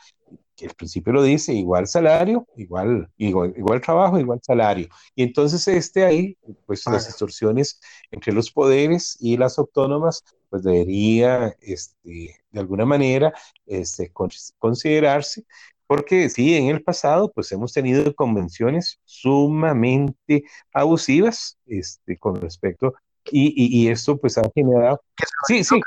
que 0.62 0.68
el 0.68 0.76
principio 0.76 1.12
lo 1.12 1.24
dice, 1.24 1.54
igual 1.54 1.88
salario, 1.88 2.46
igual, 2.56 3.10
igual, 3.18 3.52
igual 3.58 3.82
trabajo, 3.82 4.20
igual 4.20 4.40
salario. 4.44 4.88
Y 5.16 5.24
entonces 5.24 5.68
este 5.68 6.06
ahí, 6.06 6.38
pues 6.68 6.86
las 6.86 7.08
distorsiones 7.08 7.82
entre 8.12 8.32
los 8.32 8.52
poderes 8.52 9.18
y 9.20 9.38
las 9.38 9.58
autónomas, 9.58 10.24
pues 10.52 10.62
debería, 10.62 11.56
este, 11.62 12.36
de 12.52 12.60
alguna 12.60 12.86
manera, 12.86 13.34
este, 13.66 14.12
considerarse 14.60 15.46
porque 15.88 16.30
sí, 16.30 16.56
en 16.56 16.68
el 16.68 16.84
pasado 16.84 17.32
pues 17.34 17.52
hemos 17.52 17.74
tenido 17.74 18.16
convenciones 18.16 19.00
sumamente 19.04 20.44
abusivas 20.72 21.58
este, 21.66 22.18
con 22.18 22.40
respecto 22.40 22.94
y, 23.32 23.54
y, 23.56 23.90
esto 23.90 24.18
pues 24.18 24.38
ha 24.38 24.50
generado... 24.56 25.02
Sí, 25.48 25.64
sí, 25.64 25.82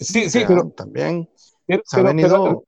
sí, 0.00 0.28
sí, 0.28 0.40
pero 0.46 0.70
también 0.70 1.28
pero, 1.68 1.82
se, 1.84 2.00
han 2.00 2.18
ido 2.18 2.64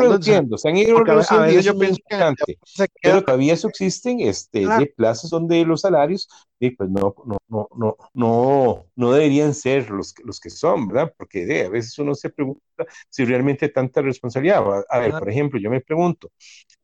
reduciendo, 0.00 0.56
se 0.56 0.68
han 0.70 0.76
ido 0.78 1.04
reduciendo 1.04 1.50
y 1.50 1.56
eso 1.56 1.82
es 1.82 1.90
importante. 1.90 2.58
Pero 3.02 3.22
todavía 3.22 3.52
existen 3.52 4.20
este, 4.20 4.66
plazas 4.96 5.30
donde 5.30 5.64
los 5.66 5.82
salarios 5.82 6.28
pues 6.70 6.88
no, 6.88 7.14
no, 7.26 7.36
no, 7.48 7.68
no, 7.76 7.96
no, 8.14 8.86
no 8.94 9.12
deberían 9.12 9.52
ser 9.52 9.90
los, 9.90 10.14
los 10.24 10.38
que 10.38 10.48
son, 10.48 10.88
¿verdad? 10.88 11.12
Porque 11.16 11.64
a 11.64 11.68
veces 11.68 11.98
uno 11.98 12.14
se 12.14 12.30
pregunta 12.30 12.62
si 13.08 13.24
realmente 13.24 13.68
tanta 13.68 14.00
responsabilidad. 14.00 14.62
A, 14.88 14.98
ver, 15.00 15.10
por 15.10 15.28
ejemplo, 15.28 15.58
yo 15.58 15.70
me 15.70 15.80
pregunto, 15.80 16.30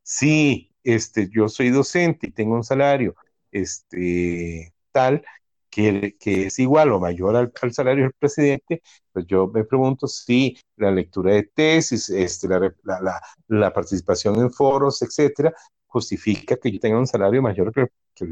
si 0.03 0.71
este, 0.83 1.29
yo 1.31 1.47
soy 1.47 1.69
docente 1.69 2.27
y 2.27 2.31
tengo 2.31 2.55
un 2.55 2.63
salario 2.63 3.15
este, 3.51 4.73
tal, 4.91 5.23
que, 5.69 6.15
es 6.23 6.59
igual 6.59 6.91
o 6.91 6.99
mayor 6.99 7.35
al, 7.35 7.51
salario 7.73 8.03
del 8.05 8.13
presidente, 8.13 8.81
pues 9.11 9.25
yo 9.27 9.47
me 9.47 9.63
pregunto 9.63 10.07
si 10.07 10.57
la 10.77 10.91
lectura 10.91 11.33
de 11.33 11.43
tesis, 11.43 12.09
este, 12.09 12.47
la, 12.47 12.73
la, 12.83 13.21
la 13.47 13.73
participación 13.73 14.35
en 14.35 14.51
foros, 14.51 15.01
etcétera, 15.01 15.53
justifica 15.87 16.57
que 16.57 16.71
yo 16.71 16.79
tenga 16.79 16.99
un 16.99 17.07
salario 17.07 17.41
mayor 17.41 17.73
que, 17.73 17.81
el 17.81 17.89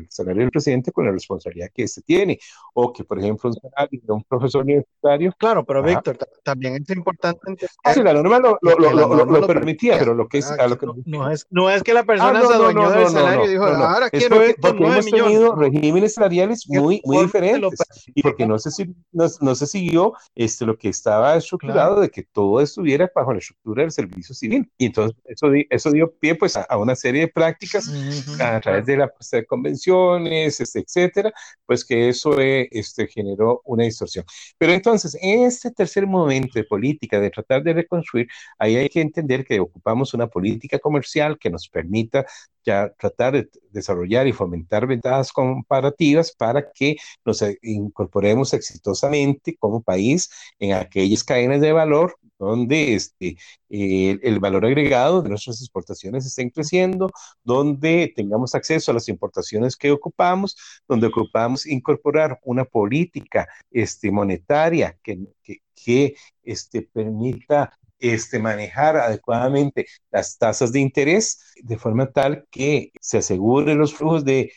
salario 0.10 0.42
del 0.42 0.52
presidente 0.52 0.92
con 0.92 1.06
la 1.06 1.12
responsabilidad 1.12 1.70
que 1.74 1.84
éste 1.84 2.02
tiene, 2.02 2.40
o 2.74 2.94
que, 2.94 3.04
por 3.04 3.20
ejemplo, 3.20 3.50
un 3.50 3.56
salario 3.56 4.02
de 4.04 4.14
un 4.14 4.24
profesor 4.24 4.64
universitario. 4.64 5.34
Claro, 5.38 5.66
pero 5.66 5.84
Víctor, 5.84 6.18
también 6.44 6.76
es 6.76 6.96
importante 6.96 7.40
entender. 7.48 7.70
Ah, 7.84 7.94
sí, 7.94 8.04
la 8.04 8.14
norma 8.14 8.40
lo, 8.40 8.58
lo, 8.62 8.78
lo, 8.78 9.26
lo 9.26 9.48
permitía, 9.48 9.98
pero 10.00 10.14
lo 10.14 10.28
que 10.28 10.40
es. 10.40 10.52
A 10.52 10.68
lo 10.68 10.78
que... 10.78 10.88
No, 11.06 11.30
es, 11.30 11.46
no 11.50 11.70
es 11.70 11.84
que 11.84 11.94
la 11.94 12.04
persona 12.04 12.40
ah, 12.40 12.48
se 12.48 12.54
adueñó 12.54 12.90
del 12.92 13.08
salario 13.08 13.46
y 13.46 13.50
dijo, 13.50 13.66
ahora 13.66 14.10
quiero 14.10 14.36
porque, 14.38 14.56
porque 14.60 14.86
hemos 14.86 15.06
tenido 15.06 15.56
regímenes 15.56 16.14
salariales 16.14 16.66
muy, 16.68 17.02
muy 17.04 17.24
diferentes, 17.24 17.80
y 18.14 18.22
porque 18.22 18.46
no 18.46 18.58
se, 18.60 18.90
no, 19.12 19.26
no 19.42 19.56
se 19.56 19.68
siguió 19.68 20.14
este, 20.36 20.66
lo 20.66 20.78
que 20.78 20.90
estaba 20.90 21.36
estructurado 21.36 22.00
de 22.00 22.10
que 22.10 22.24
todo 22.24 22.62
estuviera 22.62 23.12
bajo 23.14 23.34
la 23.34 23.40
estructura 23.40 23.82
del 23.82 23.92
servicio 23.92 24.36
civil. 24.36 24.72
Y 24.78 24.88
entonces 24.88 25.18
eso, 25.26 25.48
eso 25.70 25.92
dio 25.92 26.12
pie 26.12 26.36
pues, 26.36 26.56
a, 26.56 26.62
a 26.64 26.78
una 26.78 26.96
serie 26.96 27.22
de 27.22 27.28
prácticas 27.28 27.48
prácticas 27.48 27.90
a 28.40 28.60
través 28.60 28.86
de 28.86 28.98
la 28.98 29.12
de 29.32 29.46
este, 29.86 30.80
etcétera, 30.80 31.32
pues 31.66 31.86
que 31.86 32.10
eso 32.10 32.40
eh, 32.40 32.68
este, 32.72 33.08
generó 33.08 33.62
una 33.66 33.84
distorsión. 33.84 34.26
Pero 34.58 34.74
entonces, 34.74 35.18
en 35.22 35.44
este 35.46 35.72
tercer 35.72 36.08
momento 36.08 36.54
de 36.56 36.64
política, 36.66 37.20
de 37.20 37.30
tratar 37.30 37.64
de 37.64 37.74
reconstruir, 37.74 38.28
ahí 38.58 38.76
hay 38.76 38.90
que 38.90 39.02
entender 39.02 39.46
que 39.46 39.60
ocupamos 39.60 40.14
una 40.14 40.28
política 40.28 40.80
comercial 40.80 41.38
que 41.40 41.50
nos 41.50 41.68
permita 41.70 42.26
ya 42.68 42.94
tratar 43.00 43.34
de 43.34 43.50
desarrollar 43.72 44.28
y 44.28 44.34
fomentar 44.34 44.86
ventajas 44.86 45.32
comparativas 45.32 46.34
para 46.38 46.72
que 46.72 46.98
nos 47.26 47.44
incorporemos 47.62 48.54
exitosamente 48.54 49.56
como 49.58 49.82
país 49.82 50.30
en 50.60 50.74
aquellas 50.74 51.24
cadenas 51.24 51.62
de 51.62 51.72
valor 51.72 52.18
donde 52.40 52.94
este, 52.94 53.36
el 53.70 54.40
valor 54.40 54.66
agregado 54.66 55.24
de 55.24 55.30
nuestras 55.30 55.60
exportaciones 55.60 56.26
estén 56.26 56.52
creciendo, 56.52 57.10
donde 57.44 58.14
tengamos 58.16 58.54
acceso 58.54 58.92
a 58.92 58.94
las 58.94 59.10
importaciones 59.10 59.76
que 59.76 59.90
ocupamos, 59.92 60.56
donde 60.88 61.08
ocupamos 61.08 61.66
incorporar 61.66 62.40
una 62.44 62.64
política 62.66 63.48
este, 63.72 64.12
monetaria 64.12 64.98
que, 65.02 65.18
que, 65.42 65.58
que 65.74 66.16
este, 66.44 66.84
permita 66.84 67.72
este, 68.00 68.40
manejar 68.40 68.98
adecuadamente 68.98 69.88
las 70.12 70.38
tasas 70.38 70.72
de 70.72 70.80
interés 70.80 71.54
de 71.64 71.78
forma 71.78 72.12
tal 72.12 72.46
que 72.52 72.92
se 73.00 73.20
asegure 73.20 73.76
los 73.76 73.94
flujos 73.94 74.24
de, 74.26 74.52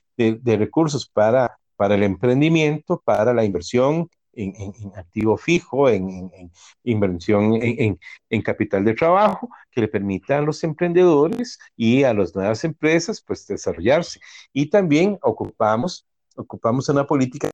recursos 0.45 1.09
para, 1.09 1.59
para 1.77 1.95
el 1.95 2.03
emprendimiento, 2.03 3.01
para 3.05 3.33
la 3.33 3.45
inversión 3.45 4.09
en, 4.33 4.55
en, 4.57 4.93
activo 4.97 5.37
fijo, 5.37 5.89
en, 5.89 6.31
en 6.35 6.53
inversión 6.85 7.59
en, 7.61 8.43
capital 8.43 8.85
de 8.85 8.95
trabajo, 8.95 9.49
que 9.71 9.81
le 9.81 9.89
permita 9.89 10.39
a 10.39 10.43
los 10.43 10.63
emprendedores 10.63 11.59
y 11.77 12.05
a 12.05 12.15
las 12.15 12.35
nuevas 12.35 12.65
empresas 12.65 13.23
pues 13.27 13.47
desarrollarse. 13.47 14.21
Y 14.53 14.71
también 14.71 15.19
ocupamos, 15.23 16.07
ocupamos 16.37 16.89
una 16.89 17.07
política 17.07 17.51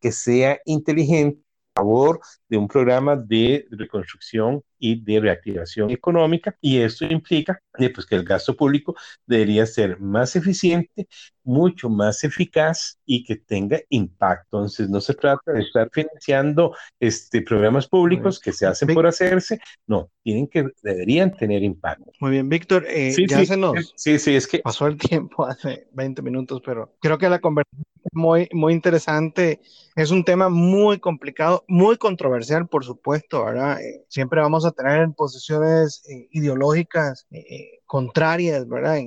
que 0.00 0.12
sea 0.12 0.58
inteligente 0.64 1.40
favor 1.74 2.20
de 2.48 2.58
un 2.58 2.68
programa 2.68 3.16
de 3.16 3.66
reconstrucción 3.70 4.62
y 4.82 5.00
de 5.00 5.20
reactivación 5.20 5.90
económica 5.90 6.56
y 6.60 6.78
esto 6.78 7.04
implica 7.04 7.62
pues, 7.72 8.04
que 8.04 8.16
el 8.16 8.24
gasto 8.24 8.56
público 8.56 8.96
debería 9.24 9.64
ser 9.64 10.00
más 10.00 10.34
eficiente, 10.34 11.06
mucho 11.44 11.88
más 11.88 12.24
eficaz 12.24 12.98
y 13.06 13.22
que 13.22 13.36
tenga 13.36 13.78
impacto. 13.90 14.58
Entonces 14.58 14.90
no 14.90 15.00
se 15.00 15.14
trata 15.14 15.52
de 15.52 15.60
estar 15.60 15.88
financiando 15.92 16.74
este, 16.98 17.42
programas 17.42 17.86
públicos 17.86 18.40
que 18.40 18.52
se 18.52 18.66
hacen 18.66 18.92
por 18.92 19.06
hacerse, 19.06 19.60
no, 19.86 20.10
tienen 20.24 20.48
que, 20.48 20.66
deberían 20.82 21.32
tener 21.32 21.62
impacto. 21.62 22.10
Muy 22.18 22.32
bien, 22.32 22.48
Víctor, 22.48 22.84
eh, 22.88 23.14
ya 23.28 23.38
sí, 23.38 23.46
se 23.46 23.56
nos 23.56 23.94
sí, 23.94 24.18
sí, 24.18 24.34
es 24.34 24.48
que 24.48 24.58
pasó 24.58 24.88
el 24.88 24.98
tiempo 24.98 25.46
hace 25.46 25.86
20 25.92 26.22
minutos, 26.22 26.60
pero 26.64 26.92
creo 27.00 27.18
que 27.18 27.28
la 27.28 27.38
conversación 27.38 27.84
muy, 28.12 28.48
muy 28.52 28.72
interesante, 28.72 29.60
es 29.94 30.10
un 30.10 30.24
tema 30.24 30.48
muy 30.48 30.98
complicado, 30.98 31.64
muy 31.68 31.96
controversial, 31.96 32.66
por 32.68 32.84
supuesto, 32.84 33.44
¿verdad? 33.44 33.80
Eh, 33.80 34.04
siempre 34.08 34.40
vamos 34.40 34.64
a 34.64 34.71
tener 34.72 35.08
posiciones 35.16 36.02
eh, 36.08 36.28
ideológicas 36.30 37.26
eh, 37.30 37.80
contrarias, 37.86 38.68
¿verdad? 38.68 38.98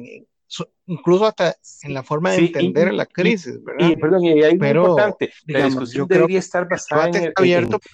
incluso 0.86 1.26
hasta 1.26 1.55
en 1.84 1.93
la 1.93 2.03
forma 2.03 2.32
de 2.32 2.38
entender 2.38 2.93
la 2.93 3.05
crisis, 3.05 3.63
¿verdad? 3.63 3.89
Y, 3.89 3.95
perdón, 3.95 4.24
y 4.24 4.43
ahí 4.43 4.57
Pero, 4.57 4.82
importante, 4.82 5.34
la 5.47 5.66
discusión 5.66 6.07
debería 6.07 6.39
estar 6.39 6.68
basada 6.68 7.07
en, 7.09 7.34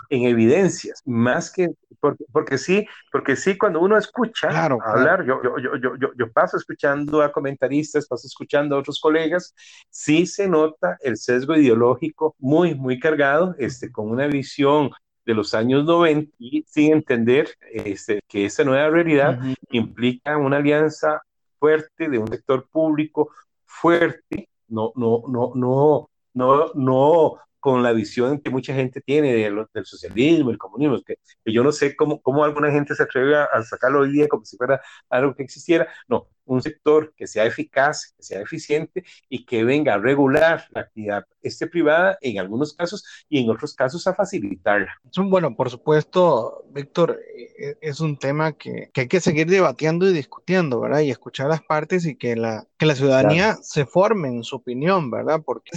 en, 0.10 0.26
evidencias, 0.26 1.02
más 1.06 1.52
que, 1.52 1.70
porque, 2.00 2.26
porque, 2.32 2.58
sí, 2.58 2.86
porque 3.12 3.36
sí, 3.36 3.58
cuando 3.58 3.80
uno 3.80 3.98
escucha 3.98 4.50
hablar, 4.50 5.26
Yo, 5.26 5.42
yo, 5.44 5.58
yo, 5.78 5.96
yo, 5.96 6.10
yo 6.18 6.32
paso 6.32 6.58
escuchando 6.58 7.22
a 7.22 7.32
comentaristas, 7.32 8.08
paso 8.08 8.28
escuchando 8.28 8.76
a 8.76 8.80
otros 8.80 9.00
colegas, 9.00 9.56
sí 9.90 10.26
se 10.26 10.48
nota 10.48 10.98
el 11.02 11.18
sesgo 11.18 11.56
ideológico 11.56 12.36
muy, 12.40 12.76
muy 12.76 13.00
cargado, 13.00 13.56
este, 13.58 13.92
con 13.92 14.10
una 14.10 14.28
visión 14.28 14.92
de 15.26 15.34
los 15.34 15.54
años 15.54 15.86
90 15.86 16.32
y 16.40 16.64
sin 16.68 16.94
entender 16.94 17.50
este, 17.72 18.22
que 18.28 18.46
esa 18.46 18.64
nueva 18.64 18.90
realidad 18.90 19.40
implica 19.72 20.38
una 20.38 20.58
alianza 20.58 21.22
fuerte 21.60 22.10
de 22.10 22.18
un 22.18 22.28
sector 22.28 22.68
público 22.70 23.30
fuerte, 23.66 24.50
no, 24.68 24.92
no, 24.96 25.24
no, 25.28 25.52
no, 25.56 26.10
no, 26.34 26.72
no, 26.74 27.40
con 27.62 27.84
la 27.84 27.94
visión 27.94 28.42
que 28.42 28.50
mucha 28.50 28.74
gente 28.74 29.00
tiene 29.00 29.34
de 29.34 29.66
del 29.74 29.86
socialismo, 29.86 30.50
el 30.50 30.58
comunismo, 30.58 31.02
que, 31.04 31.16
yo 31.46 31.64
no 31.64 31.72
sé 31.72 31.96
cómo, 31.96 32.22
cómo 32.22 32.44
alguna 32.44 32.72
gente 32.72 32.96
se 32.96 33.04
atreve 33.04 33.38
a, 33.38 33.46
a 33.46 33.64
sacarlo 33.64 34.02
hoy 34.02 34.12
día 34.12 34.28
como 34.28 34.44
si 34.44 34.58
fuera 34.58 34.82
algo 35.10 35.36
que 35.36 35.44
existiera. 35.44 35.88
No, 36.10 36.28
un 36.46 36.62
sector 36.62 37.14
que 37.16 37.28
sea 37.28 37.46
eficaz, 37.46 38.14
que 38.18 38.24
sea 38.24 38.42
eficiente 38.42 39.04
y 39.30 39.46
que 39.46 39.64
venga 39.64 39.94
a 39.94 39.98
regular 39.98 40.66
la 40.72 40.82
actividad 40.82 41.26
este 41.42 41.68
privada 41.68 42.18
en 42.22 42.40
algunos 42.40 42.74
casos 42.74 43.04
y 43.30 43.40
en 43.40 43.50
otros 43.50 43.74
casos 43.74 44.06
a 44.06 44.14
facilitarla. 44.14 44.94
Bueno, 45.18 45.56
por 45.56 45.70
supuesto, 45.70 46.66
Víctor, 46.70 47.20
e, 47.36 47.78
es 47.82 48.00
un 48.00 48.18
tema 48.18 48.52
que, 48.54 48.90
que, 48.94 49.02
hay 49.02 49.08
que 49.08 49.20
seguir 49.20 49.48
debatiendo 49.48 50.08
y 50.10 50.14
discutiendo, 50.14 50.80
¿verdad? 50.80 51.00
Y 51.00 51.10
escuchar 51.10 51.48
las 51.48 51.62
partes 51.62 52.06
y 52.06 52.16
que 52.16 52.36
la, 52.36 52.68
que 52.78 52.86
la 52.86 52.96
ciudadanía 52.96 53.58
se 53.62 53.86
forme 53.86 54.28
en 54.28 54.44
su 54.44 54.58
opinión, 54.58 55.10
¿verdad? 55.10 55.42
Porque 55.44 55.72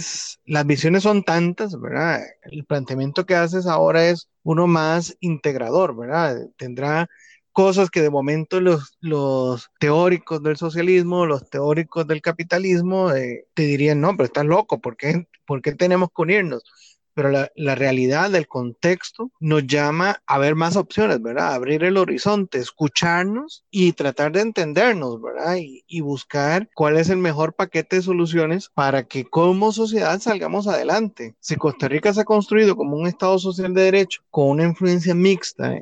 las 0.45 0.65
visiones 0.65 1.03
son 1.03 1.23
tantas, 1.23 1.74
El 2.43 2.65
planteamiento 2.65 3.25
que 3.25 3.35
haces 3.35 3.67
ahora 3.67 4.07
es 4.07 4.29
uno 4.43 4.67
más 4.67 5.15
integrador, 5.19 5.95
¿verdad? 5.95 6.37
Tendrá 6.57 7.09
cosas 7.51 7.89
que 7.89 8.01
de 8.01 8.09
momento 8.09 8.59
los, 8.59 8.97
los 8.99 9.69
teóricos 9.79 10.43
del 10.43 10.57
socialismo, 10.57 11.25
los 11.25 11.49
teóricos 11.49 12.05
del 12.07 12.21
capitalismo, 12.21 13.11
eh, 13.13 13.47
te 13.53 13.63
dirían, 13.63 14.01
no, 14.01 14.11
pero 14.11 14.25
estás 14.25 14.45
loco, 14.45 14.81
¿por 14.81 14.97
qué, 14.97 15.27
¿por 15.45 15.61
qué 15.61 15.73
tenemos 15.73 16.09
que 16.13 16.21
unirnos? 16.21 16.63
Pero 17.15 17.31
la, 17.31 17.75
realidad 17.75 18.29
del 18.29 18.47
contexto 18.47 19.31
nos 19.39 19.65
llama 19.65 20.21
a 20.27 20.37
ver 20.37 20.55
más 20.55 20.75
opciones, 20.75 21.21
¿verdad? 21.21 21.53
Abrir 21.53 21.83
el 21.83 21.97
horizonte, 21.97 22.59
escucharnos 22.59 23.63
y 23.71 23.93
tratar 23.93 24.33
de 24.33 24.41
entendernos, 24.41 25.21
¿verdad? 25.21 25.55
Y, 25.57 26.01
buscar 26.01 26.69
cuál 26.75 26.97
es 26.97 27.09
el 27.09 27.17
mejor 27.17 27.53
paquete 27.53 27.95
de 27.95 28.01
soluciones 28.03 28.69
para 28.69 29.07
que 29.07 29.25
como 29.25 29.71
sociedad 29.71 30.19
salgamos 30.19 30.67
adelante. 30.67 31.35
Si 31.39 31.55
Costa 31.55 31.87
Rica 31.87 32.13
se 32.13 32.21
ha 32.21 32.25
construido 32.25 32.75
como 32.75 32.97
un 32.97 33.07
Estado 33.07 33.39
social 33.39 33.73
de 33.73 33.83
derecho 33.83 34.21
con 34.29 34.49
una 34.49 34.65
influencia 34.65 35.15
mixta 35.15 35.73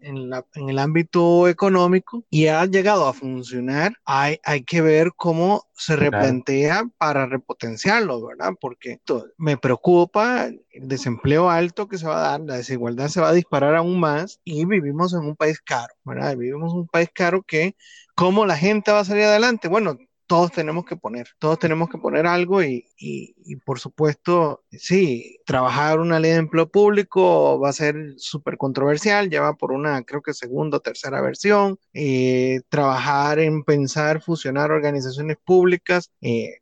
en, 0.00 0.30
la, 0.30 0.44
en 0.54 0.68
el 0.68 0.78
ámbito 0.78 1.48
económico 1.48 2.24
y 2.30 2.46
ha 2.46 2.64
llegado 2.66 3.06
a 3.06 3.12
funcionar, 3.12 3.94
hay, 4.04 4.38
hay 4.44 4.64
que 4.64 4.80
ver 4.80 5.12
cómo 5.16 5.64
se 5.74 5.96
replantea 5.96 6.84
para 6.98 7.26
repotenciarlo, 7.26 8.26
¿verdad? 8.26 8.54
Porque 8.60 9.00
me 9.36 9.56
preocupa 9.56 10.46
el 10.46 10.88
desempleo 10.88 11.50
alto 11.50 11.88
que 11.88 11.98
se 11.98 12.06
va 12.06 12.18
a 12.18 12.30
dar, 12.30 12.40
la 12.40 12.56
desigualdad 12.56 13.08
se 13.08 13.20
va 13.20 13.28
a 13.28 13.32
disparar 13.34 13.76
aún 13.76 14.00
más 14.00 14.40
y 14.44 14.64
vivimos 14.64 15.14
en 15.14 15.20
un 15.20 15.36
país 15.36 15.60
caro, 15.60 15.94
¿verdad? 16.04 16.36
Vivimos 16.36 16.72
en 16.72 16.80
un 16.80 16.88
país 16.88 17.10
caro 17.12 17.42
que, 17.42 17.76
¿cómo 18.14 18.46
la 18.46 18.56
gente 18.56 18.90
va 18.90 19.00
a 19.00 19.04
salir 19.04 19.24
adelante? 19.24 19.68
Bueno, 19.68 19.96
todos 20.28 20.52
tenemos 20.52 20.84
que 20.84 20.96
poner, 20.96 21.30
todos 21.38 21.58
tenemos 21.58 21.88
que 21.88 21.96
poner 21.96 22.26
algo 22.26 22.62
y, 22.62 22.86
y, 22.98 23.56
por 23.56 23.80
supuesto, 23.80 24.62
sí, 24.70 25.40
trabajar 25.46 26.00
una 26.00 26.20
ley 26.20 26.32
de 26.32 26.36
empleo 26.36 26.68
público 26.70 27.58
va 27.58 27.70
a 27.70 27.72
ser 27.72 27.96
súper 28.18 28.58
controversial, 28.58 29.30
ya 29.30 29.40
va 29.40 29.54
por 29.54 29.72
una, 29.72 30.02
creo 30.02 30.20
que 30.20 30.34
segunda 30.34 30.76
o 30.76 30.80
tercera 30.80 31.22
versión, 31.22 31.78
eh, 31.94 32.60
trabajar 32.68 33.38
en 33.38 33.64
pensar, 33.64 34.20
fusionar 34.20 34.70
organizaciones 34.70 35.38
públicas, 35.42 36.12
eh, 36.20 36.58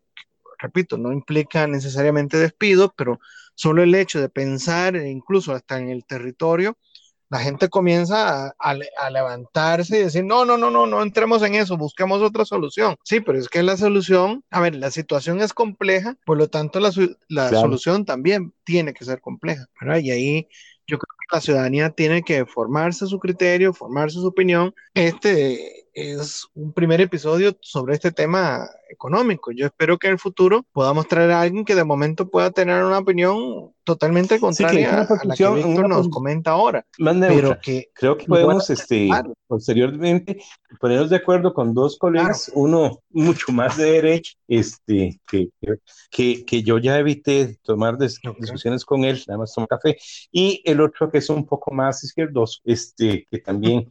repito, 0.59 0.97
no 0.97 1.13
implica 1.13 1.67
necesariamente 1.67 2.39
despido, 2.39 2.95
pero 2.97 3.19
solo 3.57 3.83
el 3.83 3.97
hecho 3.97 4.21
de 4.21 4.29
pensar, 4.29 4.95
incluso 4.95 5.53
hasta 5.53 5.79
en 5.79 5.91
el 5.91 6.05
territorio, 6.05 6.79
la 7.29 7.39
gente 7.41 7.69
comienza 7.69 8.55
a, 8.59 9.11
levantarse 9.11 9.99
y 9.99 10.03
decir, 10.03 10.25
no, 10.25 10.45
no, 10.45 10.57
no, 10.57 10.71
no, 10.71 10.87
no 10.87 11.03
entremos 11.03 11.43
en 11.43 11.55
eso, 11.55 11.77
busquemos 11.77 12.23
otra 12.23 12.45
solución. 12.45 12.97
Sí, 13.05 13.21
pero 13.21 13.39
es 13.39 13.49
que 13.49 13.63
la 13.63 13.77
solución, 13.77 14.45
a 14.51 14.61
ver, 14.61 14.77
la 14.77 14.91
situación 14.91 15.41
es 15.41 15.53
compleja, 15.53 16.17
por 16.25 16.39
lo 16.39 16.49
tanto 16.49 16.81
la, 16.81 16.93
solución 17.51 18.05
también 18.05 18.53
tiene 18.65 18.95
que 18.95 19.05
ser 19.05 19.21
compleja, 19.21 19.67
¿verdad? 19.81 19.99
Y 19.99 20.11
ahí 20.11 20.49
yo 20.87 20.99
creo 20.99 21.17
que 21.19 21.37
la 21.37 21.41
ciudadanía 21.41 21.91
tiene 21.91 22.23
que 22.23 22.47
formarse 22.47 23.07
su 23.07 23.19
criterio, 23.19 23.73
formarse 23.73 24.21
su 24.21 24.27
opinión. 24.27 24.75
Este 24.95 25.86
es 25.97 26.47
un 26.53 26.75
primer 26.75 27.01
episodio 27.01 27.57
sobre 27.63 27.95
este 27.95 28.13
tema 28.13 28.69
económico. 28.91 29.51
Yo 29.51 29.65
espero 29.65 29.99
que 29.99 30.09
en 30.09 30.13
el 30.13 30.19
futuro 30.19 30.67
podamos 30.73 31.09
traer 31.09 31.31
a 31.31 31.41
alguien 31.41 31.65
que 31.65 31.75
de 31.75 31.85
momento 31.85 32.29
pueda 32.29 32.51
tener 32.51 32.85
una 32.85 32.99
opinión 32.99 33.73
totalmente 33.83 34.39
contraria 34.39 35.03
a 35.03 35.25
la 35.25 35.35
que 35.35 35.49
Víctor 35.49 35.89
nos 35.89 36.11
comenta 36.11 36.51
ahora. 36.51 36.85
Pero 36.99 37.59
que 37.63 37.89
creo 37.95 38.19
que 38.19 38.27
podemos 38.27 38.69
este, 38.69 39.09
posteriormente 39.47 40.43
ponernos 40.79 41.09
de 41.09 41.17
acuerdo 41.17 41.55
con 41.55 41.73
dos 41.73 41.97
colegas, 41.97 42.53
uno 42.55 43.01
mucho 43.09 43.51
más 43.53 43.79
de 43.79 43.93
derecha, 43.93 44.35
este, 44.49 45.19
que, 45.27 45.49
que, 46.11 46.45
que 46.45 46.63
yo 46.63 46.77
ya 46.77 46.99
evité 46.99 47.57
tomar 47.63 47.97
discusiones 47.97 48.85
con 48.85 49.05
él, 49.05 49.23
nada 49.27 49.39
más 49.39 49.55
tomar 49.55 49.69
café, 49.69 49.97
y 50.31 50.61
el 50.67 50.83
otro 50.83 51.11
que 51.11 51.19
es 51.19 51.31
un 51.31 51.47
poco 51.47 51.73
más 51.73 52.05
izquierdoso, 52.05 52.61
este, 52.65 53.27
que 53.31 53.39
también 53.39 53.89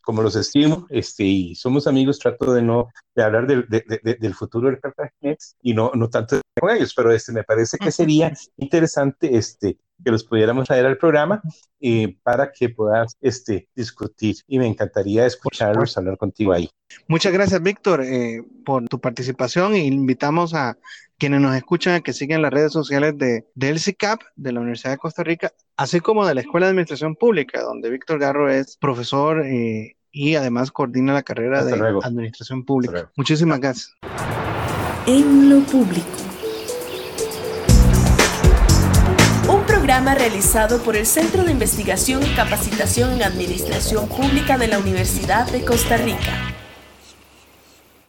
como 0.00 0.22
los 0.22 0.36
estimo, 0.36 0.86
este, 0.88 1.24
y 1.24 1.54
somos 1.54 1.86
amigos, 1.86 2.18
trato 2.18 2.52
de 2.52 2.62
no 2.62 2.88
de 3.14 3.22
hablar 3.22 3.46
del, 3.46 3.66
del 3.68 4.34
futuro 4.34 4.68
del 4.68 4.80
Cartaginés 4.80 5.56
y 5.62 5.74
no, 5.74 5.90
no 5.94 6.08
tanto 6.08 6.40
con 6.58 6.70
ellos, 6.70 6.92
pero 6.94 7.12
este, 7.12 7.32
me 7.32 7.44
parece 7.44 7.76
que 7.78 7.90
sería 7.90 8.32
interesante 8.56 9.36
este, 9.36 9.78
que 10.02 10.10
los 10.10 10.24
pudiéramos 10.24 10.66
traer 10.66 10.86
al 10.86 10.96
programa 10.96 11.42
eh, 11.80 12.16
para 12.22 12.50
que 12.52 12.68
puedas 12.68 13.16
este, 13.20 13.68
discutir 13.74 14.36
y 14.46 14.58
me 14.58 14.66
encantaría 14.66 15.26
escucharlos, 15.26 15.96
hablar 15.96 16.16
contigo 16.16 16.52
ahí. 16.52 16.70
Muchas 17.08 17.32
gracias, 17.32 17.62
Víctor, 17.62 18.02
eh, 18.02 18.42
por 18.64 18.88
tu 18.88 19.00
participación 19.00 19.74
e 19.74 19.84
invitamos 19.84 20.54
a 20.54 20.76
quienes 21.20 21.40
nos 21.42 21.54
escuchan 21.54 21.94
a 21.94 22.00
que 22.00 22.14
sigan 22.14 22.42
las 22.42 22.50
redes 22.50 22.72
sociales 22.72 23.16
de, 23.16 23.46
del 23.54 23.78
CICAP, 23.78 24.22
de 24.34 24.52
la 24.52 24.60
Universidad 24.60 24.92
de 24.92 24.98
Costa 24.98 25.22
Rica, 25.22 25.52
así 25.76 26.00
como 26.00 26.26
de 26.26 26.34
la 26.34 26.40
Escuela 26.40 26.66
de 26.66 26.70
Administración 26.70 27.14
Pública, 27.14 27.62
donde 27.62 27.90
Víctor 27.90 28.18
Garro 28.18 28.50
es 28.50 28.78
profesor 28.78 29.46
eh, 29.46 29.96
y 30.10 30.34
además 30.34 30.72
coordina 30.72 31.12
la 31.12 31.22
carrera 31.22 31.62
de 31.62 31.74
Administración 32.02 32.64
Pública. 32.64 33.10
Muchísimas 33.16 33.60
gracias. 33.60 33.94
En 35.06 35.50
lo 35.50 35.60
público. 35.60 36.06
Un 39.48 39.62
programa 39.66 40.14
realizado 40.14 40.82
por 40.82 40.96
el 40.96 41.04
Centro 41.04 41.44
de 41.44 41.52
Investigación 41.52 42.22
y 42.22 42.34
Capacitación 42.34 43.12
en 43.12 43.22
Administración 43.24 44.08
Pública 44.08 44.56
de 44.56 44.68
la 44.68 44.78
Universidad 44.78 45.50
de 45.52 45.64
Costa 45.64 45.98
Rica. 45.98 46.59